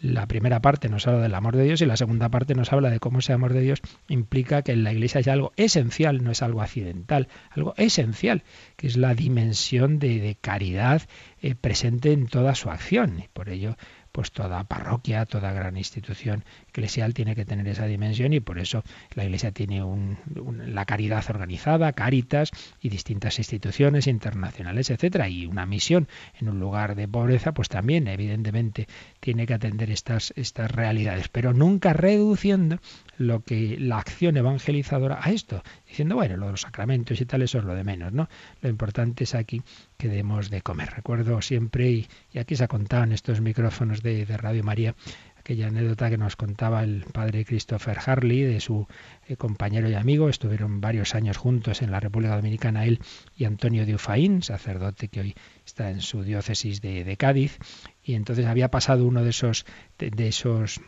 la 0.00 0.26
primera 0.26 0.60
parte 0.60 0.88
nos 0.88 1.06
habla 1.06 1.20
del 1.20 1.34
amor 1.34 1.56
de 1.56 1.64
Dios 1.64 1.80
y 1.80 1.86
la 1.86 1.96
segunda 1.96 2.28
parte 2.28 2.54
nos 2.54 2.72
habla 2.72 2.90
de 2.90 3.00
cómo 3.00 3.20
ese 3.20 3.32
amor 3.32 3.52
de 3.52 3.60
Dios 3.60 3.80
implica 4.08 4.62
que 4.62 4.72
en 4.72 4.84
la 4.84 4.92
Iglesia 4.92 5.20
hay 5.24 5.32
algo 5.32 5.52
esencial, 5.56 6.22
no 6.22 6.30
es 6.30 6.42
algo 6.42 6.62
accidental, 6.62 7.28
algo 7.50 7.74
esencial, 7.76 8.42
que 8.76 8.86
es 8.86 8.96
la 8.96 9.14
dimensión 9.14 9.98
de, 9.98 10.36
caridad 10.40 11.02
eh, 11.40 11.54
presente 11.54 12.12
en 12.12 12.26
toda 12.26 12.54
su 12.54 12.70
acción. 12.70 13.20
Y 13.20 13.28
por 13.28 13.48
ello 13.48 13.76
pues 14.16 14.32
toda 14.32 14.64
parroquia, 14.64 15.26
toda 15.26 15.52
gran 15.52 15.76
institución 15.76 16.42
eclesial 16.70 17.12
tiene 17.12 17.34
que 17.34 17.44
tener 17.44 17.68
esa 17.68 17.84
dimensión 17.84 18.32
y 18.32 18.40
por 18.40 18.58
eso 18.58 18.82
la 19.12 19.24
Iglesia 19.26 19.52
tiene 19.52 19.84
la 20.64 20.86
caridad 20.86 21.22
organizada, 21.28 21.92
Caritas 21.92 22.50
y 22.80 22.88
distintas 22.88 23.38
instituciones 23.38 24.06
internacionales, 24.06 24.88
etcétera, 24.88 25.28
y 25.28 25.44
una 25.44 25.66
misión 25.66 26.08
en 26.40 26.48
un 26.48 26.58
lugar 26.58 26.94
de 26.94 27.06
pobreza, 27.06 27.52
pues 27.52 27.68
también 27.68 28.08
evidentemente 28.08 28.86
tiene 29.20 29.46
que 29.46 29.52
atender 29.52 29.90
estas 29.90 30.32
estas 30.34 30.70
realidades, 30.70 31.28
pero 31.28 31.52
nunca 31.52 31.92
reduciendo 31.92 32.78
lo 33.18 33.40
que 33.40 33.76
la 33.78 33.98
acción 33.98 34.36
evangelizadora 34.36 35.18
a 35.22 35.30
esto, 35.30 35.62
diciendo, 35.86 36.16
bueno, 36.16 36.36
los 36.36 36.62
sacramentos 36.62 37.20
y 37.20 37.26
tal, 37.26 37.42
eso 37.42 37.58
es 37.58 37.64
lo 37.64 37.74
de 37.74 37.84
menos, 37.84 38.12
¿no? 38.12 38.28
Lo 38.60 38.68
importante 38.68 39.24
es 39.24 39.34
aquí 39.34 39.62
que 39.96 40.08
demos 40.08 40.50
de 40.50 40.62
comer. 40.62 40.90
Recuerdo 40.94 41.40
siempre, 41.42 41.90
y, 41.90 42.08
aquí 42.38 42.56
se 42.56 42.64
ha 42.64 42.68
contado 42.68 43.04
en 43.04 43.12
estos 43.12 43.40
micrófonos 43.40 44.02
de, 44.02 44.24
Radio 44.36 44.62
María, 44.62 44.94
aquella 45.38 45.68
anécdota 45.68 46.10
que 46.10 46.18
nos 46.18 46.36
contaba 46.36 46.82
el 46.82 47.04
padre 47.12 47.44
Christopher 47.44 47.98
Harley 48.04 48.42
de 48.42 48.60
su 48.60 48.86
eh, 49.28 49.36
compañero 49.36 49.88
y 49.88 49.94
amigo. 49.94 50.28
Estuvieron 50.28 50.80
varios 50.80 51.14
años 51.14 51.36
juntos 51.36 51.82
en 51.82 51.90
la 51.90 52.00
República 52.00 52.36
Dominicana, 52.36 52.84
él 52.84 53.00
y 53.36 53.44
Antonio 53.44 53.86
de 53.86 53.94
Ufaín, 53.94 54.42
sacerdote 54.42 55.08
que 55.08 55.20
hoy 55.20 55.34
está 55.64 55.90
en 55.90 56.00
su 56.00 56.22
diócesis 56.22 56.80
de, 56.80 57.16
Cádiz. 57.16 57.58
Y 58.02 58.14
entonces 58.14 58.46
había 58.46 58.70
pasado 58.70 59.06
uno 59.06 59.22
de 59.22 59.30
esos, 59.30 59.64
de 59.98 60.28
esos 60.28 60.80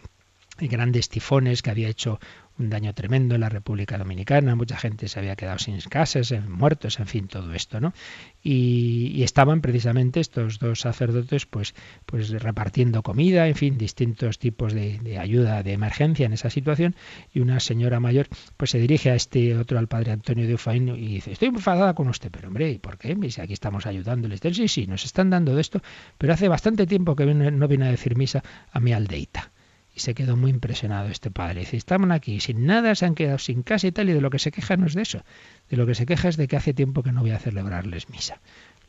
grandes 0.67 1.09
tifones 1.09 1.63
que 1.63 1.71
había 1.71 1.89
hecho 1.89 2.19
un 2.59 2.71
daño 2.71 2.93
tremendo 2.93 3.37
en 3.37 3.43
la 3.43 3.49
República 3.49 3.99
Dominicana, 3.99 4.57
mucha 4.57 4.77
gente 4.77 5.09
se 5.09 5.19
había 5.19 5.37
quedado 5.37 5.59
sin 5.59 5.79
casas, 5.83 6.35
muertos, 6.49 6.99
en 6.99 7.07
fin, 7.07 7.29
todo 7.29 7.55
esto, 7.55 7.81
¿no? 7.81 7.95
Y, 8.43 9.23
estaban 9.23 9.61
precisamente 9.61 10.21
estos 10.21 10.59
dos 10.59 10.81
sacerdotes, 10.81 11.47
pues, 11.47 11.75
pues 12.07 12.31
repartiendo 12.31 13.03
comida, 13.03 13.47
en 13.47 13.55
fin, 13.55 13.79
distintos 13.79 14.39
tipos 14.39 14.73
de, 14.73 15.19
ayuda 15.19 15.63
de 15.63 15.73
emergencia 15.73 16.27
en 16.27 16.33
esa 16.33 16.51
situación, 16.51 16.97
y 17.33 17.41
una 17.41 17.61
señora 17.61 18.01
mayor, 18.01 18.27
pues 18.57 18.71
se 18.71 18.79
dirige 18.79 19.11
a 19.11 19.15
este 19.15 19.57
otro, 19.57 19.79
al 19.79 19.87
padre 19.87 20.13
Antonio 20.13 20.47
de 20.47 20.55
Ufaín, 20.55 20.89
y 20.89 21.15
dice, 21.15 21.33
estoy 21.33 21.49
enfadada 21.49 21.95
con 21.95 22.09
usted, 22.09 22.31
pero 22.31 22.49
hombre, 22.49 22.71
¿y 22.71 22.79
por 22.79 22.99
qué? 22.99 23.17
Si 23.31 23.41
aquí 23.41 23.53
estamos 23.53 23.87
ayudándoles. 23.87 24.41
Sí, 24.41 24.69
sí, 24.69 24.87
nos 24.87 25.05
están 25.05 25.31
dando 25.31 25.55
de 25.55 25.61
esto, 25.61 25.83
pero 26.17 26.33
hace 26.33 26.49
bastante 26.49 26.87
tiempo 26.87 27.15
que 27.15 27.27
no 27.27 27.69
viene 27.69 27.87
a 27.87 27.91
decir 27.91 28.17
misa 28.17 28.43
a 28.73 28.81
mi 28.81 28.93
aldeita. 28.93 29.53
Y 29.99 30.01
se 30.01 30.15
quedó 30.15 30.37
muy 30.37 30.53
impresionado 30.53 31.09
este 31.09 31.33
padre. 31.33 31.59
Dice, 31.59 31.77
estamos 31.77 32.09
aquí 32.13 32.39
sin 32.39 32.67
nada, 32.67 32.95
se 32.95 33.05
han 33.05 33.17
quedado 33.17 33.39
sin 33.39 33.65
casa 33.65 33.89
y 33.89 33.91
tal, 33.91 34.09
y 34.09 34.13
de 34.13 34.21
lo 34.21 34.31
que 34.31 34.39
se 34.39 34.53
queja 34.53 34.77
no 34.77 34.87
es 34.87 34.95
de 34.95 35.03
eso. 35.03 35.25
De 35.69 35.77
lo 35.77 35.87
que 35.87 35.97
se 35.97 36.07
queja 36.07 36.29
es 36.29 36.37
de 36.37 36.47
que 36.47 36.55
hace 36.55 36.73
tiempo 36.73 37.03
que 37.03 37.11
no 37.11 37.23
voy 37.23 37.33
a 37.33 37.41
celebrarles 37.41 38.09
misa. 38.09 38.41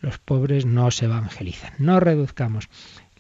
Los 0.01 0.19
pobres 0.19 0.67
no 0.67 0.91
se 0.91 1.05
evangelizan. 1.05 1.73
No 1.79 1.99
reduzcamos 1.99 2.69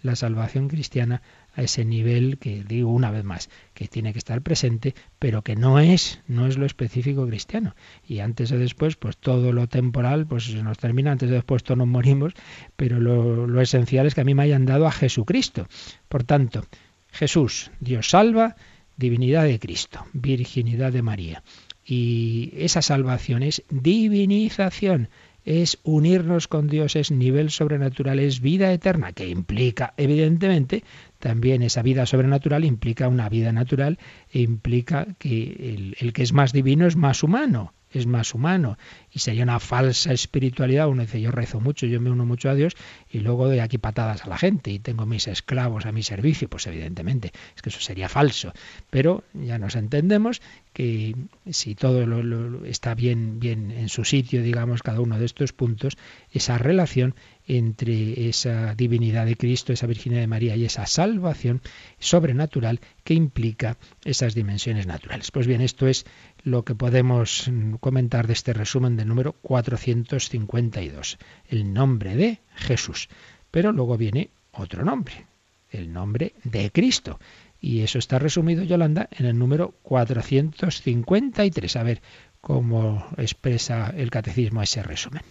la 0.03 0.15
salvación 0.15 0.67
cristiana 0.67 1.23
a 1.55 1.63
ese 1.63 1.83
nivel 1.83 2.37
que 2.37 2.63
digo 2.63 2.91
una 2.91 3.09
vez 3.09 3.23
más, 3.23 3.49
que 3.73 3.87
tiene 3.87 4.13
que 4.13 4.19
estar 4.19 4.43
presente, 4.43 4.93
pero 5.17 5.41
que 5.41 5.55
no 5.55 5.79
es, 5.79 6.21
no 6.27 6.45
es 6.45 6.59
lo 6.59 6.67
específico 6.67 7.25
cristiano. 7.25 7.75
Y 8.07 8.19
antes 8.19 8.51
o 8.51 8.59
después, 8.59 8.97
pues 8.97 9.17
todo 9.17 9.51
lo 9.51 9.65
temporal, 9.65 10.27
pues 10.27 10.43
se 10.43 10.61
nos 10.61 10.77
termina, 10.77 11.11
antes 11.11 11.31
o 11.31 11.33
después 11.33 11.63
todos 11.63 11.79
nos 11.79 11.87
morimos, 11.87 12.33
pero 12.75 12.99
lo, 12.99 13.47
lo 13.47 13.61
esencial 13.61 14.05
es 14.05 14.13
que 14.13 14.21
a 14.21 14.25
mí 14.25 14.35
me 14.35 14.43
hayan 14.43 14.67
dado 14.67 14.85
a 14.85 14.91
Jesucristo. 14.91 15.67
Por 16.07 16.23
tanto, 16.23 16.65
Jesús, 17.11 17.71
Dios 17.79 18.09
salva, 18.09 18.55
divinidad 18.97 19.43
de 19.43 19.59
Cristo, 19.59 20.05
virginidad 20.13 20.91
de 20.91 21.01
María. 21.01 21.43
Y 21.85 22.51
esa 22.55 22.81
salvación 22.81 23.43
es 23.43 23.63
divinización, 23.69 25.09
es 25.45 25.79
unirnos 25.83 26.47
con 26.47 26.67
Dios, 26.67 26.95
es 26.95 27.11
nivel 27.11 27.49
sobrenatural, 27.49 28.19
es 28.19 28.41
vida 28.41 28.71
eterna, 28.71 29.13
que 29.13 29.27
implica, 29.27 29.93
evidentemente, 29.97 30.83
también 31.17 31.63
esa 31.63 31.81
vida 31.81 32.05
sobrenatural 32.05 32.65
implica 32.65 33.07
una 33.07 33.29
vida 33.29 33.51
natural 33.51 33.97
e 34.31 34.41
implica 34.41 35.07
que 35.17 35.73
el, 35.73 35.95
el 35.99 36.13
que 36.13 36.23
es 36.23 36.33
más 36.33 36.53
divino 36.53 36.85
es 36.85 36.95
más 36.95 37.23
humano 37.23 37.73
es 37.91 38.05
más 38.05 38.33
humano 38.33 38.77
y 39.11 39.19
sería 39.19 39.43
una 39.43 39.59
falsa 39.59 40.13
espiritualidad. 40.13 40.87
Uno 40.87 41.01
dice, 41.01 41.21
yo 41.21 41.31
rezo 41.31 41.59
mucho, 41.59 41.85
yo 41.85 41.99
me 41.99 42.09
uno 42.09 42.25
mucho 42.25 42.49
a 42.49 42.55
Dios 42.55 42.75
y 43.11 43.19
luego 43.19 43.47
doy 43.47 43.59
aquí 43.59 43.77
patadas 43.77 44.25
a 44.25 44.29
la 44.29 44.37
gente 44.37 44.71
y 44.71 44.79
tengo 44.79 45.05
mis 45.05 45.27
esclavos 45.27 45.85
a 45.85 45.91
mi 45.91 46.03
servicio. 46.03 46.49
Pues 46.49 46.67
evidentemente 46.67 47.31
es 47.55 47.61
que 47.61 47.69
eso 47.69 47.79
sería 47.79 48.09
falso. 48.09 48.53
Pero 48.89 49.23
ya 49.33 49.57
nos 49.57 49.75
entendemos 49.75 50.41
que 50.73 51.15
si 51.49 51.75
todo 51.75 52.05
lo, 52.05 52.65
está 52.65 52.95
bien, 52.95 53.39
bien 53.39 53.71
en 53.71 53.89
su 53.89 54.05
sitio, 54.05 54.43
digamos, 54.43 54.83
cada 54.83 55.01
uno 55.01 55.17
de 55.19 55.25
estos 55.25 55.51
puntos, 55.51 55.97
esa 56.31 56.57
relación 56.57 57.15
entre 57.47 58.29
esa 58.29 58.75
divinidad 58.75 59.25
de 59.25 59.35
Cristo, 59.35 59.73
esa 59.73 59.87
Virginidad 59.87 60.21
de 60.21 60.27
María 60.27 60.55
y 60.55 60.65
esa 60.65 60.85
salvación 60.85 61.61
sobrenatural 61.97 62.79
que 63.03 63.15
implica 63.15 63.77
esas 64.05 64.35
dimensiones 64.35 64.85
naturales. 64.85 65.31
Pues 65.31 65.47
bien, 65.47 65.61
esto 65.61 65.87
es 65.87 66.05
lo 66.49 66.65
que 66.65 66.75
podemos 66.75 67.49
comentar 67.79 68.27
de 68.27 68.33
este 68.33 68.53
resumen 68.53 68.97
del 68.97 69.07
número 69.07 69.33
452, 69.33 71.17
el 71.47 71.73
nombre 71.73 72.15
de 72.15 72.39
Jesús. 72.55 73.09
Pero 73.51 73.71
luego 73.71 73.97
viene 73.97 74.29
otro 74.51 74.83
nombre, 74.83 75.25
el 75.71 75.93
nombre 75.93 76.33
de 76.43 76.71
Cristo. 76.71 77.19
Y 77.61 77.81
eso 77.81 77.99
está 77.99 78.19
resumido, 78.19 78.63
Yolanda, 78.63 79.09
en 79.11 79.25
el 79.25 79.37
número 79.37 79.75
453. 79.83 81.75
A 81.75 81.83
ver 81.83 82.01
cómo 82.41 83.05
expresa 83.17 83.93
el 83.95 84.09
catecismo 84.09 84.61
ese 84.61 84.81
resumen. 84.81 85.21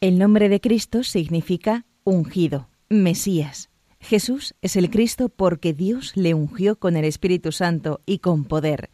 El 0.00 0.18
nombre 0.18 0.48
de 0.48 0.60
Cristo 0.60 1.02
significa 1.02 1.84
ungido, 2.04 2.68
Mesías. 2.88 3.70
Jesús 4.00 4.54
es 4.60 4.76
el 4.76 4.90
Cristo 4.90 5.30
porque 5.30 5.72
Dios 5.72 6.14
le 6.14 6.34
ungió 6.34 6.76
con 6.76 6.96
el 6.96 7.06
Espíritu 7.06 7.52
Santo 7.52 8.02
y 8.04 8.18
con 8.18 8.44
poder. 8.44 8.90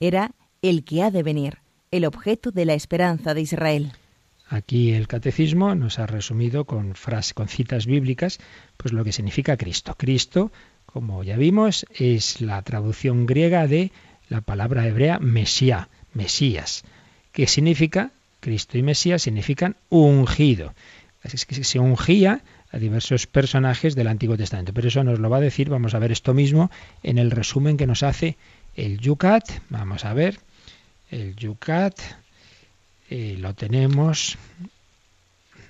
Era 0.00 0.34
el 0.64 0.82
que 0.82 1.02
ha 1.02 1.10
de 1.10 1.22
venir, 1.22 1.58
el 1.90 2.06
objeto 2.06 2.50
de 2.50 2.64
la 2.64 2.72
esperanza 2.72 3.34
de 3.34 3.42
Israel. 3.42 3.92
Aquí 4.48 4.92
el 4.92 5.08
catecismo 5.08 5.74
nos 5.74 5.98
ha 5.98 6.06
resumido 6.06 6.64
con 6.64 6.94
frases, 6.94 7.34
con 7.34 7.48
citas 7.48 7.84
bíblicas, 7.84 8.38
pues 8.78 8.94
lo 8.94 9.04
que 9.04 9.12
significa 9.12 9.58
Cristo. 9.58 9.94
Cristo, 9.98 10.52
como 10.86 11.22
ya 11.22 11.36
vimos, 11.36 11.84
es 11.94 12.40
la 12.40 12.62
traducción 12.62 13.26
griega 13.26 13.66
de 13.66 13.92
la 14.30 14.40
palabra 14.40 14.86
hebrea 14.86 15.18
Mesía, 15.18 15.90
Mesías, 16.14 16.84
que 17.32 17.46
significa 17.46 18.12
Cristo 18.40 18.78
y 18.78 18.82
Mesías 18.82 19.20
significan 19.20 19.76
ungido. 19.90 20.72
Es 21.22 21.44
que 21.44 21.62
se 21.62 21.78
ungía 21.78 22.42
a 22.70 22.78
diversos 22.78 23.26
personajes 23.26 23.94
del 23.94 24.08
Antiguo 24.08 24.36
Testamento. 24.38 24.72
Pero 24.72 24.88
eso 24.88 25.04
nos 25.04 25.18
lo 25.18 25.28
va 25.28 25.36
a 25.36 25.40
decir, 25.40 25.68
vamos 25.68 25.94
a 25.94 25.98
ver 25.98 26.10
esto 26.10 26.32
mismo 26.32 26.70
en 27.02 27.18
el 27.18 27.30
resumen 27.30 27.76
que 27.76 27.86
nos 27.86 28.02
hace 28.02 28.36
el 28.74 28.98
Yucat. 28.98 29.48
Vamos 29.70 30.04
a 30.04 30.12
ver 30.12 30.38
el 31.14 31.36
Yucat, 31.36 31.98
eh, 33.10 33.36
lo 33.38 33.54
tenemos, 33.54 34.36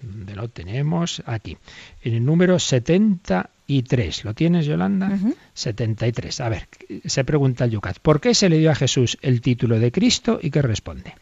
¿dónde 0.00 0.35
lo 0.35 0.48
tenemos? 0.48 1.22
Aquí, 1.26 1.57
en 2.02 2.14
el 2.14 2.24
número 2.24 2.59
73. 2.59 4.24
¿Lo 4.24 4.35
tienes, 4.35 4.66
Yolanda? 4.66 5.18
73. 5.54 6.40
A 6.40 6.48
ver, 6.48 6.68
se 7.04 7.24
pregunta 7.24 7.64
el 7.64 7.72
Yucat, 7.72 7.98
¿por 7.98 8.20
qué 8.20 8.35
se 8.35 8.48
le 8.48 8.59
dio 8.59 8.70
a 8.70 8.74
Jesús 8.74 9.18
el 9.22 9.40
título 9.40 9.78
de 9.78 9.92
Cristo 9.92 10.38
y 10.42 10.50
qué 10.50 10.62
responde? 10.62 11.14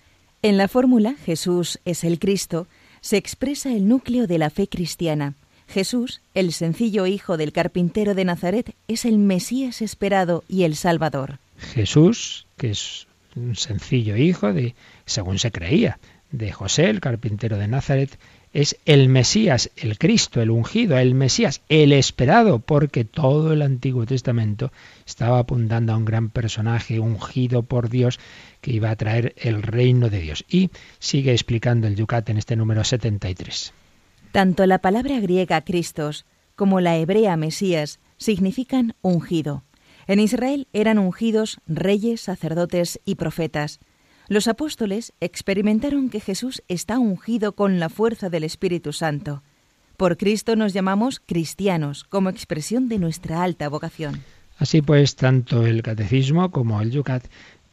En 0.43 0.57
la 0.57 0.69
fórmula 0.69 1.15
Jesús 1.25 1.79
es 1.85 2.05
el 2.05 2.19
Cristo 2.19 2.67
se 3.03 3.17
expresa 3.17 3.71
el 3.71 3.89
núcleo 3.89 4.27
de 4.27 4.39
la 4.39 4.49
fe 4.49 4.69
cristiana. 4.69 5.35
Jesús, 5.69 6.23
el 6.35 6.53
sencillo 6.53 7.07
hijo 7.07 7.37
del 7.37 7.53
carpintero 7.53 8.15
de 8.15 8.25
Nazaret, 8.25 8.75
es 8.89 9.05
el 9.05 9.19
Mesías 9.19 9.83
esperado 9.83 10.45
y 10.49 10.63
el 10.63 10.77
Salvador. 10.77 11.39
Jesús, 11.75 12.47
que 12.57 12.71
es 12.71 13.07
un 13.37 13.57
sencillo 13.57 14.17
hijo 14.17 14.53
de, 14.53 14.75
según 15.05 15.39
se 15.39 15.51
creía, 15.51 15.99
de 16.31 16.51
José, 16.51 16.89
el 16.89 17.01
carpintero 17.01 17.59
de 17.59 17.69
Nazaret, 17.69 18.19
es 18.53 18.77
el 18.85 19.09
Mesías, 19.09 19.71
el 19.77 19.99
Cristo, 19.99 20.43
el 20.43 20.51
ungido, 20.51 20.99
el 20.99 21.15
Mesías, 21.15 21.63
el 21.69 21.93
esperado, 21.93 22.59
porque 22.59 23.05
todo 23.05 23.53
el 23.53 23.63
Antiguo 23.63 24.05
Testamento 24.05 24.73
estaba 25.07 25.39
apuntando 25.39 25.93
a 25.93 25.97
un 25.97 26.05
gran 26.05 26.29
personaje 26.29 27.01
ungido 27.01 27.63
por 27.63 27.89
Dios 27.89 28.19
que 28.61 28.73
iba 28.73 28.91
a 28.91 28.97
traer 28.97 29.35
el 29.39 29.63
reino 29.63 30.11
de 30.11 30.21
Dios. 30.21 30.45
Y 30.49 30.71
sigue 30.99 31.33
explicando 31.33 31.87
el 31.87 31.97
Yucat 31.97 32.29
en 32.29 32.39
este 32.39 32.57
número 32.57 32.85
73. 32.85 33.73
Tanto 34.33 34.67
la 34.67 34.79
palabra 34.79 35.21
griega 35.21 35.61
Cristos 35.63 36.27
como 36.55 36.81
la 36.81 36.97
hebrea 36.97 37.37
Mesías 37.37 38.01
significan 38.19 38.95
ungido. 39.01 39.63
En 40.13 40.21
Israel 40.21 40.69
eran 40.75 40.99
ungidos 40.99 41.57
reyes, 41.67 42.21
sacerdotes 42.21 43.01
y 43.07 43.15
profetas. 43.15 43.81
Los 44.29 44.47
apóstoles 44.47 45.15
experimentaron 45.21 46.11
que 46.11 46.21
Jesús 46.21 46.63
está 46.69 46.99
ungido 46.99 47.53
con 47.53 47.81
la 47.81 47.89
fuerza 47.89 48.29
del 48.29 48.45
Espíritu 48.45 48.93
Santo. 48.93 49.43
Por 49.97 50.19
Cristo 50.19 50.55
nos 50.55 50.75
llamamos 50.75 51.19
cristianos, 51.25 52.05
como 52.05 52.29
expresión 52.29 52.91
de 52.91 52.99
nuestra 52.99 53.43
alta 53.43 53.71
vocación. 53.71 54.23
Así 54.59 54.83
pues, 54.83 55.17
tanto 55.17 55.65
el 55.65 55.83
catecismo 55.83 56.51
como 56.51 56.83
el 56.83 56.91
yucat 56.91 57.25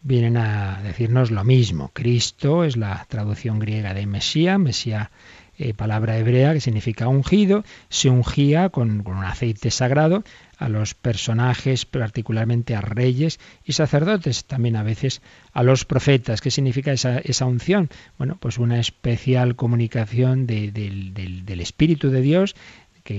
vienen 0.01 0.37
a 0.37 0.81
decirnos 0.81 1.31
lo 1.31 1.43
mismo. 1.43 1.91
Cristo 1.91 2.63
es 2.63 2.77
la 2.77 3.05
traducción 3.09 3.59
griega 3.59 3.93
de 3.93 4.05
Mesía, 4.05 4.57
Mesía 4.57 5.11
eh, 5.59 5.73
palabra 5.73 6.17
hebrea 6.17 6.53
que 6.53 6.61
significa 6.61 7.09
ungido, 7.09 7.65
se 7.89 8.09
ungía 8.09 8.69
con, 8.69 9.05
un 9.05 9.23
aceite 9.25 9.71
sagrado 9.71 10.23
a 10.57 10.69
los 10.69 10.93
personajes, 10.93 11.85
particularmente 11.85 12.75
a 12.75 12.81
reyes 12.81 13.39
y 13.65 13.73
sacerdotes, 13.73 14.45
también 14.45 14.77
a 14.77 14.83
veces 14.83 15.21
a 15.51 15.63
los 15.63 15.83
profetas. 15.83 16.39
¿Qué 16.39 16.49
significa 16.49 16.93
esa, 16.93 17.19
esa 17.19 17.45
unción? 17.45 17.89
Bueno, 18.17 18.37
pues 18.39 18.57
una 18.57 18.79
especial 18.79 19.57
comunicación 19.57 20.47
del, 20.47 20.73
del 20.73 21.59
Espíritu 21.59 22.09
de 22.09 22.21
Dios 22.21 22.55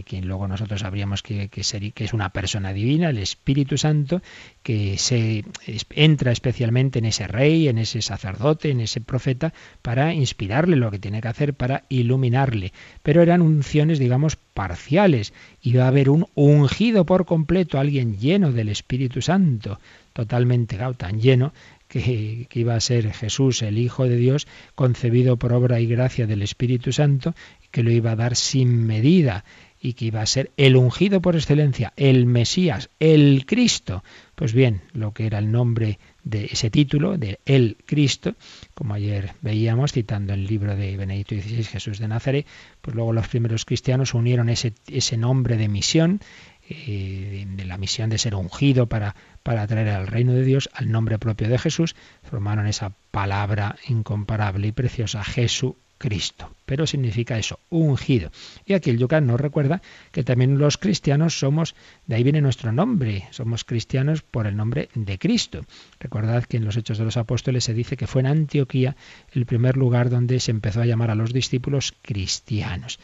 que, 0.05 0.23
luego 0.23 0.47
nosotros 0.47 0.81
sabríamos 0.81 1.23
que, 1.23 1.49
que, 1.49 1.63
que, 1.93 2.05
es 2.05 2.13
una 2.13 2.31
persona 2.31 2.73
divina, 2.73 3.11
el 3.11 3.19
Espíritu 3.19 3.77
Santo, 3.77 4.23
que 4.63 4.99
se 4.99 5.45
entra 5.91 6.33
especialmente 6.33 7.01
en 7.01 7.07
ese 7.07 7.27
rey, 7.27 7.69
en 7.69 7.79
ese 7.79 8.01
sacerdote, 8.03 8.71
en 8.71 8.81
ese 8.81 9.01
profeta, 9.01 9.53
para 9.83 10.15
inspirarle 10.15 10.77
lo 10.77 10.91
que 10.91 10.99
tiene 10.99 11.21
que 11.21 11.29
hacer, 11.29 11.55
para 11.55 11.85
iluminarle. 11.89 12.73
Pero 13.03 13.23
eran 13.23 13.43
unciones, 13.43 13.99
digamos, 13.99 14.37
parciales. 14.37 15.33
Iba 15.63 15.85
a 15.85 15.89
haber 15.89 16.09
un 16.09 16.27
ungido 16.35 17.05
por 17.05 17.27
completo, 17.27 17.79
alguien 17.79 18.19
lleno 18.19 18.53
del 18.53 18.69
Espíritu 18.69 19.23
Santo, 19.23 19.81
totalmente 20.13 20.79
tan 20.97 21.21
lleno 21.21 21.53
que, 21.91 22.47
iba 22.53 22.75
a 22.75 22.81
ser 22.81 23.13
Jesús, 23.13 23.63
el 23.63 23.77
Hijo 23.77 24.05
de 24.05 24.17
Dios, 24.17 24.47
concebido 24.75 25.37
por 25.37 25.53
obra 25.53 25.81
y 25.81 25.87
gracia 25.87 26.27
del 26.27 26.43
Espíritu 26.43 26.93
Santo, 26.93 27.35
que 27.71 27.83
lo 27.83 27.91
iba 27.91 28.13
a 28.13 28.17
dar 28.17 28.37
sin 28.37 28.87
medida 28.87 29.45
y 29.81 29.95
que 29.95 30.05
iba 30.05 30.21
a 30.21 30.27
ser 30.27 30.51
el 30.59 30.77
ungido 30.77 31.23
por 31.23 31.35
excelencia, 31.35 31.95
el 31.97 32.27
Mesías, 32.27 32.91
el 33.01 33.47
Cristo. 33.47 34.05
Pues 34.35 34.53
bien, 34.53 34.83
lo 34.93 35.13
que 35.13 35.27
era 35.27 35.39
el 35.39 35.51
nombre 35.51 35.99
de 36.23 36.47
ese 36.47 36.71
título, 36.71 37.17
de 37.17 37.41
el 37.47 37.79
Cristo, 37.87 38.35
como 38.75 38.93
ayer 38.93 39.33
veíamos 39.41 39.93
citando 39.93 40.35
el 40.35 40.47
libro 40.47 40.77
de 40.77 40.99
Benedicto 40.99 41.35
XVI, 41.35 41.65
Jesús 41.65 41.99
de 41.99 42.09
Nazaret, 42.09 42.47
pues 42.83 42.95
luego 42.95 43.15
los 43.15 43.29
primeros 43.29 43.65
cristianos 43.65 44.13
unieron 44.13 44.51
ese, 44.51 44.75
ese 44.87 45.17
nombre 45.17 45.57
de 45.57 45.69
misión, 45.69 46.21
eh, 46.69 47.47
de 47.49 47.65
la 47.65 47.79
misión 47.79 48.11
de 48.11 48.19
ser 48.19 48.35
ungido 48.35 48.87
para, 48.87 49.17
para 49.43 49.67
traer 49.67 49.89
al 49.89 50.07
reino 50.07 50.33
de 50.35 50.45
Dios, 50.45 50.69
al 50.75 50.91
nombre 50.93 51.19
propio 51.19 51.49
de 51.49 51.59
Jesús, 51.59 51.97
formaron 52.23 52.67
esa 52.67 52.93
palabra 53.11 53.77
incomparable 53.89 54.69
y 54.69 54.73
preciosa, 54.73 55.25
Jesús 55.25 55.75
Cristo. 56.01 56.51
Pero 56.65 56.87
significa 56.87 57.39
eso, 57.39 57.61
ungido. 57.69 58.31
Y 58.65 58.73
aquí 58.73 58.89
el 58.89 58.99
Yucat 58.99 59.23
nos 59.23 59.39
recuerda 59.39 59.83
que 60.13 60.25
también 60.25 60.57
los 60.57 60.79
cristianos 60.79 61.39
somos, 61.39 61.75
de 62.07 62.17
ahí 62.17 62.23
viene 62.23 62.41
nuestro 62.41 62.73
nombre, 62.73 63.29
somos 63.33 63.65
cristianos 63.65 64.23
por 64.23 64.47
el 64.47 64.57
nombre 64.57 64.89
de 64.95 65.19
Cristo. 65.19 65.67
Recordad 65.99 66.45
que 66.45 66.57
en 66.57 66.65
los 66.65 66.79
Hechos 66.79 66.97
de 66.97 67.05
los 67.05 67.19
Apóstoles 67.19 67.65
se 67.65 67.75
dice 67.75 67.99
que 67.99 68.07
fue 68.07 68.23
en 68.23 68.29
Antioquía 68.29 68.97
el 69.33 69.45
primer 69.45 69.77
lugar 69.77 70.09
donde 70.09 70.41
se 70.41 70.53
empezó 70.53 70.81
a 70.81 70.87
llamar 70.87 71.11
a 71.11 71.15
los 71.15 71.35
discípulos 71.35 71.95
cristianos 72.01 72.99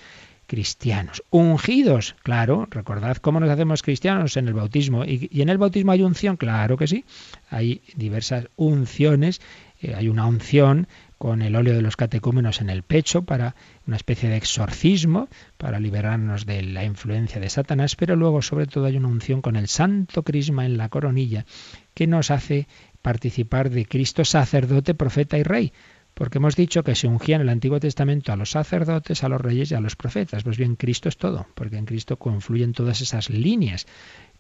cristianos. 0.47 1.25
Ungidos, 1.31 2.15
claro, 2.23 2.69
recordad 2.71 3.17
cómo 3.17 3.41
nos 3.41 3.51
hacemos 3.51 3.83
cristianos 3.83 4.37
en 4.37 4.47
el 4.47 4.55
bautismo. 4.55 5.05
¿Y, 5.05 5.29
en 5.33 5.49
el 5.49 5.59
bautismo 5.59 5.91
hay 5.91 6.03
unción? 6.03 6.37
Claro 6.37 6.77
que 6.77 6.87
sí. 6.87 7.05
Hay 7.51 7.83
diversas 7.97 8.47
unciones. 8.55 9.41
Eh, 9.83 9.95
hay 9.95 10.09
una 10.09 10.25
unción 10.25 10.87
con 11.19 11.43
el 11.43 11.57
óleo 11.57 11.75
de 11.75 11.83
los 11.83 11.97
catecúmenos 11.97 12.61
en 12.61 12.71
el 12.71 12.83
pecho 12.83 13.23
para 13.23 13.55
una 13.87 13.97
especie 13.97 14.29
de 14.29 14.37
exorcismo, 14.37 15.29
para 15.57 15.81
liberarnos 15.81 16.47
de 16.47 16.63
la 16.63 16.85
influencia 16.85 17.41
de 17.41 17.49
Satanás, 17.49 17.97
pero 17.97 18.17
luego 18.17 18.43
sobre 18.43 18.67
todo 18.67 18.85
hay 18.87 18.97
una 18.97 19.09
unción 19.09 19.41
con 19.41 19.57
el 19.57 19.69
santo 19.69 20.23
crisma 20.23 20.67
en 20.67 20.77
la 20.77 20.89
coronilla 20.89 21.47
que 21.95 22.07
nos 22.07 22.31
hace 22.31 22.69
participar 23.01 23.71
de 23.71 23.87
Cristo 23.87 24.25
sacerdote, 24.25 24.95
profeta 24.95 25.39
y 25.39 25.43
rey. 25.43 25.73
Porque 26.17 26.39
hemos 26.39 26.57
dicho 26.57 26.83
que 26.83 26.95
se 26.95 27.09
ungía 27.09 27.37
en 27.37 27.43
el 27.43 27.51
Antiguo 27.51 27.79
Testamento 27.79 28.33
a 28.33 28.37
los 28.37 28.53
sacerdotes, 28.53 29.23
a 29.23 29.29
los 29.29 29.39
reyes 29.39 29.71
y 29.71 29.75
a 29.75 29.81
los 29.81 29.97
profetas. 29.97 30.45
Pues 30.45 30.57
bien, 30.57 30.75
Cristo 30.75 31.11
es 31.11 31.19
todo, 31.19 31.47
porque 31.55 31.77
en 31.77 31.85
Cristo 31.85 32.17
confluyen 32.17 32.73
todas 32.73 33.03
esas 33.03 33.29
líneas 33.29 33.87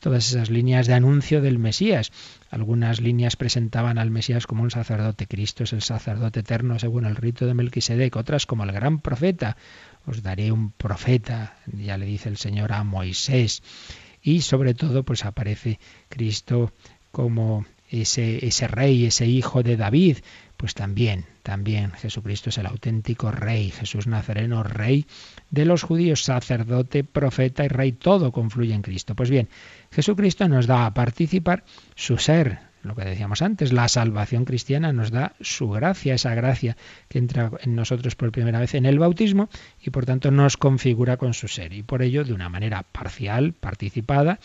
todas 0.00 0.28
esas 0.28 0.50
líneas 0.50 0.86
de 0.86 0.94
anuncio 0.94 1.40
del 1.40 1.58
Mesías. 1.58 2.12
Algunas 2.50 3.00
líneas 3.00 3.36
presentaban 3.36 3.98
al 3.98 4.10
Mesías 4.10 4.46
como 4.46 4.62
un 4.62 4.70
sacerdote. 4.70 5.26
Cristo 5.26 5.64
es 5.64 5.72
el 5.72 5.82
sacerdote 5.82 6.40
eterno 6.40 6.78
según 6.78 7.04
el 7.04 7.16
rito 7.16 7.46
de 7.46 7.54
Melquisedec. 7.54 8.16
Otras 8.16 8.46
como 8.46 8.64
el 8.64 8.72
gran 8.72 9.00
profeta. 9.00 9.56
Os 10.06 10.22
daré 10.22 10.52
un 10.52 10.70
profeta, 10.70 11.56
ya 11.66 11.98
le 11.98 12.06
dice 12.06 12.28
el 12.28 12.36
Señor 12.36 12.72
a 12.72 12.84
Moisés. 12.84 13.62
Y 14.22 14.42
sobre 14.42 14.74
todo, 14.74 15.02
pues 15.02 15.24
aparece 15.24 15.80
Cristo 16.08 16.72
como 17.10 17.66
ese, 17.90 18.46
ese 18.46 18.68
rey, 18.68 19.06
ese 19.06 19.26
hijo 19.26 19.62
de 19.62 19.76
David, 19.76 20.18
pues 20.56 20.74
también, 20.74 21.24
también 21.42 21.92
Jesucristo 21.92 22.50
es 22.50 22.58
el 22.58 22.66
auténtico 22.66 23.30
rey, 23.30 23.70
Jesús 23.70 24.06
Nazareno, 24.06 24.62
rey 24.62 25.06
de 25.50 25.64
los 25.64 25.82
judíos, 25.82 26.22
sacerdote, 26.22 27.04
profeta 27.04 27.64
y 27.64 27.68
rey, 27.68 27.92
todo 27.92 28.32
confluye 28.32 28.74
en 28.74 28.82
Cristo. 28.82 29.14
Pues 29.14 29.30
bien, 29.30 29.48
Jesucristo 29.90 30.48
nos 30.48 30.66
da 30.66 30.86
a 30.86 30.94
participar 30.94 31.64
su 31.94 32.18
ser, 32.18 32.58
lo 32.82 32.94
que 32.94 33.04
decíamos 33.04 33.42
antes, 33.42 33.72
la 33.72 33.88
salvación 33.88 34.44
cristiana 34.44 34.92
nos 34.92 35.10
da 35.10 35.34
su 35.40 35.68
gracia, 35.68 36.14
esa 36.14 36.34
gracia 36.34 36.76
que 37.08 37.18
entra 37.18 37.50
en 37.60 37.74
nosotros 37.74 38.14
por 38.14 38.32
primera 38.32 38.60
vez 38.60 38.74
en 38.74 38.86
el 38.86 38.98
bautismo 38.98 39.48
y 39.82 39.90
por 39.90 40.06
tanto 40.06 40.30
nos 40.30 40.56
configura 40.56 41.16
con 41.16 41.34
su 41.34 41.48
ser. 41.48 41.72
Y 41.72 41.82
por 41.82 42.02
ello, 42.02 42.24
de 42.24 42.32
una 42.32 42.48
manera 42.48 42.82
parcial, 42.84 43.52
participada, 43.52 44.38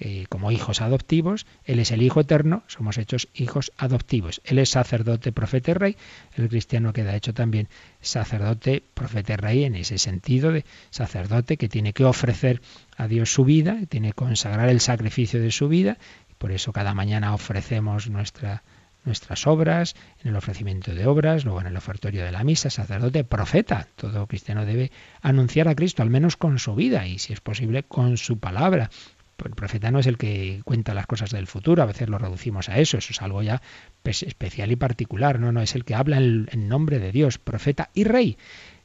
eh, 0.00 0.26
como 0.28 0.52
hijos 0.52 0.80
adoptivos, 0.80 1.46
Él 1.64 1.80
es 1.80 1.90
el 1.90 2.02
Hijo 2.02 2.20
eterno, 2.20 2.62
somos 2.68 2.98
hechos 2.98 3.28
hijos 3.34 3.72
adoptivos. 3.76 4.40
Él 4.44 4.58
es 4.58 4.70
sacerdote, 4.70 5.32
profeta 5.32 5.72
y 5.72 5.74
rey, 5.74 5.96
el 6.36 6.48
cristiano 6.48 6.92
queda 6.92 7.16
hecho 7.16 7.34
también 7.34 7.68
sacerdote, 8.00 8.82
profeta 8.94 9.32
y 9.32 9.36
rey 9.36 9.64
en 9.64 9.74
ese 9.74 9.98
sentido 9.98 10.52
de 10.52 10.64
sacerdote 10.90 11.56
que 11.56 11.68
tiene 11.68 11.92
que 11.92 12.04
ofrecer 12.04 12.60
a 12.96 13.08
Dios 13.08 13.32
su 13.32 13.44
vida, 13.44 13.78
tiene 13.88 14.08
que 14.08 14.14
consagrar 14.14 14.68
el 14.68 14.80
sacrificio 14.80 15.40
de 15.40 15.50
su 15.50 15.68
vida, 15.68 15.98
y 16.30 16.34
por 16.34 16.52
eso 16.52 16.72
cada 16.72 16.94
mañana 16.94 17.34
ofrecemos 17.34 18.08
nuestra 18.08 18.62
nuestras 19.04 19.46
obras, 19.46 19.96
en 20.22 20.30
el 20.30 20.36
ofrecimiento 20.36 20.94
de 20.94 21.06
obras, 21.06 21.44
luego 21.44 21.60
en 21.60 21.66
el 21.68 21.76
ofertorio 21.76 22.24
de 22.24 22.32
la 22.32 22.44
misa, 22.44 22.68
sacerdote, 22.68 23.24
profeta. 23.24 23.88
Todo 23.96 24.26
cristiano 24.26 24.66
debe 24.66 24.92
anunciar 25.22 25.68
a 25.68 25.74
Cristo, 25.74 26.02
al 26.02 26.10
menos 26.10 26.36
con 26.36 26.58
su 26.58 26.74
vida 26.74 27.06
y, 27.06 27.18
si 27.18 27.32
es 27.32 27.40
posible, 27.40 27.82
con 27.84 28.16
su 28.18 28.38
palabra. 28.38 28.90
El 29.44 29.54
profeta 29.54 29.90
no 29.90 30.00
es 30.00 30.06
el 30.06 30.18
que 30.18 30.62
cuenta 30.64 30.94
las 30.94 31.06
cosas 31.06 31.30
del 31.30 31.46
futuro, 31.46 31.82
a 31.82 31.86
veces 31.86 32.08
lo 32.08 32.18
reducimos 32.18 32.68
a 32.68 32.78
eso, 32.78 32.98
eso 32.98 33.12
es 33.12 33.22
algo 33.22 33.42
ya 33.42 33.62
especial 34.04 34.72
y 34.72 34.76
particular, 34.76 35.38
no, 35.38 35.52
no, 35.52 35.60
es 35.62 35.74
el 35.74 35.84
que 35.84 35.94
habla 35.94 36.18
en, 36.18 36.68
nombre 36.68 36.98
de 36.98 37.12
Dios, 37.12 37.38
profeta 37.38 37.90
y 37.94 38.04
rey. 38.04 38.36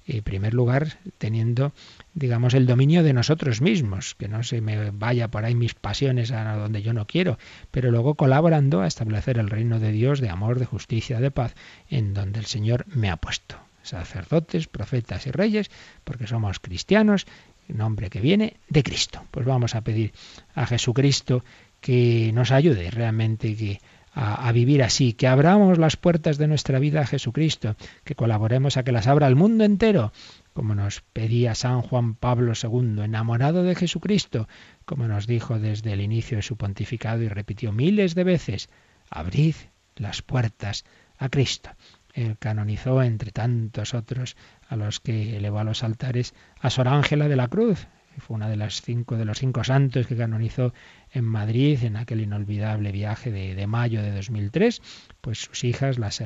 En 0.06 0.22
primer 0.22 0.54
lugar, 0.54 1.00
teniendo, 1.18 1.72
digamos, 2.14 2.54
el 2.54 2.68
dominio 2.68 3.04
de 3.04 3.14
nosotros 3.14 3.62
mismos, 3.62 4.16
que 4.16 4.28
no 4.28 4.44
se 4.44 4.60
me 4.60 4.92
vaya 4.92 5.32
por 5.32 5.46
ahí 5.46 5.56
mis 5.56 5.76
pasiones 5.76 6.32
a 6.32 6.58
donde 6.58 6.82
yo 6.82 6.92
no 6.92 7.08
quiero, 7.08 7.40
pero 7.72 7.90
luego 7.90 8.16
colaborando 8.16 8.82
a 8.82 8.88
establecer 8.88 9.38
el 9.38 9.50
reino 9.50 9.80
de 9.80 9.94
Dios 9.94 10.20
de 10.20 10.30
amor, 10.30 10.60
de 10.60 10.66
justicia, 10.66 11.22
de 11.22 11.32
paz, 11.32 11.56
en 11.90 12.14
donde 12.14 12.40
el 12.40 12.46
Señor 12.46 12.86
me 12.88 13.10
ha 13.10 13.16
puesto 13.16 13.56
sacerdotes, 13.82 14.68
profetas 14.68 15.28
y 15.28 15.32
reyes, 15.32 15.70
porque 16.04 16.28
somos 16.28 16.60
cristianos 16.60 17.26
nombre 17.68 18.10
que 18.10 18.22
viene 18.22 18.58
de 18.70 18.84
Cristo. 18.84 19.24
Pues 19.32 19.46
vamos 19.46 19.76
a 19.76 19.82
pedir 19.82 20.14
a 20.56 20.66
Jesucristo 20.66 21.44
que 21.82 22.32
nos 22.34 22.52
ayude 22.52 22.92
realmente 22.92 23.56
que 23.56 23.80
a, 24.14 24.48
a, 24.48 24.52
vivir 24.52 24.84
así, 24.84 25.14
que 25.14 25.28
abramos 25.28 25.78
las 25.78 25.98
puertas 25.98 26.38
de 26.38 26.48
nuestra 26.48 26.80
vida 26.80 27.02
a 27.02 27.08
Jesucristo, 27.08 27.76
que 28.04 28.16
colaboremos 28.16 28.78
a 28.78 28.84
que 28.84 28.92
las 28.92 29.08
abra 29.08 29.28
al 29.28 29.36
mundo 29.36 29.64
entero, 29.64 30.14
como 30.54 30.76
nos 30.76 31.02
pedía 31.02 31.56
San 31.56 31.82
Juan 31.82 32.14
Pablo 32.14 32.54
II, 32.62 33.04
enamorado 33.04 33.64
de 33.64 33.76
Jesucristo, 33.76 34.48
como 34.86 35.08
nos 35.08 35.26
dijo 35.26 35.60
desde 35.60 35.94
el 35.94 36.02
inicio 36.02 36.38
de 36.38 36.44
su 36.44 36.58
pontificado 36.58 37.24
y 37.24 37.28
repitió 37.28 37.72
miles 37.72 38.14
de 38.14 38.24
veces, 38.24 38.70
abrid 39.10 39.56
las 39.96 40.22
puertas 40.22 40.86
a 41.18 41.30
Cristo. 41.30 41.72
Eh, 42.14 42.36
canonizó, 42.40 43.02
entre 43.02 43.32
tantos 43.32 43.94
otros 43.94 44.36
a 44.68 44.76
los 44.76 45.00
que 45.00 45.38
elevó 45.38 45.60
a 45.60 45.64
los 45.64 45.84
altares, 45.84 46.34
a 46.60 46.70
Sor 46.70 46.88
Ángela 46.88 47.28
de 47.28 47.36
la 47.36 47.48
Cruz. 47.48 47.88
Fue 48.20 48.36
una 48.36 48.48
de 48.48 48.58
las 48.58 48.82
cinco 48.82 49.18
de 49.18 49.26
los 49.26 49.40
cinco 49.40 49.64
santos 49.64 50.06
que 50.06 50.16
canonizó 50.16 50.74
en 51.12 51.26
Madrid 51.26 51.84
en 51.84 51.98
aquel 51.98 52.22
inolvidable 52.22 52.92
viaje 52.92 53.32
de, 53.32 53.56
de 53.56 53.68
mayo 53.68 54.04
de 54.04 54.12
2003. 54.12 54.82
Pues 55.22 55.40
sus 55.40 55.64
hijas, 55.64 55.98
las 55.98 56.22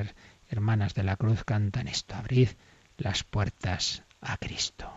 hermanas 0.50 0.94
de 0.94 1.04
la 1.04 1.16
Cruz, 1.16 1.46
cantan 1.46 1.88
esto: 1.88 2.16
abrid 2.16 2.50
las 2.98 3.24
puertas 3.24 4.04
a 4.20 4.36
Cristo. 4.36 4.92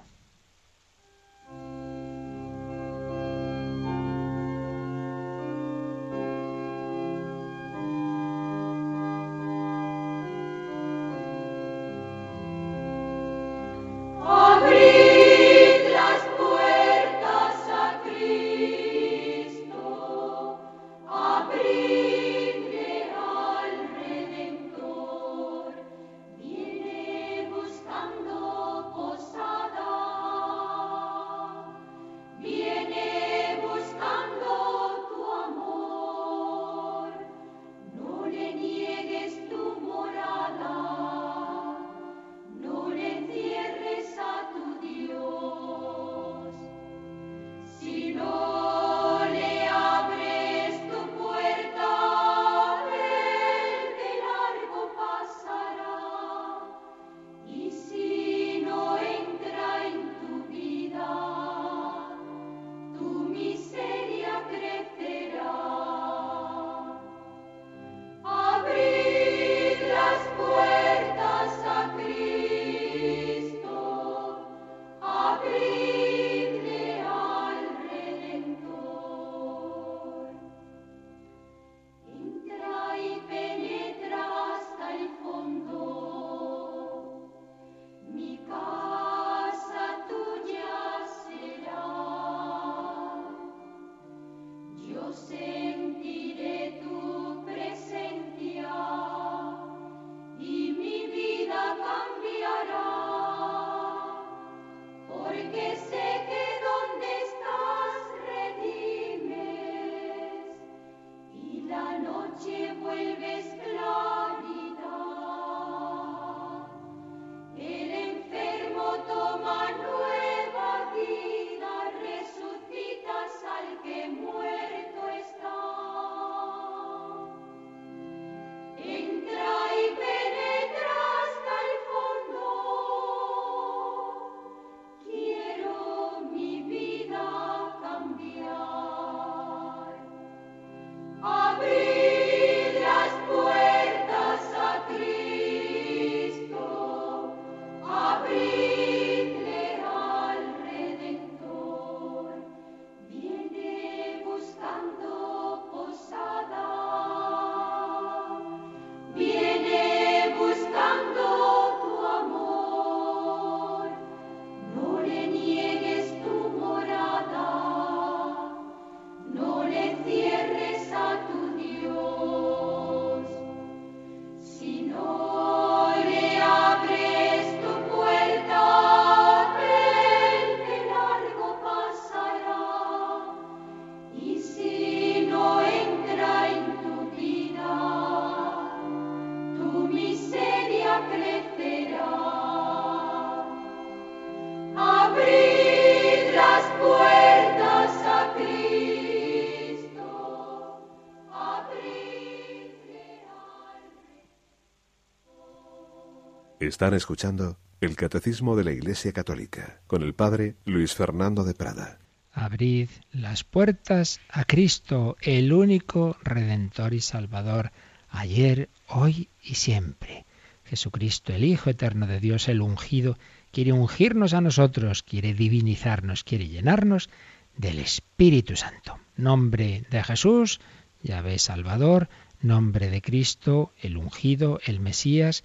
Están 206.70 206.94
escuchando 206.94 207.58
el 207.80 207.96
Catecismo 207.96 208.54
de 208.54 208.62
la 208.62 208.70
Iglesia 208.70 209.12
Católica 209.12 209.80
con 209.88 210.04
el 210.04 210.14
Padre 210.14 210.54
Luis 210.64 210.94
Fernando 210.94 211.42
de 211.42 211.52
Prada. 211.52 211.98
Abrid 212.32 212.88
las 213.10 213.42
puertas 213.42 214.20
a 214.28 214.44
Cristo, 214.44 215.16
el 215.20 215.52
único 215.52 216.16
Redentor 216.22 216.94
y 216.94 217.00
Salvador, 217.00 217.72
ayer, 218.08 218.68
hoy 218.86 219.30
y 219.42 219.56
siempre. 219.56 220.26
Jesucristo, 220.64 221.32
el 221.32 221.42
Hijo 221.42 221.70
eterno 221.70 222.06
de 222.06 222.20
Dios, 222.20 222.48
el 222.48 222.62
ungido, 222.62 223.18
quiere 223.50 223.72
ungirnos 223.72 224.32
a 224.32 224.40
nosotros, 224.40 225.02
quiere 225.02 225.34
divinizarnos, 225.34 226.22
quiere 226.22 226.46
llenarnos 226.46 227.10
del 227.56 227.80
Espíritu 227.80 228.54
Santo. 228.54 228.96
Nombre 229.16 229.84
de 229.90 230.04
Jesús, 230.04 230.60
Yahvé 231.02 231.40
Salvador, 231.40 232.08
nombre 232.40 232.90
de 232.90 233.02
Cristo, 233.02 233.72
el 233.82 233.96
ungido, 233.96 234.60
el 234.64 234.78
Mesías, 234.78 235.42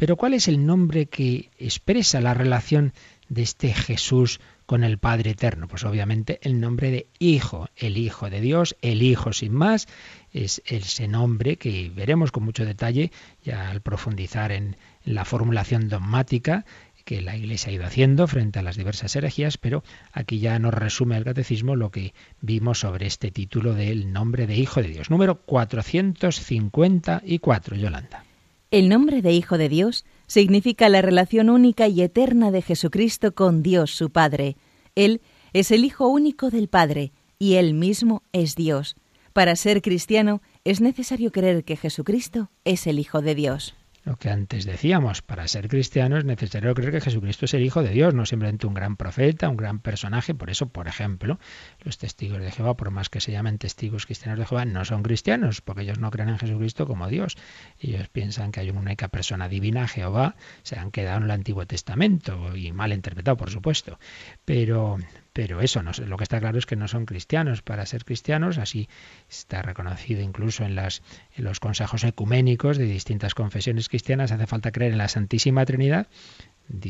pero 0.00 0.16
¿cuál 0.16 0.32
es 0.32 0.48
el 0.48 0.64
nombre 0.64 1.06
que 1.06 1.50
expresa 1.58 2.22
la 2.22 2.32
relación 2.32 2.94
de 3.28 3.42
este 3.42 3.74
Jesús 3.74 4.40
con 4.64 4.82
el 4.82 4.96
Padre 4.96 5.32
Eterno? 5.32 5.68
Pues 5.68 5.84
obviamente 5.84 6.38
el 6.40 6.58
nombre 6.58 6.90
de 6.90 7.08
Hijo, 7.18 7.68
el 7.76 7.98
Hijo 7.98 8.30
de 8.30 8.40
Dios, 8.40 8.78
el 8.80 9.02
Hijo 9.02 9.34
sin 9.34 9.52
más, 9.52 9.88
es 10.32 10.62
ese 10.64 11.06
nombre 11.06 11.56
que 11.56 11.92
veremos 11.94 12.32
con 12.32 12.44
mucho 12.44 12.64
detalle 12.64 13.12
ya 13.44 13.68
al 13.68 13.82
profundizar 13.82 14.52
en 14.52 14.78
la 15.04 15.26
formulación 15.26 15.90
dogmática 15.90 16.64
que 17.04 17.20
la 17.20 17.36
Iglesia 17.36 17.68
ha 17.68 17.74
ido 17.74 17.84
haciendo 17.84 18.26
frente 18.26 18.58
a 18.58 18.62
las 18.62 18.78
diversas 18.78 19.14
herejías, 19.16 19.58
pero 19.58 19.84
aquí 20.12 20.38
ya 20.38 20.58
nos 20.58 20.72
resume 20.72 21.18
el 21.18 21.24
catecismo 21.24 21.76
lo 21.76 21.90
que 21.90 22.14
vimos 22.40 22.80
sobre 22.80 23.06
este 23.06 23.30
título 23.30 23.74
del 23.74 24.14
nombre 24.14 24.46
de 24.46 24.56
Hijo 24.56 24.80
de 24.80 24.88
Dios. 24.88 25.10
Número 25.10 25.42
454, 25.42 27.76
Yolanda. 27.76 28.24
El 28.70 28.88
nombre 28.88 29.20
de 29.20 29.32
Hijo 29.32 29.58
de 29.58 29.68
Dios 29.68 30.04
significa 30.28 30.88
la 30.88 31.02
relación 31.02 31.50
única 31.50 31.88
y 31.88 32.02
eterna 32.02 32.52
de 32.52 32.62
Jesucristo 32.62 33.34
con 33.34 33.64
Dios 33.64 33.90
su 33.90 34.10
Padre. 34.10 34.56
Él 34.94 35.22
es 35.52 35.72
el 35.72 35.84
Hijo 35.84 36.06
único 36.06 36.50
del 36.50 36.68
Padre 36.68 37.12
y 37.36 37.54
Él 37.54 37.74
mismo 37.74 38.22
es 38.32 38.54
Dios. 38.54 38.94
Para 39.32 39.56
ser 39.56 39.82
cristiano 39.82 40.40
es 40.62 40.80
necesario 40.80 41.32
creer 41.32 41.64
que 41.64 41.76
Jesucristo 41.76 42.52
es 42.64 42.86
el 42.86 43.00
Hijo 43.00 43.22
de 43.22 43.34
Dios. 43.34 43.74
Lo 44.04 44.16
que 44.16 44.30
antes 44.30 44.64
decíamos, 44.64 45.20
para 45.20 45.46
ser 45.46 45.68
cristiano 45.68 46.16
es 46.16 46.24
necesario 46.24 46.74
creer 46.74 46.92
que 46.92 47.00
Jesucristo 47.00 47.44
es 47.44 47.54
el 47.54 47.62
Hijo 47.62 47.82
de 47.82 47.90
Dios, 47.90 48.14
no 48.14 48.24
simplemente 48.24 48.66
un 48.66 48.74
gran 48.74 48.96
profeta, 48.96 49.48
un 49.48 49.56
gran 49.56 49.78
personaje. 49.80 50.34
Por 50.34 50.48
eso, 50.48 50.68
por 50.68 50.88
ejemplo, 50.88 51.38
los 51.80 51.98
testigos 51.98 52.40
de 52.40 52.50
Jehová, 52.50 52.76
por 52.76 52.90
más 52.90 53.10
que 53.10 53.20
se 53.20 53.32
llamen 53.32 53.58
testigos 53.58 54.06
cristianos 54.06 54.38
de 54.38 54.46
Jehová, 54.46 54.64
no 54.64 54.84
son 54.84 55.02
cristianos, 55.02 55.60
porque 55.60 55.82
ellos 55.82 55.98
no 55.98 56.10
creen 56.10 56.30
en 56.30 56.38
Jesucristo 56.38 56.86
como 56.86 57.08
Dios. 57.08 57.36
Ellos 57.78 58.08
piensan 58.08 58.52
que 58.52 58.60
hay 58.60 58.70
una 58.70 58.80
única 58.80 59.08
persona 59.08 59.48
divina, 59.48 59.86
Jehová, 59.86 60.36
se 60.62 60.78
han 60.78 60.90
quedado 60.90 61.18
en 61.18 61.24
el 61.24 61.30
Antiguo 61.32 61.66
Testamento 61.66 62.56
y 62.56 62.72
mal 62.72 62.92
interpretado, 62.92 63.36
por 63.36 63.50
supuesto. 63.50 63.98
Pero, 64.44 64.98
pero 65.32 65.60
eso, 65.60 65.82
no, 65.82 65.92
lo 66.06 66.16
que 66.16 66.24
está 66.24 66.40
claro 66.40 66.58
es 66.58 66.66
que 66.66 66.76
no 66.76 66.88
son 66.88 67.06
cristianos. 67.06 67.62
Para 67.62 67.86
ser 67.86 68.04
cristianos, 68.04 68.58
así 68.58 68.88
está 69.28 69.62
reconocido 69.62 70.22
incluso 70.22 70.64
en, 70.64 70.74
las, 70.74 71.02
en 71.36 71.44
los 71.44 71.60
consejos 71.60 72.04
ecuménicos 72.04 72.78
de 72.78 72.84
distintas 72.84 73.34
confesiones 73.34 73.88
cristianas, 73.88 74.32
hace 74.32 74.46
falta 74.46 74.72
creer 74.72 74.92
en 74.92 74.98
la 74.98 75.08
Santísima 75.08 75.64
Trinidad, 75.64 76.08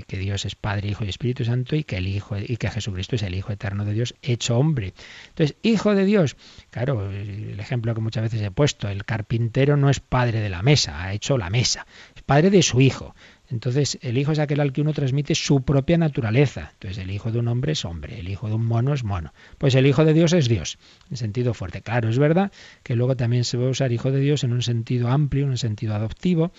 que 0.06 0.18
Dios 0.18 0.44
es 0.44 0.54
Padre, 0.54 0.88
Hijo 0.88 1.04
y 1.04 1.08
Espíritu 1.08 1.44
Santo 1.44 1.74
y 1.76 1.84
que 1.84 1.96
el 1.96 2.06
Hijo 2.06 2.36
y 2.38 2.56
que 2.56 2.70
Jesucristo 2.70 3.16
es 3.16 3.22
el 3.22 3.34
Hijo 3.34 3.52
eterno 3.52 3.84
de 3.84 3.94
Dios 3.94 4.14
hecho 4.22 4.58
hombre. 4.58 4.94
Entonces, 5.28 5.56
Hijo 5.62 5.94
de 5.94 6.04
Dios, 6.04 6.36
claro, 6.70 7.10
el 7.10 7.58
ejemplo 7.58 7.94
que 7.94 8.00
muchas 8.00 8.22
veces 8.22 8.42
he 8.42 8.50
puesto, 8.50 8.88
el 8.88 9.04
carpintero 9.04 9.76
no 9.76 9.88
es 9.90 10.00
padre 10.00 10.40
de 10.40 10.50
la 10.50 10.62
mesa, 10.62 11.02
ha 11.02 11.12
hecho 11.12 11.38
la 11.38 11.50
mesa, 11.50 11.86
es 12.14 12.22
padre 12.22 12.50
de 12.50 12.62
su 12.62 12.80
hijo. 12.80 13.14
Entonces, 13.50 13.98
el 14.02 14.16
hijo 14.16 14.32
es 14.32 14.38
aquel 14.38 14.60
al 14.60 14.72
que 14.72 14.80
uno 14.80 14.92
transmite 14.92 15.34
su 15.34 15.62
propia 15.62 15.98
naturaleza. 15.98 16.70
Entonces, 16.74 16.98
el 17.02 17.10
hijo 17.10 17.32
de 17.32 17.40
un 17.40 17.48
hombre 17.48 17.72
es 17.72 17.84
hombre, 17.84 18.20
el 18.20 18.28
hijo 18.28 18.48
de 18.48 18.54
un 18.54 18.64
mono 18.64 18.94
es 18.94 19.02
mono. 19.02 19.32
Pues 19.58 19.74
el 19.74 19.86
hijo 19.86 20.04
de 20.04 20.14
Dios 20.14 20.32
es 20.32 20.48
Dios, 20.48 20.78
en 21.10 21.16
sentido 21.16 21.52
fuerte. 21.52 21.82
Claro, 21.82 22.08
es 22.08 22.18
verdad 22.18 22.52
que 22.84 22.94
luego 22.94 23.16
también 23.16 23.44
se 23.44 23.56
a 23.56 23.68
usar 23.68 23.92
hijo 23.92 24.12
de 24.12 24.20
Dios 24.20 24.44
en 24.44 24.52
un 24.52 24.62
sentido 24.62 25.08
amplio, 25.08 25.44
en 25.44 25.50
un 25.50 25.58
sentido 25.58 25.94
adoptivo, 25.94 26.52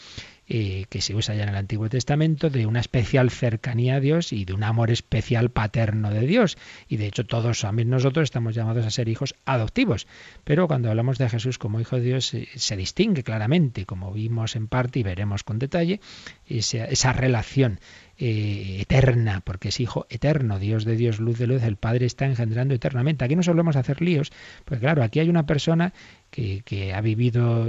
eh, 0.53 0.85
que 0.89 0.99
se 0.99 1.15
usa 1.15 1.33
ya 1.33 1.43
en 1.43 1.49
el 1.49 1.55
Antiguo 1.55 1.87
Testamento, 1.87 2.49
de 2.49 2.65
una 2.65 2.81
especial 2.81 3.29
cercanía 3.29 3.95
a 3.95 3.99
Dios 4.01 4.33
y 4.33 4.43
de 4.43 4.51
un 4.51 4.63
amor 4.63 4.91
especial 4.91 5.49
paterno 5.49 6.11
de 6.11 6.27
Dios. 6.27 6.57
Y 6.89 6.97
de 6.97 7.07
hecho 7.07 7.25
todos, 7.25 7.61
también 7.61 7.89
nosotros, 7.89 8.25
estamos 8.25 8.53
llamados 8.53 8.85
a 8.85 8.91
ser 8.91 9.07
hijos 9.07 9.33
adoptivos. 9.45 10.07
Pero 10.43 10.67
cuando 10.67 10.89
hablamos 10.89 11.17
de 11.19 11.29
Jesús 11.29 11.57
como 11.57 11.79
hijo 11.79 11.95
de 11.95 12.01
Dios, 12.01 12.33
eh, 12.33 12.49
se 12.53 12.75
distingue 12.75 13.23
claramente, 13.23 13.85
como 13.85 14.11
vimos 14.11 14.57
en 14.57 14.67
parte 14.67 14.99
y 14.99 15.03
veremos 15.03 15.45
con 15.45 15.57
detalle, 15.57 16.01
esa 16.49 17.13
relación 17.13 17.79
eh, 18.23 18.81
eterna, 18.81 19.41
porque 19.43 19.69
es 19.69 19.79
Hijo 19.79 20.05
eterno, 20.09 20.59
Dios 20.59 20.85
de 20.85 20.95
Dios, 20.95 21.19
luz 21.19 21.39
de 21.39 21.47
luz, 21.47 21.63
el 21.63 21.75
Padre 21.75 22.05
está 22.05 22.27
engendrando 22.27 22.75
eternamente. 22.75 23.25
Aquí 23.25 23.35
no 23.35 23.41
solemos 23.41 23.75
hacer 23.75 23.99
líos, 23.99 24.31
pues 24.63 24.79
claro, 24.79 25.01
aquí 25.01 25.19
hay 25.19 25.27
una 25.27 25.47
persona 25.47 25.91
que, 26.29 26.61
que, 26.63 26.93
ha 26.93 27.01
vivido 27.01 27.65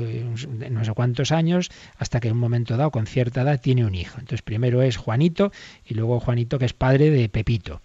no 0.70 0.84
sé 0.84 0.92
cuántos 0.92 1.32
años 1.32 1.70
hasta 1.96 2.20
que 2.20 2.28
en 2.28 2.34
un 2.34 2.40
momento 2.40 2.76
dado, 2.76 2.90
con 2.90 3.07
cierta 3.07 3.40
edad, 3.40 3.61
tiene 3.62 3.86
un 3.86 3.94
hijo. 3.94 4.18
Entonces 4.18 4.42
primero 4.42 4.82
es 4.82 4.98
Juanito 4.98 5.53
y 5.86 5.94
luego 5.94 6.20
Juanito 6.20 6.59
que 6.59 6.66
es 6.66 6.74
padre 6.74 7.11
de 7.11 7.30
Pepito. 7.30 7.80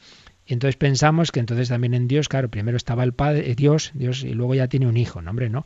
Y 0.48 0.54
entonces 0.54 0.78
pensamos 0.78 1.32
que 1.32 1.42
entonces 1.42 1.68
también 1.68 1.94
en 1.94 2.08
Dios, 2.08 2.30
claro, 2.30 2.50
primero 2.50 2.78
estaba 2.78 3.04
el 3.04 3.14
Padre, 3.14 3.54
Dios, 3.54 3.92
Dios, 3.94 4.24
y 4.24 4.34
luego 4.34 4.56
ya 4.56 4.70
tiene 4.70 4.88
un 4.88 4.96
hijo. 4.96 5.22
No, 5.22 5.32
hombre, 5.32 5.50
no. 5.50 5.66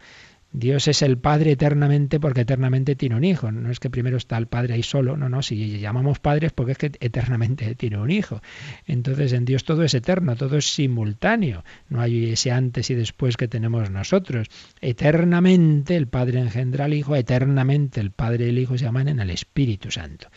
Dios 0.54 0.88
es 0.88 1.02
el 1.02 1.18
Padre 1.18 1.52
eternamente 1.52 2.20
porque 2.20 2.42
eternamente 2.42 2.96
tiene 2.96 3.16
un 3.16 3.24
hijo. 3.24 3.52
No 3.52 3.72
es 3.72 3.80
que 3.80 3.90
primero 3.90 4.18
está 4.18 4.38
el 4.38 4.48
Padre 4.48 4.74
ahí 4.74 4.84
solo, 4.84 5.16
no, 5.16 5.30
no, 5.30 5.42
si 5.42 5.80
llamamos 5.80 6.20
padres 6.20 6.52
porque 6.52 6.74
es 6.74 6.78
que 6.78 6.92
eternamente 7.00 7.76
tiene 7.76 7.98
un 7.98 8.12
hijo. 8.12 8.42
Entonces 8.86 9.34
en 9.34 9.46
Dios 9.46 9.64
todo 9.64 9.84
es 9.84 9.94
eterno, 9.94 10.36
todo 10.36 10.58
es 10.58 10.74
simultáneo. 10.74 11.64
No 11.90 12.02
hay 12.02 12.32
ese 12.32 12.52
antes 12.52 12.90
y 12.90 12.96
después 12.96 13.38
que 13.38 13.48
tenemos 13.48 13.90
nosotros. 13.90 14.48
Eternamente 14.82 15.96
el 15.96 16.08
Padre 16.08 16.40
engendra 16.40 16.86
al 16.86 16.94
Hijo, 16.94 17.16
eternamente 17.16 18.02
el 18.02 18.12
Padre 18.12 18.46
y 18.46 18.50
el 18.50 18.60
Hijo 18.60 18.78
se 18.78 18.86
llaman 18.86 19.08
en 19.08 19.20
el 19.20 19.30
Espíritu 19.30 19.92
Santo. 19.92 20.28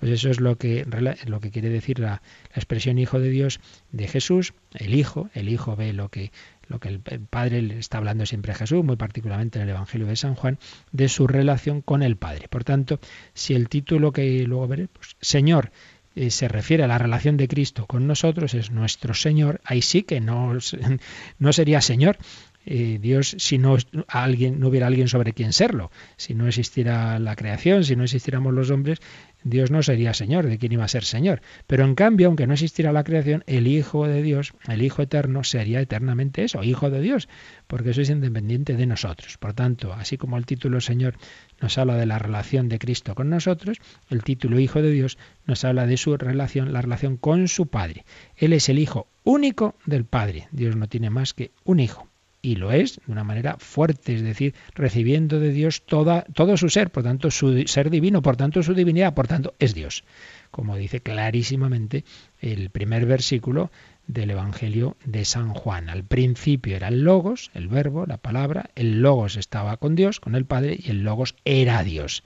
Pues 0.00 0.12
eso 0.12 0.30
es 0.30 0.40
lo 0.40 0.56
que, 0.56 0.86
lo 1.26 1.40
que 1.40 1.50
quiere 1.50 1.68
decir 1.68 1.98
la, 1.98 2.22
expresión 2.54 2.98
Hijo 2.98 3.20
de 3.20 3.30
Dios 3.30 3.60
de 3.92 4.08
Jesús, 4.08 4.54
el 4.74 4.94
Hijo. 4.94 5.30
El 5.34 5.48
Hijo 5.48 5.76
ve 5.76 5.92
lo 5.92 6.08
que 6.08 6.32
lo 6.68 6.78
que 6.78 6.88
el, 6.88 7.00
Padre 7.00 7.62
le 7.62 7.78
está 7.78 7.98
hablando 7.98 8.24
siempre 8.26 8.52
a 8.52 8.54
Jesús, 8.54 8.84
muy 8.84 8.96
particularmente 8.96 9.58
en 9.58 9.64
el 9.64 9.70
Evangelio 9.70 10.06
de 10.06 10.14
San 10.14 10.36
Juan, 10.36 10.58
de 10.92 11.08
su 11.08 11.26
relación 11.26 11.82
con 11.82 12.02
el 12.02 12.16
Padre. 12.16 12.46
Por 12.48 12.62
tanto, 12.62 13.00
si 13.34 13.54
el 13.54 13.68
título 13.68 14.12
que 14.12 14.44
luego 14.44 14.68
veré, 14.68 14.86
pues, 14.86 15.16
Señor, 15.20 15.72
eh, 16.14 16.30
se 16.30 16.46
refiere 16.46 16.84
a 16.84 16.86
la 16.86 16.98
relación 16.98 17.36
de 17.36 17.48
Cristo 17.48 17.86
con 17.86 18.06
nosotros, 18.06 18.54
es 18.54 18.70
nuestro 18.70 19.14
Señor, 19.14 19.60
ahí 19.64 19.82
sí 19.82 20.02
que 20.04 20.20
no, 20.20 20.56
no 21.38 21.52
sería 21.52 21.80
Señor, 21.80 22.18
eh, 22.66 22.98
Dios 23.00 23.36
si 23.38 23.58
no, 23.58 23.76
alguien, 24.06 24.60
no 24.60 24.68
hubiera 24.68 24.86
alguien 24.86 25.08
sobre 25.08 25.32
quien 25.32 25.52
serlo. 25.52 25.90
Si 26.16 26.34
no 26.34 26.46
existiera 26.46 27.18
la 27.18 27.34
creación, 27.34 27.84
si 27.84 27.96
no 27.96 28.04
existiéramos 28.04 28.52
los 28.52 28.70
hombres, 28.70 28.98
Dios 29.42 29.70
no 29.70 29.82
sería 29.82 30.14
Señor, 30.14 30.46
¿de 30.46 30.58
quién 30.58 30.72
iba 30.72 30.84
a 30.84 30.88
ser 30.88 31.04
Señor? 31.04 31.40
Pero 31.66 31.84
en 31.84 31.94
cambio, 31.94 32.26
aunque 32.26 32.46
no 32.46 32.52
existiera 32.52 32.92
la 32.92 33.04
creación, 33.04 33.42
el 33.46 33.66
Hijo 33.66 34.06
de 34.06 34.22
Dios, 34.22 34.52
el 34.68 34.82
Hijo 34.82 35.02
eterno, 35.02 35.44
sería 35.44 35.80
eternamente 35.80 36.44
eso, 36.44 36.62
Hijo 36.62 36.90
de 36.90 37.00
Dios, 37.00 37.28
porque 37.66 37.90
eso 37.90 38.02
es 38.02 38.10
independiente 38.10 38.76
de 38.76 38.86
nosotros. 38.86 39.38
Por 39.38 39.54
tanto, 39.54 39.92
así 39.92 40.18
como 40.18 40.36
el 40.36 40.46
título 40.46 40.80
Señor 40.80 41.14
nos 41.60 41.78
habla 41.78 41.96
de 41.96 42.06
la 42.06 42.18
relación 42.18 42.68
de 42.68 42.78
Cristo 42.78 43.14
con 43.14 43.30
nosotros, 43.30 43.78
el 44.10 44.22
título 44.22 44.58
Hijo 44.58 44.82
de 44.82 44.90
Dios 44.90 45.18
nos 45.46 45.64
habla 45.64 45.86
de 45.86 45.96
su 45.96 46.16
relación, 46.16 46.72
la 46.72 46.82
relación 46.82 47.16
con 47.16 47.48
su 47.48 47.66
Padre. 47.66 48.04
Él 48.36 48.52
es 48.52 48.68
el 48.68 48.78
Hijo 48.78 49.08
único 49.24 49.76
del 49.86 50.04
Padre. 50.04 50.48
Dios 50.52 50.76
no 50.76 50.88
tiene 50.88 51.10
más 51.10 51.32
que 51.32 51.52
un 51.64 51.80
Hijo 51.80 52.09
y 52.42 52.56
lo 52.56 52.72
es 52.72 53.00
de 53.06 53.12
una 53.12 53.24
manera 53.24 53.56
fuerte, 53.58 54.14
es 54.14 54.22
decir, 54.22 54.54
recibiendo 54.74 55.40
de 55.40 55.52
Dios 55.52 55.82
toda, 55.84 56.22
todo 56.34 56.56
su 56.56 56.68
ser, 56.68 56.90
por 56.90 57.02
tanto 57.02 57.30
su 57.30 57.64
ser 57.66 57.90
divino, 57.90 58.22
por 58.22 58.36
tanto 58.36 58.62
su 58.62 58.74
divinidad, 58.74 59.14
por 59.14 59.28
tanto 59.28 59.54
es 59.58 59.74
Dios, 59.74 60.04
como 60.50 60.76
dice 60.76 61.00
clarísimamente 61.00 62.04
el 62.40 62.70
primer 62.70 63.06
versículo 63.06 63.70
del 64.06 64.30
Evangelio 64.30 64.96
de 65.04 65.24
San 65.24 65.54
Juan. 65.54 65.88
Al 65.88 66.04
principio 66.04 66.76
era 66.76 66.88
el 66.88 67.02
logos, 67.02 67.50
el 67.54 67.68
verbo, 67.68 68.06
la 68.06 68.16
palabra, 68.16 68.70
el 68.74 69.02
logos 69.02 69.36
estaba 69.36 69.76
con 69.76 69.94
Dios, 69.94 70.18
con 70.18 70.34
el 70.34 70.46
Padre, 70.46 70.78
y 70.82 70.90
el 70.90 71.02
logos 71.02 71.36
era 71.44 71.82
Dios 71.84 72.24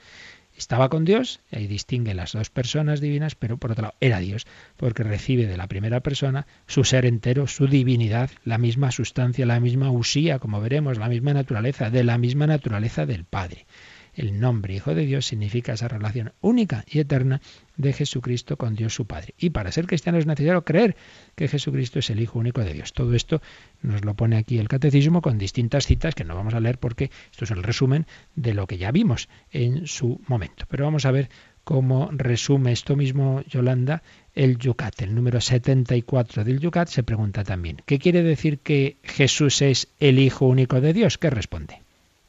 estaba 0.57 0.88
con 0.88 1.05
Dios, 1.05 1.40
y 1.50 1.57
ahí 1.57 1.66
distingue 1.66 2.14
las 2.14 2.32
dos 2.32 2.50
personas 2.50 3.00
divinas, 3.00 3.34
pero 3.34 3.57
por 3.57 3.72
otro 3.72 3.82
lado 3.82 3.94
era 4.00 4.20
Dios, 4.20 4.46
porque 4.76 5.02
recibe 5.02 5.46
de 5.46 5.57
la 5.57 5.66
primera 5.66 6.00
persona 6.00 6.46
su 6.66 6.84
ser 6.84 7.07
entero, 7.07 7.46
su 7.46 7.66
divinidad, 7.66 8.30
la 8.44 8.59
misma 8.59 8.90
sustancia, 8.90 9.46
la 9.46 9.61
misma 9.61 9.90
usía, 9.90 10.38
como 10.38 10.61
veremos, 10.61 10.98
la 10.98 11.09
misma 11.09 11.34
naturaleza, 11.34 11.90
de 11.90 12.05
la 12.05 12.18
misma 12.18 12.46
naturaleza 12.46 13.07
del 13.07 13.24
Padre. 13.24 13.66
El 14.15 14.39
nombre 14.39 14.75
Hijo 14.75 14.95
de 14.95 15.07
Dios 15.07 15.27
significa 15.27 15.73
esa 15.73 15.89
relación 15.89 16.33
única 16.41 16.85
y 16.89 17.01
eterna 17.01 17.41
de 17.77 17.93
Jesucristo 17.93 18.57
con 18.57 18.75
Dios 18.75 18.95
su 18.95 19.07
Padre. 19.07 19.35
Y 19.39 19.51
para 19.51 19.73
ser 19.73 19.87
cristiano 19.87 20.19
es 20.19 20.27
necesario 20.27 20.65
creer 20.65 20.97
que 21.35 21.49
Jesucristo 21.49 21.99
es 21.99 22.11
el 22.11 22.21
Hijo 22.21 22.39
único 22.39 22.62
de 22.62 22.73
Dios. 22.73 22.93
Todo 22.93 23.15
esto 23.15 23.43
nos 23.83 24.05
lo 24.05 24.15
pone 24.15 24.37
aquí 24.37 24.59
el 24.59 24.69
Catecismo 24.69 25.21
con 25.21 25.39
distintas 25.39 25.87
citas 25.87 26.15
que 26.15 26.25
no 26.25 26.37
vamos 26.37 26.55
a 26.55 26.61
leer 26.61 26.79
porque 26.79 27.11
esto 27.31 27.45
es 27.45 27.51
el 27.51 27.62
resumen 27.62 28.07
de 28.37 28.55
lo 28.55 28.67
que 28.67 28.79
ya 28.79 28.93
vimos 28.93 29.29
en 29.51 29.87
su 29.87 30.21
momento. 30.29 30.67
Pero 30.69 30.85
vamos 30.85 31.07
a 31.07 31.11
ver 31.11 31.29
cómo 31.65 32.11
resume 32.12 32.73
esto 32.73 32.95
mismo 32.95 33.43
Yolanda 33.49 34.03
el 34.35 34.59
Yucat. 34.59 35.03
El 35.03 35.15
número 35.15 35.41
74 35.41 36.45
del 36.45 36.61
Yucat 36.61 36.89
se 36.89 37.03
pregunta 37.03 37.43
también, 37.43 37.79
¿qué 37.87 37.99
quiere 37.99 38.23
decir 38.23 38.59
que 38.59 38.99
Jesús 39.03 39.62
es 39.62 39.89
el 39.99 40.19
Hijo 40.19 40.47
único 40.47 40.81
de 40.81 40.93
Dios? 40.93 41.19
¿Qué 41.19 41.31
responde? 41.31 41.84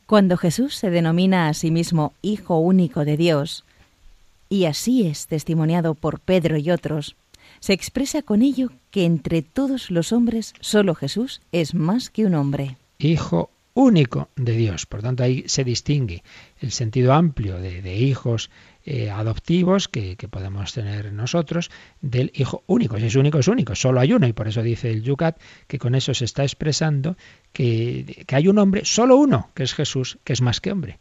Cuando 0.06 0.38
Jesús 0.38 0.76
se 0.76 0.92
denomina 0.92 1.48
a 1.48 1.54
sí 1.56 1.72
mismo 1.72 2.14
Hijo 2.22 2.60
único 2.60 3.06
de 3.06 3.18
Dios, 3.18 3.66
y 4.50 4.66
así 4.66 5.08
es 5.08 5.26
testimoniado 5.26 5.96
por 5.96 6.20
Pedro 6.20 6.58
y 6.58 6.70
otros, 6.70 7.16
se 7.60 7.74
expresa 7.74 8.22
con 8.22 8.44
ello 8.44 8.72
que 8.92 9.06
entre 9.06 9.42
todos 9.42 9.90
los 9.90 10.14
hombres 10.14 10.54
solo 10.60 10.94
Jesús 10.94 11.42
es 11.52 11.74
más 11.74 12.12
que 12.12 12.26
un 12.26 12.36
hombre. 12.36 12.78
Hijo 13.00 13.50
único 13.76 14.30
de 14.36 14.54
Dios. 14.54 14.88
Por 14.88 15.04
tanto, 15.04 15.22
ahí 15.22 15.44
se 15.46 15.64
distingue 15.64 16.24
el 16.60 16.72
sentido 16.72 17.14
amplio 17.14 17.58
de, 17.58 17.96
hijos 17.96 18.50
eh, 18.86 19.12
adoptivos 19.12 19.88
que, 19.88 20.18
podemos 20.30 20.74
tener 20.74 21.14
nosotros 21.14 21.70
del 22.02 22.32
hijo 22.34 22.64
único. 22.66 22.98
Si 22.98 23.06
es 23.06 23.16
único, 23.16 23.38
es 23.38 23.48
único. 23.48 23.76
Solo 23.76 24.00
hay 24.00 24.14
uno. 24.14 24.28
Y 24.28 24.34
por 24.34 24.48
eso 24.48 24.64
dice 24.64 24.90
el 24.90 25.04
Yucat 25.04 25.40
que 25.68 25.78
con 25.78 25.94
eso 25.94 26.14
se 26.14 26.26
está 26.26 26.44
expresando 26.44 27.18
que, 27.54 28.24
que 28.26 28.36
hay 28.36 28.48
un 28.48 28.58
hombre, 28.58 28.86
solo 28.86 29.18
uno, 29.18 29.52
que 29.54 29.64
es 29.64 29.76
Jesús, 29.76 30.18
que 30.24 30.34
es 30.34 30.42
más 30.42 30.62
que 30.62 30.72
hombre. 30.72 30.98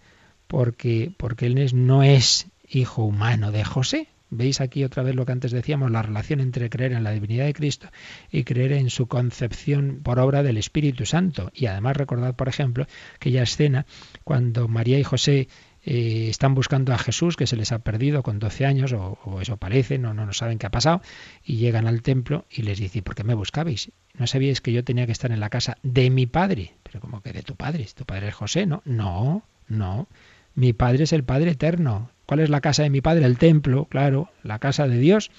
Porque, 0.48 1.12
porque 1.16 1.46
él 1.46 1.70
no 1.86 2.02
es 2.02 2.48
hijo 2.68 3.04
humano 3.04 3.52
de 3.52 3.64
José, 3.64 4.08
Veis 4.36 4.60
aquí 4.60 4.84
otra 4.84 5.02
vez 5.02 5.14
lo 5.14 5.24
que 5.24 5.32
antes 5.32 5.52
decíamos, 5.52 5.90
la 5.90 6.02
relación 6.02 6.40
entre 6.40 6.68
creer 6.68 6.92
en 6.92 7.04
la 7.04 7.12
divinidad 7.12 7.46
de 7.46 7.52
Cristo 7.54 7.88
y 8.30 8.44
creer 8.44 8.72
en 8.72 8.90
su 8.90 9.06
concepción 9.06 10.00
por 10.02 10.18
obra 10.18 10.42
del 10.42 10.56
Espíritu 10.56 11.06
Santo. 11.06 11.50
Y 11.54 11.66
además 11.66 11.96
recordad, 11.96 12.34
por 12.34 12.48
ejemplo, 12.48 12.86
aquella 13.14 13.42
escena 13.42 13.86
cuando 14.24 14.66
María 14.66 14.98
y 14.98 15.04
José 15.04 15.48
eh, 15.84 16.28
están 16.30 16.54
buscando 16.54 16.92
a 16.92 16.98
Jesús, 16.98 17.36
que 17.36 17.46
se 17.46 17.56
les 17.56 17.70
ha 17.70 17.78
perdido 17.78 18.22
con 18.22 18.38
12 18.38 18.66
años, 18.66 18.92
o, 18.92 19.40
eso 19.40 19.56
parece, 19.56 19.98
no, 19.98 20.14
no, 20.14 20.26
no 20.26 20.32
saben 20.32 20.58
qué 20.58 20.66
ha 20.66 20.70
pasado, 20.70 21.02
y 21.44 21.56
llegan 21.56 21.86
al 21.86 22.02
templo 22.02 22.46
y 22.50 22.62
les 22.62 22.78
dice, 22.78 23.02
¿por 23.02 23.14
qué 23.14 23.22
me 23.22 23.34
buscabais? 23.34 23.92
¿No 24.14 24.26
sabíais 24.26 24.60
que 24.60 24.72
yo 24.72 24.82
tenía 24.82 25.06
que 25.06 25.12
estar 25.12 25.30
en 25.30 25.40
la 25.40 25.50
casa 25.50 25.76
de 25.82 26.10
mi 26.10 26.26
padre? 26.26 26.74
Pero 26.82 27.00
como 27.00 27.20
que 27.20 27.32
de 27.32 27.42
tu 27.42 27.54
padre, 27.54 27.86
tu 27.94 28.04
padre 28.04 28.28
es 28.28 28.34
José, 28.34 28.66
¿no? 28.66 28.82
No, 28.84 29.44
no. 29.68 30.08
Mi 30.54 30.72
Padre 30.72 31.02
es 31.04 31.12
el 31.12 31.24
Padre 31.24 31.50
eterno, 31.50 32.10
¿Cuál 32.26 32.40
es 32.40 32.50
la 32.50 32.60
casa 32.60 32.82
de 32.82 32.90
mi 32.90 33.00
padre? 33.00 33.26
El 33.26 33.38
templo, 33.38 33.86
claro, 33.86 34.30
la 34.42 34.58
casa 34.58 34.88
de 34.88 34.98
Dios. 34.98 35.30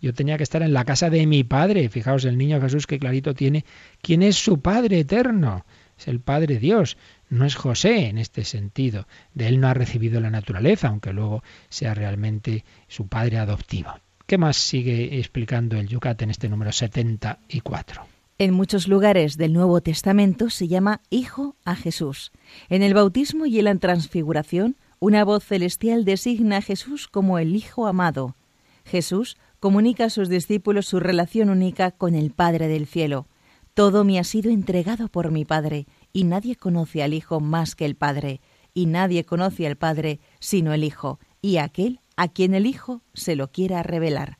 Yo 0.00 0.12
tenía 0.12 0.36
que 0.36 0.42
estar 0.42 0.62
en 0.62 0.72
la 0.72 0.84
casa 0.84 1.08
de 1.08 1.26
mi 1.26 1.44
padre. 1.44 1.88
Fijaos, 1.88 2.24
el 2.24 2.36
niño 2.36 2.60
Jesús 2.60 2.86
que 2.86 2.98
clarito 2.98 3.34
tiene 3.34 3.64
quién 4.00 4.22
es 4.22 4.36
su 4.36 4.60
Padre 4.60 5.00
eterno. 5.00 5.64
Es 5.96 6.08
el 6.08 6.20
Padre 6.20 6.58
Dios. 6.58 6.96
No 7.28 7.44
es 7.44 7.54
José 7.54 8.08
en 8.08 8.18
este 8.18 8.44
sentido. 8.44 9.06
De 9.34 9.46
él 9.46 9.60
no 9.60 9.68
ha 9.68 9.74
recibido 9.74 10.20
la 10.20 10.30
naturaleza, 10.30 10.88
aunque 10.88 11.12
luego 11.12 11.42
sea 11.68 11.94
realmente 11.94 12.64
su 12.88 13.06
padre 13.06 13.38
adoptivo. 13.38 13.94
¿Qué 14.26 14.36
más 14.36 14.56
sigue 14.56 15.18
explicando 15.18 15.76
el 15.76 15.88
Yucat 15.88 16.20
en 16.22 16.30
este 16.30 16.48
número 16.48 16.72
74? 16.72 18.06
En 18.38 18.54
muchos 18.54 18.88
lugares 18.88 19.36
del 19.36 19.52
Nuevo 19.52 19.80
Testamento 19.80 20.50
se 20.50 20.66
llama 20.66 21.00
Hijo 21.10 21.54
a 21.64 21.76
Jesús. 21.76 22.32
En 22.68 22.82
el 22.82 22.94
bautismo 22.94 23.46
y 23.46 23.58
en 23.58 23.66
la 23.66 23.74
transfiguración, 23.76 24.76
una 25.02 25.24
voz 25.24 25.42
celestial 25.42 26.04
designa 26.04 26.58
a 26.58 26.62
Jesús 26.62 27.08
como 27.08 27.40
el 27.40 27.56
Hijo 27.56 27.88
amado. 27.88 28.36
Jesús 28.84 29.36
comunica 29.58 30.04
a 30.04 30.10
sus 30.10 30.28
discípulos 30.28 30.86
su 30.86 31.00
relación 31.00 31.50
única 31.50 31.90
con 31.90 32.14
el 32.14 32.30
Padre 32.30 32.68
del 32.68 32.86
cielo. 32.86 33.26
Todo 33.74 34.04
me 34.04 34.20
ha 34.20 34.22
sido 34.22 34.52
entregado 34.52 35.08
por 35.08 35.32
mi 35.32 35.44
Padre, 35.44 35.88
y 36.12 36.22
nadie 36.22 36.54
conoce 36.54 37.02
al 37.02 37.14
Hijo 37.14 37.40
más 37.40 37.74
que 37.74 37.84
el 37.84 37.96
Padre, 37.96 38.40
y 38.74 38.86
nadie 38.86 39.24
conoce 39.24 39.66
al 39.66 39.74
Padre 39.74 40.20
sino 40.38 40.72
el 40.72 40.84
Hijo, 40.84 41.18
y 41.40 41.56
aquel 41.56 41.98
a 42.14 42.28
quien 42.28 42.54
el 42.54 42.64
Hijo 42.64 43.02
se 43.12 43.34
lo 43.34 43.50
quiera 43.50 43.82
revelar. 43.82 44.38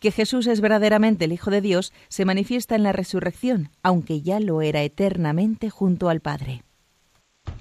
Que 0.00 0.10
Jesús 0.10 0.46
es 0.46 0.62
verdaderamente 0.62 1.26
el 1.26 1.32
Hijo 1.32 1.50
de 1.50 1.60
Dios 1.60 1.92
se 2.08 2.24
manifiesta 2.24 2.76
en 2.76 2.82
la 2.82 2.92
resurrección, 2.92 3.68
aunque 3.82 4.22
ya 4.22 4.40
lo 4.40 4.62
era 4.62 4.82
eternamente 4.82 5.68
junto 5.68 6.08
al 6.08 6.20
Padre. 6.20 6.62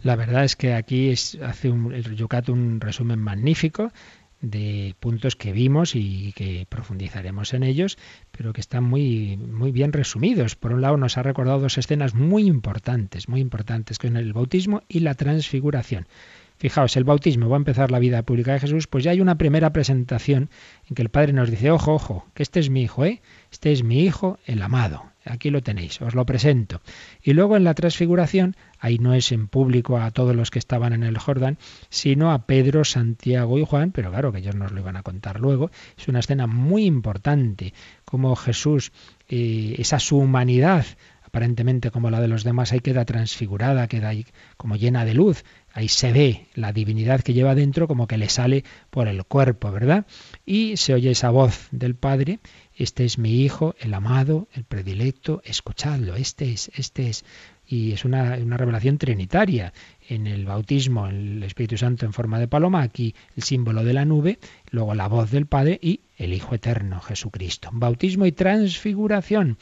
La 0.07 0.15
verdad 0.15 0.45
es 0.45 0.55
que 0.55 0.73
aquí 0.73 1.11
hace 1.11 1.69
un, 1.69 1.91
el 1.93 2.15
Yucat 2.15 2.47
un 2.47 2.79
resumen 2.79 3.19
magnífico 3.19 3.91
de 4.39 4.95
puntos 5.01 5.35
que 5.35 5.51
vimos 5.51 5.95
y 5.95 6.31
que 6.31 6.65
profundizaremos 6.69 7.53
en 7.53 7.63
ellos, 7.63 7.97
pero 8.31 8.53
que 8.53 8.61
están 8.61 8.85
muy, 8.85 9.35
muy 9.35 9.73
bien 9.73 9.91
resumidos. 9.91 10.55
Por 10.55 10.71
un 10.71 10.79
lado, 10.79 10.95
nos 10.95 11.17
ha 11.17 11.23
recordado 11.23 11.59
dos 11.59 11.77
escenas 11.77 12.13
muy 12.15 12.47
importantes, 12.47 13.27
muy 13.27 13.41
importantes, 13.41 13.99
que 13.99 14.07
son 14.07 14.15
el 14.15 14.31
bautismo 14.31 14.81
y 14.87 15.01
la 15.01 15.13
transfiguración. 15.13 16.07
Fijaos, 16.55 16.95
el 16.95 17.03
bautismo 17.03 17.49
va 17.49 17.57
a 17.57 17.59
empezar 17.59 17.91
la 17.91 17.99
vida 17.99 18.23
pública 18.23 18.53
de 18.53 18.61
Jesús, 18.61 18.87
pues 18.87 19.03
ya 19.03 19.11
hay 19.11 19.19
una 19.19 19.37
primera 19.37 19.73
presentación 19.73 20.49
en 20.89 20.95
que 20.95 21.01
el 21.01 21.09
Padre 21.09 21.33
nos 21.33 21.51
dice, 21.51 21.69
ojo, 21.69 21.93
ojo, 21.93 22.25
que 22.33 22.43
este 22.43 22.61
es 22.61 22.69
mi 22.69 22.81
hijo, 22.81 23.03
¿eh? 23.03 23.21
Este 23.51 23.73
es 23.73 23.83
mi 23.83 24.05
hijo, 24.05 24.39
el 24.45 24.61
amado. 24.61 25.03
Aquí 25.29 25.49
lo 25.49 25.61
tenéis, 25.61 26.01
os 26.01 26.15
lo 26.15 26.25
presento. 26.25 26.81
Y 27.21 27.33
luego 27.33 27.57
en 27.57 27.63
la 27.63 27.73
transfiguración, 27.73 28.55
ahí 28.79 28.97
no 28.97 29.13
es 29.13 29.31
en 29.31 29.47
público 29.47 29.97
a 29.97 30.11
todos 30.11 30.35
los 30.35 30.51
que 30.51 30.59
estaban 30.59 30.93
en 30.93 31.03
el 31.03 31.17
Jordán, 31.17 31.57
sino 31.89 32.31
a 32.31 32.45
Pedro, 32.45 32.85
Santiago 32.85 33.57
y 33.59 33.65
Juan, 33.65 33.91
pero 33.91 34.09
claro 34.09 34.31
que 34.31 34.39
ellos 34.39 34.55
nos 34.55 34.71
lo 34.71 34.79
iban 34.79 34.97
a 34.97 35.03
contar 35.03 35.39
luego. 35.39 35.71
Es 35.97 36.07
una 36.07 36.19
escena 36.19 36.47
muy 36.47 36.85
importante, 36.85 37.73
como 38.05 38.35
Jesús, 38.35 38.91
eh, 39.29 39.75
esa 39.77 39.99
su 39.99 40.17
humanidad, 40.17 40.85
aparentemente 41.23 41.91
como 41.91 42.09
la 42.09 42.21
de 42.21 42.27
los 42.27 42.43
demás, 42.43 42.71
ahí 42.71 42.79
queda 42.79 43.05
transfigurada, 43.05 43.87
queda 43.87 44.09
ahí 44.09 44.25
como 44.55 44.75
llena 44.75 45.05
de 45.05 45.13
luz. 45.13 45.43
Ahí 45.73 45.89
se 45.89 46.11
ve 46.11 46.47
la 46.55 46.73
divinidad 46.73 47.21
que 47.21 47.33
lleva 47.33 47.53
dentro 47.53 47.87
como 47.87 48.07
que 48.07 48.17
le 48.17 48.29
sale 48.29 48.63
por 48.89 49.07
el 49.07 49.23
cuerpo, 49.25 49.71
¿verdad? 49.71 50.07
Y 50.45 50.77
se 50.77 50.95
oye 50.95 51.11
esa 51.11 51.29
voz 51.29 51.67
del 51.71 51.93
Padre, 51.95 52.39
este 52.77 53.05
es 53.05 53.17
mi 53.17 53.41
Hijo, 53.41 53.75
el 53.79 53.93
amado, 53.93 54.47
el 54.53 54.63
predilecto, 54.63 55.41
escuchadlo, 55.43 56.15
este 56.15 56.51
es, 56.51 56.69
este 56.75 57.09
es. 57.09 57.25
Y 57.67 57.91
es 57.91 58.05
una, 58.05 58.35
revelación 58.35 58.97
trinitaria. 58.97 59.73
En 60.07 60.27
el 60.27 60.45
bautismo, 60.45 61.07
el 61.07 61.43
Espíritu 61.43 61.77
Santo 61.77 62.05
en 62.05 62.13
forma 62.13 62.39
de 62.39 62.47
paloma, 62.47 62.81
aquí 62.81 63.15
el 63.35 63.43
símbolo 63.43 63.83
de 63.83 63.93
la 63.93 64.05
nube, 64.05 64.39
luego 64.69 64.93
la 64.93 65.07
voz 65.07 65.31
del 65.31 65.47
Padre 65.47 65.79
y 65.81 66.01
el 66.17 66.33
Hijo 66.33 66.55
eterno, 66.55 67.01
Jesucristo. 67.01 67.69
Bautismo 67.73 68.25
y 68.25 68.31
transfiguración. 68.31 69.57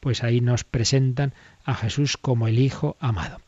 Pues 0.00 0.24
ahí 0.24 0.40
nos 0.40 0.64
presentan 0.64 1.34
a 1.64 1.74
Jesús 1.74 2.16
como 2.16 2.48
el 2.48 2.58
Hijo 2.58 2.96
amado. 2.98 3.40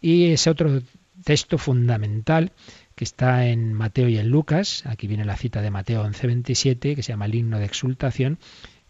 Y 0.00 0.32
ese 0.32 0.50
otro 0.50 0.82
texto 1.24 1.58
fundamental 1.58 2.52
que 2.94 3.04
está 3.04 3.46
en 3.46 3.72
Mateo 3.72 4.08
y 4.08 4.18
en 4.18 4.28
Lucas, 4.28 4.84
aquí 4.86 5.06
viene 5.06 5.24
la 5.24 5.36
cita 5.36 5.62
de 5.62 5.70
Mateo 5.70 6.04
11:27, 6.04 6.94
que 6.94 7.02
se 7.02 7.12
llama 7.12 7.26
el 7.26 7.34
himno 7.34 7.58
de 7.58 7.64
exultación, 7.64 8.38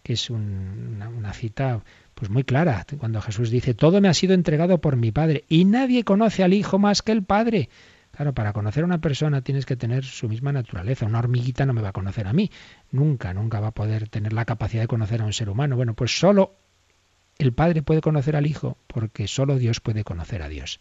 que 0.03 0.13
es 0.13 0.29
una, 0.29 1.09
una, 1.09 1.33
cita 1.33 1.83
pues 2.13 2.29
muy 2.29 2.43
clara, 2.43 2.85
cuando 2.99 3.21
Jesús 3.21 3.49
dice, 3.49 3.73
todo 3.73 3.99
me 4.01 4.07
ha 4.07 4.13
sido 4.13 4.33
entregado 4.33 4.79
por 4.79 4.95
mi 4.95 5.11
Padre, 5.11 5.43
y 5.49 5.65
nadie 5.65 6.03
conoce 6.03 6.43
al 6.43 6.53
Hijo 6.53 6.77
más 6.77 7.01
que 7.01 7.11
el 7.11 7.23
Padre. 7.23 7.69
Claro, 8.15 8.33
para 8.33 8.53
conocer 8.53 8.83
a 8.83 8.85
una 8.85 9.01
persona 9.01 9.41
tienes 9.41 9.65
que 9.65 9.75
tener 9.75 10.05
su 10.05 10.29
misma 10.29 10.53
naturaleza. 10.53 11.05
Una 11.05 11.19
hormiguita 11.19 11.65
no 11.65 11.73
me 11.73 11.81
va 11.81 11.89
a 11.89 11.91
conocer 11.93 12.27
a 12.27 12.33
mí. 12.33 12.49
Nunca, 12.91 13.33
nunca 13.33 13.59
va 13.59 13.67
a 13.67 13.71
poder 13.71 14.07
tener 14.07 14.31
la 14.31 14.45
capacidad 14.45 14.83
de 14.83 14.87
conocer 14.87 15.21
a 15.21 15.25
un 15.25 15.33
ser 15.33 15.49
humano. 15.49 15.75
Bueno, 15.75 15.95
pues 15.95 16.17
solo 16.17 16.55
el 17.37 17.51
Padre 17.51 17.81
puede 17.81 17.99
conocer 17.99 18.37
al 18.37 18.47
Hijo, 18.47 18.77
porque 18.87 19.27
solo 19.27 19.57
Dios 19.57 19.81
puede 19.81 20.05
conocer 20.05 20.43
a 20.43 20.47
Dios. 20.47 20.79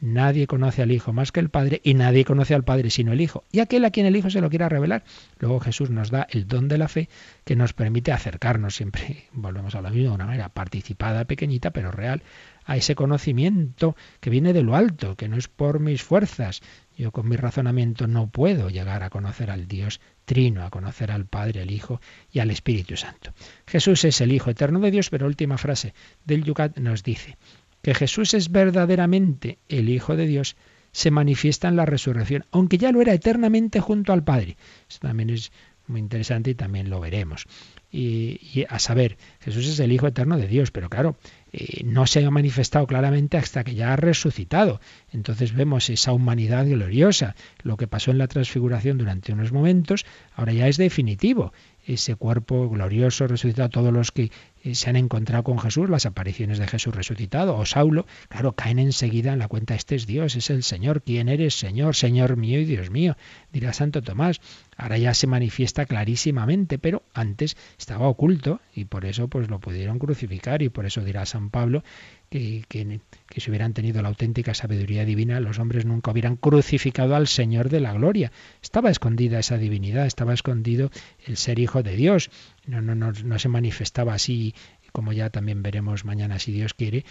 Nadie 0.00 0.46
conoce 0.46 0.82
al 0.82 0.92
Hijo 0.92 1.12
más 1.12 1.32
que 1.32 1.40
el 1.40 1.48
Padre 1.48 1.80
y 1.82 1.94
nadie 1.94 2.24
conoce 2.24 2.54
al 2.54 2.62
Padre 2.62 2.90
sino 2.90 3.12
el 3.12 3.20
Hijo. 3.20 3.44
Y 3.50 3.60
aquel 3.60 3.84
a 3.84 3.90
quien 3.90 4.06
el 4.06 4.16
Hijo 4.16 4.30
se 4.30 4.40
lo 4.40 4.48
quiera 4.48 4.68
revelar. 4.68 5.02
Luego 5.38 5.58
Jesús 5.60 5.90
nos 5.90 6.10
da 6.10 6.26
el 6.30 6.46
don 6.46 6.68
de 6.68 6.78
la 6.78 6.88
fe 6.88 7.08
que 7.44 7.56
nos 7.56 7.72
permite 7.72 8.12
acercarnos 8.12 8.76
siempre, 8.76 9.24
volvemos 9.32 9.74
a 9.74 9.82
lo 9.82 9.90
mismo, 9.90 10.10
de 10.10 10.14
una 10.14 10.26
manera 10.26 10.48
participada, 10.50 11.24
pequeñita, 11.24 11.70
pero 11.70 11.90
real, 11.90 12.22
a 12.64 12.76
ese 12.76 12.94
conocimiento 12.94 13.96
que 14.20 14.30
viene 14.30 14.52
de 14.52 14.62
lo 14.62 14.76
alto, 14.76 15.16
que 15.16 15.28
no 15.28 15.36
es 15.36 15.48
por 15.48 15.80
mis 15.80 16.02
fuerzas. 16.02 16.60
Yo 16.96 17.12
con 17.12 17.28
mi 17.28 17.36
razonamiento 17.36 18.06
no 18.06 18.28
puedo 18.28 18.70
llegar 18.70 19.02
a 19.02 19.10
conocer 19.10 19.50
al 19.50 19.68
Dios 19.68 20.00
trino, 20.24 20.64
a 20.64 20.70
conocer 20.70 21.10
al 21.10 21.24
Padre, 21.26 21.62
al 21.62 21.70
Hijo 21.70 22.00
y 22.30 22.40
al 22.40 22.50
Espíritu 22.50 22.96
Santo. 22.96 23.32
Jesús 23.66 24.04
es 24.04 24.20
el 24.20 24.32
Hijo 24.32 24.50
eterno 24.50 24.80
de 24.80 24.90
Dios, 24.90 25.08
pero 25.08 25.26
última 25.26 25.58
frase 25.58 25.94
del 26.24 26.44
Yucat 26.44 26.76
nos 26.78 27.02
dice, 27.02 27.38
que 27.82 27.94
Jesús 27.94 28.34
es 28.34 28.50
verdaderamente 28.50 29.58
el 29.68 29.88
Hijo 29.88 30.16
de 30.16 30.26
Dios, 30.26 30.56
se 30.92 31.10
manifiesta 31.10 31.68
en 31.68 31.76
la 31.76 31.86
resurrección, 31.86 32.44
aunque 32.50 32.78
ya 32.78 32.92
lo 32.92 33.00
era 33.00 33.12
eternamente 33.12 33.80
junto 33.80 34.12
al 34.12 34.24
Padre. 34.24 34.56
Eso 34.88 35.00
también 35.00 35.30
es 35.30 35.52
muy 35.88 36.00
interesante 36.00 36.50
y 36.50 36.54
también 36.54 36.90
lo 36.90 37.00
veremos. 37.00 37.46
Y, 37.90 38.66
a 38.68 38.78
saber, 38.78 39.16
Jesús 39.40 39.66
es 39.66 39.80
el 39.80 39.92
Hijo 39.92 40.06
eterno 40.06 40.36
de 40.36 40.46
Dios, 40.46 40.70
pero 40.70 40.90
claro, 40.90 41.16
eh, 41.52 41.82
no 41.84 42.06
se 42.06 42.24
ha 42.24 42.30
manifestado 42.30 42.86
claramente 42.86 43.38
hasta 43.38 43.64
que 43.64 43.74
ya 43.74 43.94
ha 43.94 43.96
resucitado. 43.96 44.80
Entonces 45.10 45.54
vemos 45.54 45.88
esa 45.88 46.12
humanidad 46.12 46.66
gloriosa. 46.66 47.34
Lo 47.62 47.78
que 47.78 47.86
pasó 47.86 48.10
en 48.10 48.18
la 48.18 48.28
transfiguración 48.28 48.98
durante 48.98 49.32
unos 49.32 49.52
momentos, 49.52 50.04
ahora 50.34 50.52
ya 50.52 50.68
es 50.68 50.76
definitivo. 50.76 51.52
Ese 51.88 52.16
cuerpo 52.16 52.68
glorioso 52.68 53.26
resucitado, 53.26 53.70
todos 53.70 53.92
los 53.94 54.12
que 54.12 54.30
eh, 54.62 54.74
se 54.74 54.90
han 54.90 54.96
encontrado 54.96 55.42
con 55.42 55.58
Jesús, 55.58 55.88
las 55.88 56.04
apariciones 56.04 56.58
de 56.58 56.66
Jesús 56.66 56.94
resucitado, 56.94 57.56
o 57.56 57.64
Saulo, 57.64 58.06
claro, 58.28 58.52
caen 58.52 58.78
enseguida 58.78 59.32
en 59.32 59.38
la 59.38 59.48
cuenta, 59.48 59.74
este 59.74 59.94
es 59.94 60.06
Dios, 60.06 60.36
es 60.36 60.50
el 60.50 60.62
Señor, 60.62 61.02
¿quién 61.02 61.30
eres, 61.30 61.54
Señor, 61.54 61.96
Señor 61.96 62.36
mío 62.36 62.60
y 62.60 62.66
Dios 62.66 62.90
mío? 62.90 63.16
Dirá 63.52 63.72
Santo 63.72 64.02
Tomás. 64.02 64.40
Ahora 64.76 64.98
ya 64.98 65.14
se 65.14 65.26
manifiesta 65.26 65.86
clarísimamente, 65.86 66.78
pero 66.78 67.02
antes 67.14 67.56
estaba 67.78 68.06
oculto 68.06 68.60
y 68.74 68.84
por 68.84 69.06
eso 69.06 69.26
pues 69.28 69.48
lo 69.48 69.58
pudieron 69.58 69.98
crucificar 69.98 70.62
y 70.62 70.68
por 70.68 70.86
eso 70.86 71.02
dirá 71.02 71.26
San 71.26 71.50
Pablo 71.50 71.82
que, 72.30 72.64
que, 72.68 73.00
si 73.40 73.50
hubieran 73.50 73.74
tenido 73.74 74.02
la 74.02 74.08
auténtica 74.08 74.54
sabiduría 74.54 75.04
divina, 75.04 75.40
los 75.40 75.58
hombres 75.58 75.84
nunca 75.84 76.10
hubieran 76.10 76.36
crucificado 76.36 77.14
al 77.16 77.26
Señor 77.28 77.68
de 77.68 77.80
la 77.80 77.92
gloria. 77.92 78.32
Estaba 78.62 78.90
escondida 78.90 79.38
esa 79.38 79.58
divinidad, 79.58 80.06
estaba 80.06 80.34
escondido 80.34 80.90
el 81.26 81.36
ser 81.36 81.58
hijo 81.58 81.82
de 81.82 81.96
Dios. 81.96 82.30
No, 82.66 82.82
no, 82.82 82.94
no, 82.94 83.12
no 83.12 83.38
se 83.38 83.48
manifestaba 83.48 84.14
así 84.14 84.54
como 84.92 85.12
ya 85.12 85.30
también 85.30 85.62
veremos 85.62 86.04
mañana 86.04 86.38
si 86.38 86.52
Dios 86.52 86.74
quiere, 86.74 87.04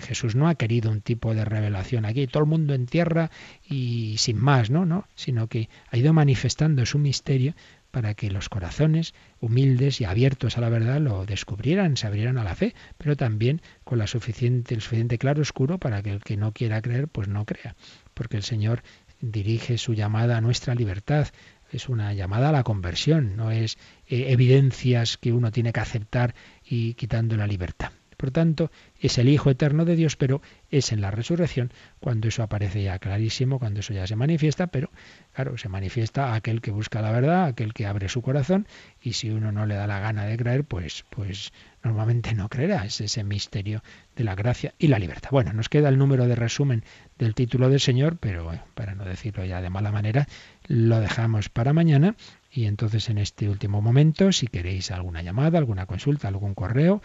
Jesús 0.00 0.34
no 0.34 0.48
ha 0.48 0.56
querido 0.56 0.90
un 0.90 1.00
tipo 1.00 1.34
de 1.34 1.44
revelación 1.44 2.04
aquí, 2.04 2.26
todo 2.26 2.42
el 2.42 2.48
mundo 2.48 2.74
en 2.74 2.86
tierra 2.86 3.30
y 3.66 4.16
sin 4.18 4.36
más, 4.36 4.70
¿no? 4.70 4.84
no 4.84 5.06
sino 5.14 5.46
que 5.46 5.68
ha 5.90 5.96
ido 5.96 6.12
manifestando 6.12 6.84
su 6.86 6.98
misterio 6.98 7.54
para 7.90 8.14
que 8.14 8.30
los 8.30 8.48
corazones 8.48 9.14
humildes 9.40 10.00
y 10.00 10.04
abiertos 10.04 10.56
a 10.56 10.60
la 10.60 10.68
verdad 10.68 11.00
lo 11.00 11.26
descubrieran, 11.26 11.96
se 11.96 12.06
abrieran 12.06 12.38
a 12.38 12.44
la 12.44 12.54
fe, 12.54 12.74
pero 12.98 13.16
también 13.16 13.62
con 13.84 13.98
la 13.98 14.06
suficiente, 14.06 14.74
el 14.74 14.80
suficiente 14.80 15.18
claro 15.18 15.42
oscuro 15.42 15.78
para 15.78 16.02
que 16.02 16.10
el 16.10 16.22
que 16.22 16.36
no 16.36 16.52
quiera 16.52 16.82
creer, 16.82 17.08
pues 17.08 17.28
no 17.28 17.44
crea, 17.44 17.76
porque 18.14 18.36
el 18.36 18.42
Señor 18.42 18.82
dirige 19.20 19.78
su 19.78 19.94
llamada 19.94 20.36
a 20.36 20.40
nuestra 20.40 20.74
libertad, 20.74 21.28
es 21.70 21.88
una 21.88 22.12
llamada 22.14 22.48
a 22.48 22.52
la 22.52 22.64
conversión, 22.64 23.36
no 23.36 23.50
es 23.50 23.76
eh, 24.06 24.26
evidencias 24.28 25.16
que 25.16 25.32
uno 25.32 25.50
tiene 25.52 25.72
que 25.72 25.80
aceptar 25.80 26.34
y 26.64 26.94
quitando 26.94 27.36
la 27.36 27.46
libertad. 27.46 27.92
Por 28.20 28.32
tanto, 28.32 28.70
es 29.00 29.16
el 29.16 29.30
Hijo 29.30 29.48
eterno 29.48 29.86
de 29.86 29.96
Dios, 29.96 30.16
pero 30.16 30.42
es 30.70 30.92
en 30.92 31.00
la 31.00 31.10
resurrección 31.10 31.72
cuando 32.00 32.28
eso 32.28 32.42
aparece 32.42 32.82
ya 32.82 32.98
clarísimo, 32.98 33.58
cuando 33.58 33.80
eso 33.80 33.94
ya 33.94 34.06
se 34.06 34.14
manifiesta, 34.14 34.66
pero 34.66 34.90
claro, 35.32 35.56
se 35.56 35.70
manifiesta 35.70 36.34
aquel 36.34 36.60
que 36.60 36.70
busca 36.70 37.00
la 37.00 37.12
verdad, 37.12 37.46
aquel 37.46 37.72
que 37.72 37.86
abre 37.86 38.10
su 38.10 38.20
corazón, 38.20 38.68
y 39.00 39.14
si 39.14 39.30
uno 39.30 39.52
no 39.52 39.64
le 39.64 39.74
da 39.74 39.86
la 39.86 40.00
gana 40.00 40.26
de 40.26 40.36
creer, 40.36 40.64
pues, 40.64 41.06
pues 41.08 41.54
normalmente 41.82 42.34
no 42.34 42.50
creerá. 42.50 42.84
Es 42.84 43.00
ese 43.00 43.24
misterio 43.24 43.82
de 44.14 44.24
la 44.24 44.34
gracia 44.34 44.74
y 44.78 44.88
la 44.88 44.98
libertad. 44.98 45.30
Bueno, 45.32 45.54
nos 45.54 45.70
queda 45.70 45.88
el 45.88 45.96
número 45.96 46.26
de 46.26 46.34
resumen 46.34 46.84
del 47.18 47.34
título 47.34 47.70
del 47.70 47.80
Señor, 47.80 48.18
pero 48.18 48.52
eh, 48.52 48.60
para 48.74 48.94
no 48.94 49.06
decirlo 49.06 49.46
ya 49.46 49.62
de 49.62 49.70
mala 49.70 49.92
manera, 49.92 50.28
lo 50.66 51.00
dejamos 51.00 51.48
para 51.48 51.72
mañana. 51.72 52.16
Y 52.52 52.66
entonces 52.66 53.08
en 53.08 53.16
este 53.16 53.48
último 53.48 53.80
momento, 53.80 54.32
si 54.32 54.46
queréis 54.46 54.90
alguna 54.90 55.22
llamada, 55.22 55.58
alguna 55.58 55.86
consulta, 55.86 56.28
algún 56.28 56.54
correo, 56.54 57.00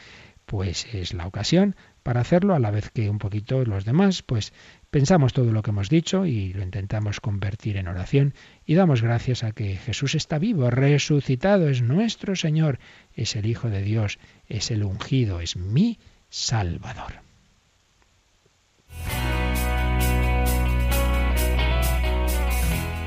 pues 0.46 0.94
es 0.94 1.14
la 1.14 1.28
ocasión 1.28 1.76
para 2.04 2.22
hacerlo, 2.22 2.54
a 2.54 2.60
la 2.60 2.72
vez 2.72 2.92
que 2.92 3.10
un 3.10 3.18
poquito 3.18 3.66
los 3.66 3.84
demás, 3.84 4.22
pues 4.22 4.54
pensamos 4.92 5.34
todo 5.34 5.52
lo 5.52 5.64
que 5.64 5.72
hemos 5.72 5.90
dicho 5.90 6.26
y 6.26 6.54
lo 6.54 6.62
intentamos 6.62 7.20
convertir 7.20 7.78
en 7.78 7.88
oración 7.88 8.34
y 8.66 8.76
damos 8.76 9.02
gracias 9.02 9.44
a 9.44 9.52
que 9.52 9.76
Jesús 9.76 10.14
está 10.14 10.38
vivo, 10.38 10.70
resucitado, 10.70 11.68
es 11.68 11.82
nuestro 11.82 12.36
Señor, 12.36 12.80
es 13.16 13.36
el 13.36 13.48
Hijo 13.48 13.70
de 13.70 13.82
Dios, 13.82 14.20
es 14.48 14.70
el 14.70 14.84
ungido, 14.84 15.42
es 15.42 15.58
mi 15.58 15.98
Salvador. 16.30 17.14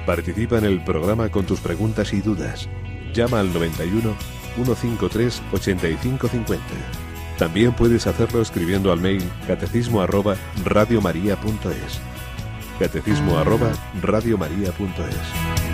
Participa 0.07 0.59
en 0.59 0.65
el 0.65 0.83
programa 0.83 1.31
con 1.31 1.45
tus 1.45 1.61
preguntas 1.61 2.15
y 2.15 2.21
dudas. 2.21 2.69
Llama 3.13 3.41
al 3.41 3.53
91 3.53 4.17
153 4.57 5.43
8550. 5.53 7.08
También 7.39 7.73
puedes 7.73 8.09
hacerlo 8.09 8.43
escribiendo 8.43 8.91
al 8.93 9.01
mail 9.01 9.23
catecismo 9.47 10.03
arroba 10.03 10.37
radiomaria.es. 10.65 12.01
Catecismo 12.81 13.39
arroba 13.39 13.71
radiomaria.es. 14.03 15.68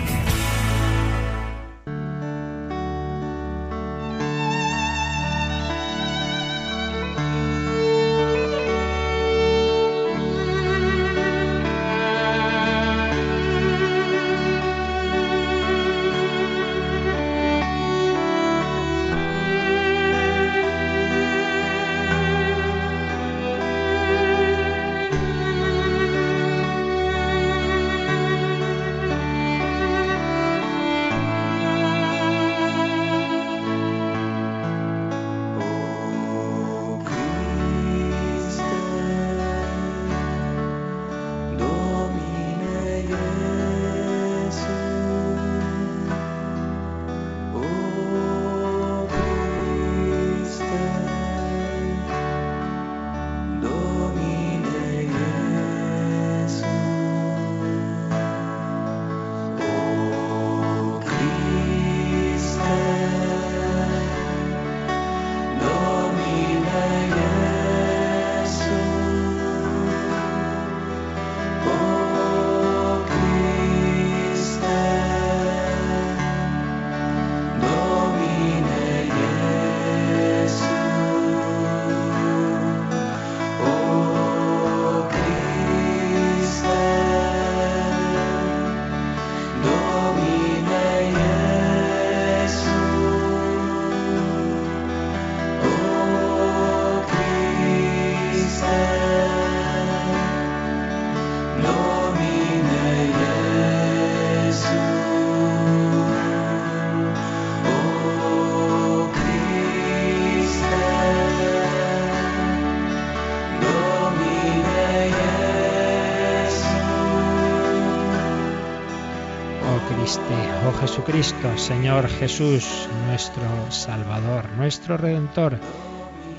Cristo, 121.05 121.57
Señor 121.57 122.07
Jesús, 122.07 122.89
nuestro 123.05 123.43
Salvador, 123.69 124.49
nuestro 124.57 124.97
Redentor, 124.97 125.59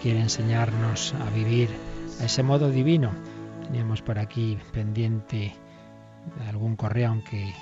quiere 0.03 0.21
enseñarnos 0.21 1.15
a 1.15 1.31
vivir 1.31 1.71
a 2.21 2.25
ese 2.25 2.43
modo 2.43 2.71
divino. 2.71 3.13
Teníamos 3.65 4.03
por 4.03 4.19
aquí 4.19 4.59
pendiente 4.73 5.55
algún 6.49 6.75
correo, 6.75 7.11
aunque 7.11 7.55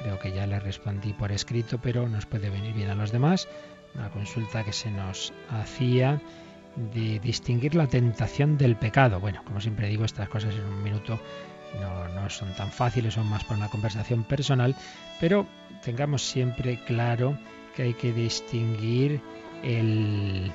creo 0.00 0.18
que 0.18 0.32
ya 0.32 0.46
le 0.46 0.60
respondí 0.60 1.14
por 1.14 1.32
escrito, 1.32 1.78
pero 1.80 2.08
nos 2.08 2.26
puede 2.26 2.50
venir 2.50 2.74
bien 2.74 2.90
a 2.90 2.94
los 2.94 3.12
demás. 3.12 3.48
Una 3.94 4.10
consulta 4.10 4.62
que 4.62 4.72
se 4.72 4.90
nos 4.90 5.32
hacía 5.50 6.20
de 6.92 7.18
distinguir 7.18 7.74
la 7.74 7.86
tentación 7.86 8.58
del 8.58 8.76
pecado. 8.76 9.20
Bueno, 9.20 9.42
como 9.44 9.60
siempre 9.60 9.88
digo, 9.88 10.04
estas 10.04 10.28
cosas 10.28 10.54
en 10.54 10.64
un 10.64 10.82
minuto 10.82 11.18
no, 11.80 12.08
no 12.08 12.30
son 12.30 12.52
tan 12.54 12.70
fáciles, 12.70 13.14
son 13.14 13.28
más 13.28 13.44
por 13.44 13.56
una 13.56 13.68
conversación 13.68 14.24
personal, 14.24 14.74
pero 15.20 15.46
tengamos 15.82 16.22
siempre 16.22 16.82
claro 16.84 17.38
que 17.74 17.82
hay 17.82 17.94
que 17.94 18.12
distinguir 18.12 19.20
el, 19.62 20.52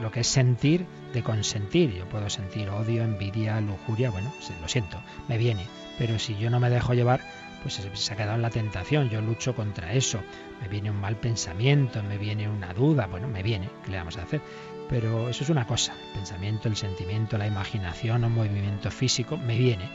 lo, 0.00 0.10
que 0.10 0.20
es 0.20 0.26
sentir 0.26 0.86
de 1.12 1.22
consentir. 1.22 1.92
Yo 1.94 2.08
puedo 2.08 2.28
sentir 2.28 2.68
odio, 2.70 3.02
envidia, 3.02 3.60
lujuria, 3.60 4.10
bueno, 4.10 4.32
lo 4.60 4.68
siento, 4.68 5.00
me 5.28 5.38
viene, 5.38 5.66
pero 5.98 6.18
si 6.18 6.36
yo 6.36 6.50
no 6.50 6.60
me 6.60 6.70
dejo 6.70 6.94
llevar, 6.94 7.20
pues 7.62 7.80
se 7.94 8.12
ha 8.12 8.16
quedado 8.16 8.34
en 8.34 8.42
la 8.42 8.50
tentación, 8.50 9.08
yo 9.08 9.22
lucho 9.22 9.54
contra 9.54 9.94
eso, 9.94 10.20
me 10.60 10.68
viene 10.68 10.90
un 10.90 11.00
mal 11.00 11.16
pensamiento, 11.16 12.02
me 12.02 12.18
viene 12.18 12.48
una 12.48 12.74
duda, 12.74 13.06
bueno, 13.06 13.26
me 13.26 13.42
viene, 13.42 13.70
¿qué 13.84 13.92
le 13.92 13.96
vamos 13.96 14.18
a 14.18 14.22
hacer? 14.22 14.42
Pero 14.90 15.30
eso 15.30 15.44
es 15.44 15.50
una 15.50 15.66
cosa, 15.66 15.94
el 15.94 16.18
pensamiento, 16.18 16.68
el 16.68 16.76
sentimiento, 16.76 17.38
la 17.38 17.46
imaginación 17.46 18.22
o 18.24 18.28
movimiento 18.28 18.90
físico 18.90 19.38
me 19.38 19.56
viene. 19.56 19.88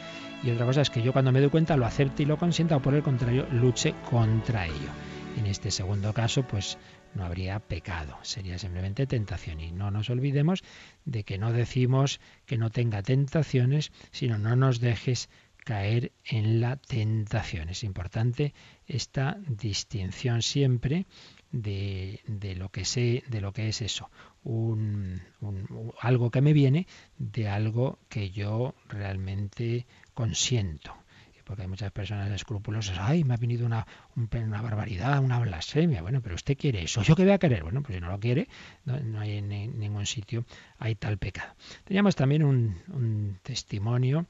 Y 0.44 0.52
otra 0.52 0.66
cosa 0.66 0.82
es 0.82 0.90
que 0.90 1.02
yo 1.02 1.12
cuando 1.12 1.32
me 1.32 1.42
doy 1.42 1.50
cuenta 1.50 1.76
lo 1.76 1.86
acepte 1.86 2.24
y 2.24 2.26
lo 2.26 2.38
consienta 2.38 2.78
o 2.78 2.82
por 2.82 2.94
el 2.94 3.04
contrario 3.04 3.46
luche 3.52 3.94
contra 4.10 4.66
ello. 4.66 4.90
En 5.38 5.46
este 5.46 5.70
segundo 5.70 6.14
caso, 6.14 6.44
pues 6.44 6.78
no 7.14 7.26
habría 7.26 7.60
pecado, 7.60 8.18
sería 8.22 8.58
simplemente 8.58 9.06
tentación. 9.06 9.60
Y 9.60 9.72
no 9.72 9.92
nos 9.92 10.10
olvidemos 10.10 10.64
de 11.06 11.24
que 11.24 11.38
no 11.38 11.52
decimos 11.52 12.20
que 12.46 12.58
no 12.58 12.70
tenga 12.70 13.04
tentaciones, 13.04 13.92
sino 14.12 14.38
no 14.38 14.56
nos 14.56 14.80
dejes 14.80 15.30
caer 15.66 16.14
en 16.26 16.62
la 16.62 16.78
tentación. 16.78 17.70
Es 17.70 17.84
importante 17.84 18.54
esta 18.88 19.38
distinción 19.48 20.42
siempre 20.42 21.06
de, 21.52 22.22
de, 22.28 22.56
lo 22.56 22.70
que 22.70 22.86
sé, 22.86 23.24
de 23.28 23.42
lo 23.42 23.54
que 23.54 23.70
es 23.70 23.82
eso, 23.82 24.10
un, 24.44 25.22
algo 26.00 26.32
que 26.32 26.42
me 26.42 26.54
viene 26.54 26.88
de 27.18 27.48
algo 27.48 28.00
que 28.10 28.32
yo 28.32 28.74
realmente 28.88 29.86
consiento. 30.14 30.96
Porque 31.50 31.64
hay 31.64 31.68
muchas 31.68 31.92
personas 31.92 32.30
escrupulosas, 32.30 33.00
ay, 33.00 33.24
me 33.24 33.34
ha 33.34 33.38
venido 33.38 33.66
una, 33.66 33.88
una 34.16 34.62
barbaridad, 34.62 35.18
una 35.18 35.40
blasfemia. 35.40 36.04
Bueno, 36.04 36.22
pero 36.22 36.36
usted 36.36 36.56
quiere 36.56 36.84
eso, 36.84 37.02
yo 37.02 37.16
que 37.16 37.24
voy 37.24 37.32
a 37.32 37.40
querer. 37.40 37.64
Bueno, 37.64 37.82
pues 37.82 37.96
si 37.96 38.02
no 38.02 38.08
lo 38.08 38.20
quiere, 38.20 38.48
no, 38.86 39.20
hay 39.20 39.38
en, 39.38 39.50
ningún 39.80 40.06
sitio 40.06 40.46
hay 40.78 40.94
tal 40.94 41.18
pecado. 41.18 41.56
Teníamos 41.86 42.16
también 42.16 42.44
un, 42.44 43.40
testimonio, 43.42 44.28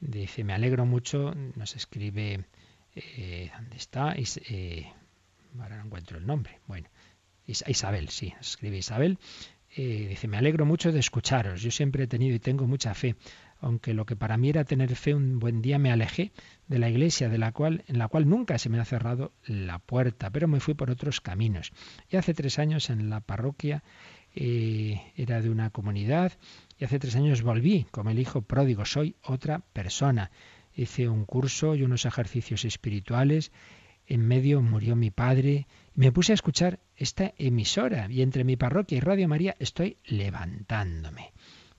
dice, 0.00 0.42
me 0.42 0.54
alegro 0.54 0.86
mucho, 0.86 1.34
nos 1.54 1.76
escribe, 1.76 2.46
eh, 2.94 3.50
¿dónde 3.54 3.76
está? 3.76 4.14
Eh, 4.16 4.90
ahora 5.60 5.76
no 5.76 5.84
encuentro 5.84 6.16
el 6.16 6.26
nombre. 6.26 6.60
Bueno, 6.66 6.88
Isabel, 7.46 8.08
sí, 8.08 8.32
escribe 8.40 8.78
Isabel. 8.78 9.18
eh, 9.76 10.06
dice, 10.08 10.28
me 10.28 10.38
alegro 10.38 10.64
mucho 10.64 10.92
de 10.92 11.00
escucharos. 11.00 11.60
Yo 11.60 11.70
siempre 11.70 12.04
he 12.04 12.06
tenido 12.06 12.34
y 12.34 12.38
tengo 12.38 12.66
mucha 12.66 12.94
fe, 12.94 13.16
aunque 13.64 13.94
lo 13.94 14.04
que 14.04 14.14
para 14.14 14.36
mí 14.36 14.50
era 14.50 14.64
tener 14.64 14.94
fe, 14.94 15.14
un 15.14 15.38
buen 15.38 15.62
día 15.62 15.78
me 15.78 15.90
alejé 15.90 16.32
de 16.68 16.78
la 16.78 16.90
iglesia, 16.90 17.30
de 17.30 17.38
la 17.38 17.52
cual, 17.52 17.82
en 17.88 17.98
la 17.98 18.08
cual 18.08 18.28
nunca 18.28 18.58
se 18.58 18.68
me 18.68 18.78
ha 18.78 18.84
cerrado 18.84 19.32
la 19.46 19.78
puerta, 19.78 20.28
pero 20.28 20.48
me 20.48 20.60
fui 20.60 20.74
por 20.74 20.90
otros 20.90 21.22
caminos. 21.22 21.72
Y 22.10 22.16
hace 22.16 22.34
tres 22.34 22.58
años 22.58 22.90
en 22.90 23.08
la 23.08 23.20
parroquia 23.20 23.82
eh, 24.34 25.00
era 25.16 25.40
de 25.40 25.48
una 25.48 25.70
comunidad 25.70 26.32
y 26.78 26.84
hace 26.84 26.98
tres 26.98 27.16
años 27.16 27.40
volví 27.40 27.86
como 27.90 28.10
el 28.10 28.18
hijo 28.18 28.42
pródigo, 28.42 28.84
soy 28.84 29.16
otra 29.22 29.60
persona. 29.72 30.30
Hice 30.74 31.08
un 31.08 31.24
curso 31.24 31.74
y 31.74 31.84
unos 31.84 32.04
ejercicios 32.04 32.66
espirituales 32.66 33.50
en 34.06 34.28
medio 34.28 34.60
murió 34.60 34.94
mi 34.94 35.10
padre. 35.10 35.66
Me 35.94 36.12
puse 36.12 36.32
a 36.32 36.34
escuchar 36.34 36.80
esta 36.96 37.32
emisora 37.38 38.08
y 38.10 38.20
entre 38.20 38.44
mi 38.44 38.56
parroquia 38.56 38.98
y 38.98 39.00
Radio 39.00 39.26
María 39.26 39.56
estoy 39.58 39.96
levantándome. 40.04 41.32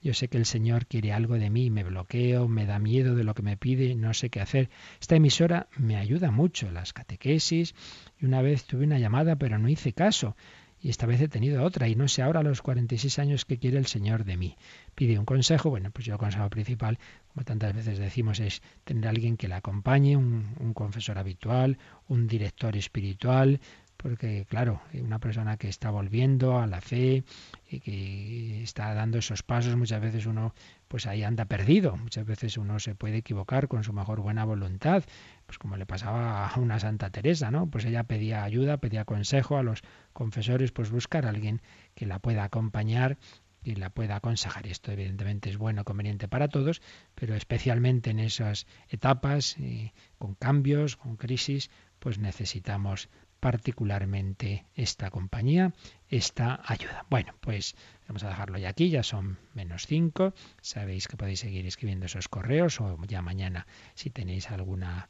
Yo 0.06 0.14
sé 0.14 0.28
que 0.28 0.38
el 0.38 0.46
Señor 0.46 0.86
quiere 0.86 1.12
algo 1.12 1.36
de 1.36 1.50
mí, 1.50 1.68
me 1.68 1.82
bloqueo, 1.82 2.46
me 2.46 2.64
da 2.64 2.78
miedo 2.78 3.16
de 3.16 3.24
lo 3.24 3.34
que 3.34 3.42
me 3.42 3.56
pide, 3.56 3.96
no 3.96 4.14
sé 4.14 4.30
qué 4.30 4.40
hacer. 4.40 4.70
Esta 5.00 5.16
emisora 5.16 5.66
me 5.76 5.96
ayuda 5.96 6.30
mucho, 6.30 6.70
las 6.70 6.92
catequesis, 6.92 7.74
y 8.20 8.24
una 8.24 8.40
vez 8.40 8.66
tuve 8.66 8.84
una 8.84 9.00
llamada 9.00 9.34
pero 9.34 9.58
no 9.58 9.68
hice 9.68 9.94
caso 9.94 10.36
y 10.80 10.90
esta 10.90 11.06
vez 11.06 11.20
he 11.20 11.26
tenido 11.26 11.64
otra 11.64 11.88
y 11.88 11.96
no 11.96 12.06
sé 12.06 12.22
ahora 12.22 12.38
a 12.38 12.42
los 12.44 12.62
46 12.62 13.18
años 13.18 13.44
qué 13.44 13.58
quiere 13.58 13.78
el 13.78 13.86
Señor 13.86 14.24
de 14.24 14.36
mí. 14.36 14.56
Pide 14.94 15.18
un 15.18 15.24
consejo, 15.24 15.70
bueno, 15.70 15.90
pues 15.90 16.06
yo 16.06 16.12
el 16.12 16.20
consejo 16.20 16.48
principal, 16.50 17.00
como 17.34 17.44
tantas 17.44 17.74
veces 17.74 17.98
decimos, 17.98 18.38
es 18.38 18.62
tener 18.84 19.08
a 19.08 19.10
alguien 19.10 19.36
que 19.36 19.48
la 19.48 19.56
acompañe, 19.56 20.16
un, 20.16 20.54
un 20.60 20.74
confesor 20.74 21.18
habitual, 21.18 21.78
un 22.06 22.28
director 22.28 22.76
espiritual, 22.76 23.60
porque 24.06 24.46
claro, 24.48 24.80
una 24.94 25.18
persona 25.18 25.56
que 25.56 25.68
está 25.68 25.90
volviendo 25.90 26.60
a 26.60 26.68
la 26.68 26.80
fe 26.80 27.24
y 27.68 27.80
que 27.80 28.62
está 28.62 28.94
dando 28.94 29.18
esos 29.18 29.42
pasos, 29.42 29.74
muchas 29.74 30.00
veces 30.00 30.26
uno 30.26 30.54
pues 30.86 31.08
ahí 31.08 31.24
anda 31.24 31.46
perdido, 31.46 31.96
muchas 31.96 32.24
veces 32.24 32.56
uno 32.56 32.78
se 32.78 32.94
puede 32.94 33.16
equivocar 33.16 33.66
con 33.66 33.82
su 33.82 33.92
mejor 33.92 34.20
buena 34.20 34.44
voluntad, 34.44 35.02
pues 35.46 35.58
como 35.58 35.76
le 35.76 35.86
pasaba 35.86 36.46
a 36.46 36.60
una 36.60 36.78
Santa 36.78 37.10
Teresa, 37.10 37.50
¿no? 37.50 37.68
Pues 37.68 37.84
ella 37.84 38.04
pedía 38.04 38.44
ayuda, 38.44 38.76
pedía 38.76 39.04
consejo 39.04 39.56
a 39.56 39.64
los 39.64 39.82
confesores, 40.12 40.70
pues 40.70 40.92
buscar 40.92 41.26
a 41.26 41.30
alguien 41.30 41.60
que 41.96 42.06
la 42.06 42.20
pueda 42.20 42.44
acompañar 42.44 43.18
y 43.64 43.74
la 43.74 43.90
pueda 43.90 44.14
aconsejar. 44.14 44.68
Esto 44.68 44.92
evidentemente 44.92 45.50
es 45.50 45.56
bueno, 45.56 45.82
conveniente 45.82 46.28
para 46.28 46.46
todos, 46.46 46.80
pero 47.16 47.34
especialmente 47.34 48.10
en 48.10 48.20
esas 48.20 48.68
etapas, 48.88 49.56
eh, 49.58 49.92
con 50.18 50.36
cambios, 50.36 50.96
con 50.96 51.16
crisis, 51.16 51.70
pues 51.98 52.20
necesitamos 52.20 53.08
particularmente 53.40 54.66
esta 54.74 55.10
compañía, 55.10 55.72
esta 56.08 56.60
ayuda. 56.64 57.06
Bueno, 57.10 57.34
pues 57.40 57.76
vamos 58.08 58.24
a 58.24 58.28
dejarlo 58.28 58.58
ya 58.58 58.70
aquí, 58.70 58.90
ya 58.90 59.02
son 59.02 59.38
menos 59.54 59.86
cinco. 59.86 60.34
Sabéis 60.60 61.08
que 61.08 61.16
podéis 61.16 61.40
seguir 61.40 61.66
escribiendo 61.66 62.06
esos 62.06 62.28
correos 62.28 62.80
o 62.80 62.98
ya 63.06 63.22
mañana 63.22 63.66
si 63.94 64.10
tenéis 64.10 64.50
alguna 64.50 65.08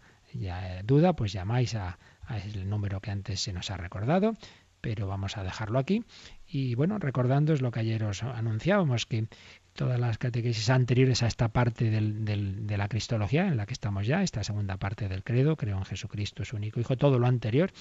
duda, 0.85 1.15
pues 1.15 1.33
llamáis 1.33 1.75
a, 1.75 1.99
el 2.45 2.69
número 2.69 3.01
que 3.01 3.11
antes 3.11 3.41
se 3.41 3.53
nos 3.53 3.71
ha 3.71 3.77
recordado, 3.77 4.35
pero 4.81 5.07
vamos 5.07 5.37
a 5.37 5.43
dejarlo 5.43 5.79
aquí. 5.79 6.05
Y 6.47 6.75
bueno, 6.75 6.99
recordándoos 6.99 7.63
lo 7.63 7.71
que 7.71 7.81
ayer 7.81 8.05
os 8.05 8.23
anunciábamos, 8.23 9.07
que 9.07 9.29
todas 9.73 9.99
las 9.99 10.19
catequesis 10.19 10.71
anteriores 10.71 11.23
a 11.23 11.27
esta 11.27 11.49
parte 11.49 11.91
de 11.91 12.77
la 12.77 12.89
cristología 12.89 13.47
en 13.47 13.57
la 13.57 13.67
que 13.67 13.75
estamos 13.75 14.07
ya, 14.07 14.23
esta 14.23 14.43
segunda 14.43 14.77
parte 14.77 15.09
del 15.09 15.23
credo, 15.23 15.57
creo 15.57 15.79
en 15.79 15.85
Jesucristo, 15.85 16.45
su 16.45 16.57
único 16.57 16.81
Hijo, 16.81 16.97
todo 16.97 17.19
lo 17.19 17.27
anterior 17.27 17.73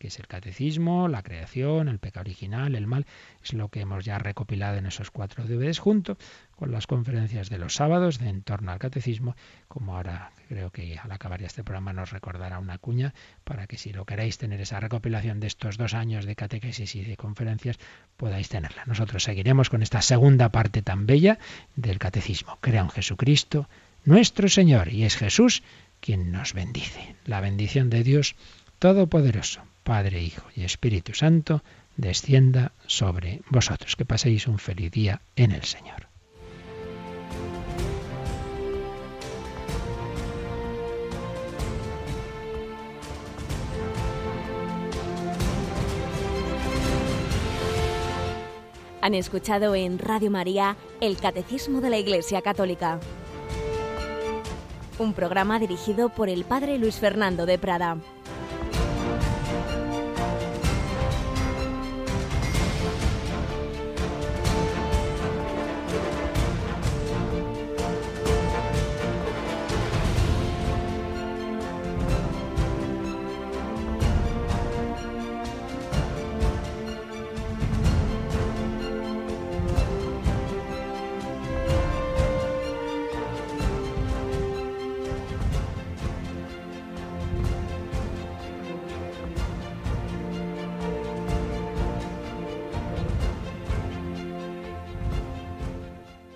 que 0.00 0.08
es 0.08 0.18
el 0.18 0.26
catecismo, 0.26 1.08
la 1.08 1.22
creación, 1.22 1.86
el 1.86 1.98
pecado 1.98 2.22
original, 2.22 2.74
el 2.74 2.86
mal, 2.86 3.04
es 3.44 3.52
lo 3.52 3.68
que 3.68 3.82
hemos 3.82 4.02
ya 4.02 4.18
recopilado 4.18 4.78
en 4.78 4.86
esos 4.86 5.10
cuatro 5.10 5.44
DVDs 5.44 5.78
junto 5.78 6.16
con 6.56 6.72
las 6.72 6.86
conferencias 6.86 7.50
de 7.50 7.58
los 7.58 7.74
sábados 7.74 8.18
de 8.18 8.30
en 8.30 8.42
torno 8.42 8.72
al 8.72 8.78
catecismo, 8.78 9.36
como 9.68 9.96
ahora 9.96 10.32
creo 10.48 10.70
que 10.70 10.98
al 10.98 11.12
acabar 11.12 11.40
ya 11.40 11.48
este 11.48 11.64
programa 11.64 11.92
nos 11.92 12.12
recordará 12.12 12.58
una 12.58 12.78
cuña 12.78 13.12
para 13.44 13.66
que 13.66 13.76
si 13.76 13.92
lo 13.92 14.06
queréis 14.06 14.38
tener 14.38 14.58
esa 14.62 14.80
recopilación 14.80 15.38
de 15.38 15.48
estos 15.48 15.76
dos 15.76 15.92
años 15.92 16.24
de 16.24 16.34
catequesis 16.34 16.96
y 16.96 17.04
de 17.04 17.18
conferencias, 17.18 17.78
podáis 18.16 18.48
tenerla. 18.48 18.84
Nosotros 18.86 19.22
seguiremos 19.22 19.68
con 19.68 19.82
esta 19.82 20.00
segunda 20.00 20.48
parte 20.48 20.80
tan 20.80 21.04
bella 21.04 21.38
del 21.76 21.98
catecismo. 21.98 22.56
Crea 22.62 22.80
en 22.80 22.88
Jesucristo, 22.88 23.68
nuestro 24.06 24.48
Señor, 24.48 24.90
y 24.94 25.04
es 25.04 25.16
Jesús 25.16 25.62
quien 26.00 26.32
nos 26.32 26.54
bendice. 26.54 27.16
La 27.26 27.42
bendición 27.42 27.90
de 27.90 28.02
Dios 28.02 28.34
Todopoderoso. 28.78 29.60
Padre, 29.82 30.22
Hijo 30.22 30.46
y 30.54 30.64
Espíritu 30.64 31.14
Santo, 31.14 31.62
descienda 31.96 32.72
sobre 32.86 33.40
vosotros. 33.50 33.96
Que 33.96 34.04
paséis 34.04 34.46
un 34.46 34.58
feliz 34.58 34.90
día 34.90 35.22
en 35.36 35.52
el 35.52 35.64
Señor. 35.64 36.08
Han 49.02 49.14
escuchado 49.14 49.74
en 49.74 49.98
Radio 49.98 50.30
María 50.30 50.76
el 51.00 51.16
Catecismo 51.16 51.80
de 51.80 51.88
la 51.88 51.98
Iglesia 51.98 52.42
Católica, 52.42 53.00
un 54.98 55.14
programa 55.14 55.58
dirigido 55.58 56.10
por 56.10 56.28
el 56.28 56.44
Padre 56.44 56.76
Luis 56.76 56.96
Fernando 56.96 57.46
de 57.46 57.58
Prada. 57.58 57.96